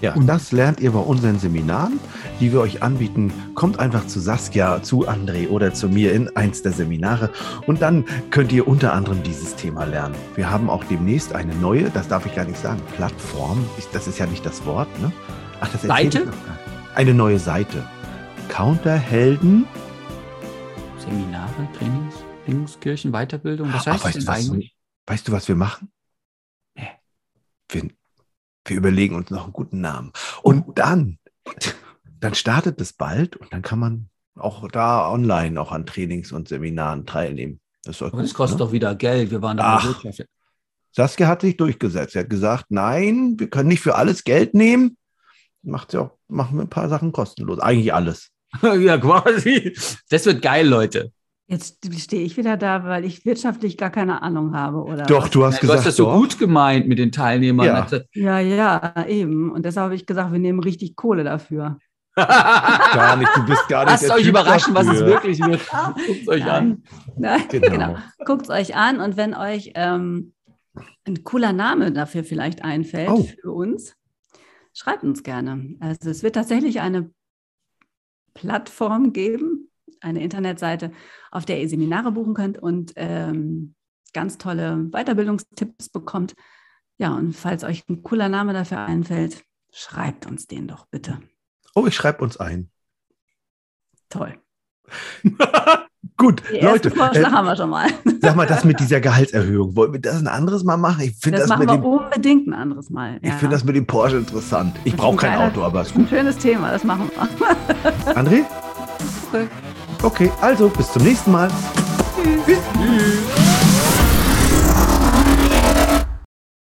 Ja, 0.00 0.14
und 0.14 0.26
das 0.26 0.52
lernt 0.52 0.80
ihr 0.80 0.92
bei 0.92 0.98
unseren 0.98 1.38
Seminaren, 1.38 1.98
die 2.40 2.52
wir 2.52 2.60
euch 2.60 2.82
anbieten. 2.82 3.32
Kommt 3.54 3.78
einfach 3.78 4.06
zu 4.06 4.20
Saskia, 4.20 4.82
zu 4.82 5.08
André 5.08 5.48
oder 5.48 5.72
zu 5.72 5.88
mir 5.88 6.12
in 6.12 6.34
eins 6.36 6.62
der 6.62 6.72
Seminare 6.72 7.30
und 7.66 7.80
dann 7.82 8.04
könnt 8.30 8.52
ihr 8.52 8.66
unter 8.66 8.92
anderem 8.92 9.22
dieses 9.22 9.56
Thema 9.56 9.84
lernen. 9.84 10.14
Wir 10.34 10.50
haben 10.50 10.68
auch 10.68 10.84
demnächst 10.84 11.34
eine 11.34 11.54
neue, 11.54 11.90
das 11.90 12.08
darf 12.08 12.26
ich 12.26 12.34
gar 12.34 12.44
nicht 12.44 12.58
sagen, 12.58 12.80
Plattform. 12.96 13.64
Das 13.92 14.06
ist 14.06 14.18
ja 14.18 14.26
nicht 14.26 14.44
das 14.44 14.64
Wort, 14.66 14.88
ne? 15.00 15.12
Ach, 15.60 15.70
das 15.70 15.82
Seite? 15.82 16.26
Eine 16.94 17.12
neue 17.12 17.38
Seite. 17.38 17.84
Counterhelden. 18.48 19.66
Seminare, 20.98 21.68
Trainings, 21.76 22.14
Dingskirchen, 22.46 23.12
Weiterbildung. 23.12 23.72
Was 23.72 23.86
heißt 23.86 24.00
Ach, 24.00 24.04
weißt, 24.04 24.16
das 24.16 24.28
eigentlich? 24.28 24.76
weißt 25.06 25.28
du, 25.28 25.32
was 25.32 25.48
wir 25.48 25.56
machen? 25.56 25.90
Nee. 26.74 26.90
Wir, 27.68 27.88
wir 28.64 28.76
überlegen 28.76 29.16
uns 29.16 29.30
noch 29.30 29.44
einen 29.44 29.52
guten 29.52 29.80
Namen. 29.80 30.12
Und 30.42 30.68
oh. 30.68 30.72
dann, 30.72 31.18
dann 32.20 32.34
startet 32.34 32.80
es 32.80 32.92
bald 32.92 33.36
und 33.36 33.52
dann 33.52 33.62
kann 33.62 33.80
man 33.80 34.08
auch 34.36 34.66
da 34.68 35.10
online 35.10 35.60
auch 35.60 35.72
an 35.72 35.86
Trainings 35.86 36.32
und 36.32 36.48
Seminaren 36.48 37.06
teilnehmen. 37.06 37.60
Das, 37.82 38.00
Aber 38.02 38.12
gut, 38.12 38.22
das 38.22 38.34
kostet 38.34 38.58
ne? 38.60 38.66
doch 38.66 38.72
wieder 38.72 38.94
Geld. 38.94 39.30
Wir 39.30 39.42
waren 39.42 39.56
da 39.56 39.78
Ach, 39.78 40.02
Saskia 40.92 41.26
hat 41.26 41.40
sich 41.40 41.56
durchgesetzt. 41.56 42.14
Er 42.14 42.22
hat 42.22 42.30
gesagt, 42.30 42.66
nein, 42.68 43.34
wir 43.36 43.50
können 43.50 43.68
nicht 43.68 43.80
für 43.80 43.96
alles 43.96 44.22
Geld 44.22 44.54
nehmen 44.54 44.96
macht 45.64 45.92
ja 45.92 46.00
auch, 46.00 46.10
machen 46.28 46.56
wir 46.56 46.62
ein 46.64 46.70
paar 46.70 46.88
Sachen 46.88 47.12
kostenlos. 47.12 47.58
Eigentlich 47.58 47.92
alles. 47.92 48.30
ja, 48.62 48.98
quasi. 48.98 49.76
Das 50.10 50.26
wird 50.26 50.42
geil, 50.42 50.66
Leute. 50.66 51.12
Jetzt 51.46 51.78
stehe 51.98 52.22
ich 52.24 52.36
wieder 52.38 52.56
da, 52.56 52.84
weil 52.84 53.04
ich 53.04 53.26
wirtschaftlich 53.26 53.76
gar 53.76 53.90
keine 53.90 54.22
Ahnung 54.22 54.54
habe, 54.54 54.78
oder? 54.82 55.02
Doch, 55.04 55.28
du 55.28 55.44
hast 55.44 55.54
Nein, 55.54 55.60
gesagt. 55.60 55.62
Du 55.62 55.78
hast 55.78 55.86
das 55.86 55.96
so 55.96 56.04
doch. 56.06 56.16
gut 56.16 56.38
gemeint 56.38 56.86
mit 56.88 56.98
den 56.98 57.12
Teilnehmern. 57.12 57.66
Ja. 57.66 57.86
ja, 58.14 58.40
ja, 58.40 59.06
eben. 59.06 59.50
Und 59.52 59.64
deshalb 59.66 59.84
habe 59.84 59.94
ich 59.94 60.06
gesagt, 60.06 60.32
wir 60.32 60.38
nehmen 60.38 60.60
richtig 60.60 60.96
Kohle 60.96 61.22
dafür. 61.24 61.78
gar 62.16 63.16
nicht, 63.16 63.30
du 63.36 63.44
bist 63.44 63.68
gar 63.68 63.84
nicht. 63.84 63.92
Lasst 64.02 64.10
euch 64.10 64.22
Typ 64.22 64.28
überraschen, 64.30 64.74
was 64.74 64.86
es 64.86 64.92
dafür. 65.00 65.06
wirklich 65.06 65.38
wird. 65.40 65.60
Guckt 66.06 66.28
euch 66.28 66.44
an. 66.44 66.82
Nein, 67.18 67.42
Genau. 67.50 67.68
genau. 67.68 67.96
Guckt 68.24 68.42
es 68.42 68.50
euch 68.50 68.76
an 68.76 69.00
und 69.00 69.16
wenn 69.16 69.34
euch 69.34 69.72
ähm, 69.74 70.32
ein 71.06 71.24
cooler 71.24 71.52
Name 71.52 71.92
dafür 71.92 72.24
vielleicht 72.24 72.64
einfällt 72.64 73.10
Oh. 73.10 73.26
für 73.42 73.50
uns, 73.52 73.94
schreibt 74.74 75.04
uns 75.04 75.22
gerne. 75.22 75.76
Also 75.80 76.10
es 76.10 76.22
wird 76.22 76.34
tatsächlich 76.34 76.80
eine 76.80 77.10
Plattform 78.34 79.12
geben, 79.12 79.70
eine 80.00 80.22
Internetseite, 80.22 80.92
auf 81.30 81.46
der 81.46 81.60
ihr 81.62 81.68
Seminare 81.68 82.12
buchen 82.12 82.34
könnt 82.34 82.58
und 82.58 82.92
ähm, 82.96 83.74
ganz 84.12 84.36
tolle 84.38 84.88
Weiterbildungstipps 84.90 85.88
bekommt. 85.88 86.34
Ja, 86.98 87.14
und 87.14 87.32
falls 87.32 87.64
euch 87.64 87.88
ein 87.88 88.02
cooler 88.02 88.28
Name 88.28 88.52
dafür 88.52 88.80
einfällt, 88.80 89.44
schreibt 89.72 90.26
uns 90.26 90.46
den 90.46 90.68
doch 90.68 90.86
bitte. 90.86 91.20
Oh, 91.74 91.86
ich 91.86 91.94
schreibe 91.94 92.22
uns 92.22 92.36
ein. 92.36 92.70
Toll. 94.08 94.38
Gut, 96.16 96.42
ersten 96.50 96.64
Leute, 96.66 96.90
Vorschlag 96.92 97.28
äh, 97.28 97.32
haben 97.32 97.44
wir 97.46 97.56
schon 97.56 97.70
mal. 97.70 97.88
sag 98.22 98.36
mal, 98.36 98.46
das 98.46 98.64
mit 98.64 98.78
dieser 98.78 99.00
Gehaltserhöhung, 99.00 99.74
wollen 99.74 99.92
wir 99.92 100.00
das 100.00 100.16
ein 100.20 100.28
anderes 100.28 100.62
Mal 100.62 100.76
machen? 100.76 101.02
Ich 101.02 101.16
finde 101.16 101.38
Das, 101.40 101.48
das, 101.48 101.58
machen 101.58 101.60
mit 101.66 101.70
wir 101.70 101.76
dem, 101.78 101.84
unbedingt 101.84 102.46
ein 102.46 102.54
anderes 102.54 102.88
Mal. 102.90 103.18
ich 103.20 103.28
Ja. 103.28 103.34
finde 103.36 103.56
das 103.56 103.64
mit 103.64 103.74
dem 103.74 103.84
Porsche 103.86 104.18
interessant. 104.18 104.76
Ich 104.84 104.94
brauche 104.96 105.16
ist 105.16 105.20
kein 105.22 105.32
ein 105.38 105.50
Auto, 105.50 105.62
aber 105.62 105.82
ist 105.82 105.90
Ein 105.96 106.02
gut. 106.02 106.10
schönes 106.10 106.38
Thema, 106.38 106.70
das 106.70 106.84
machen 106.84 107.10
wir. 107.16 108.14
André? 108.14 108.44
Okay. 109.32 109.48
Okay, 110.02 110.30
also 110.40 110.68
bis 110.68 110.92
zum 110.92 111.02
nächsten 111.02 111.32
Mal. 111.32 111.48
Tschüss. 112.22 112.58
Tschüss. 112.76 113.14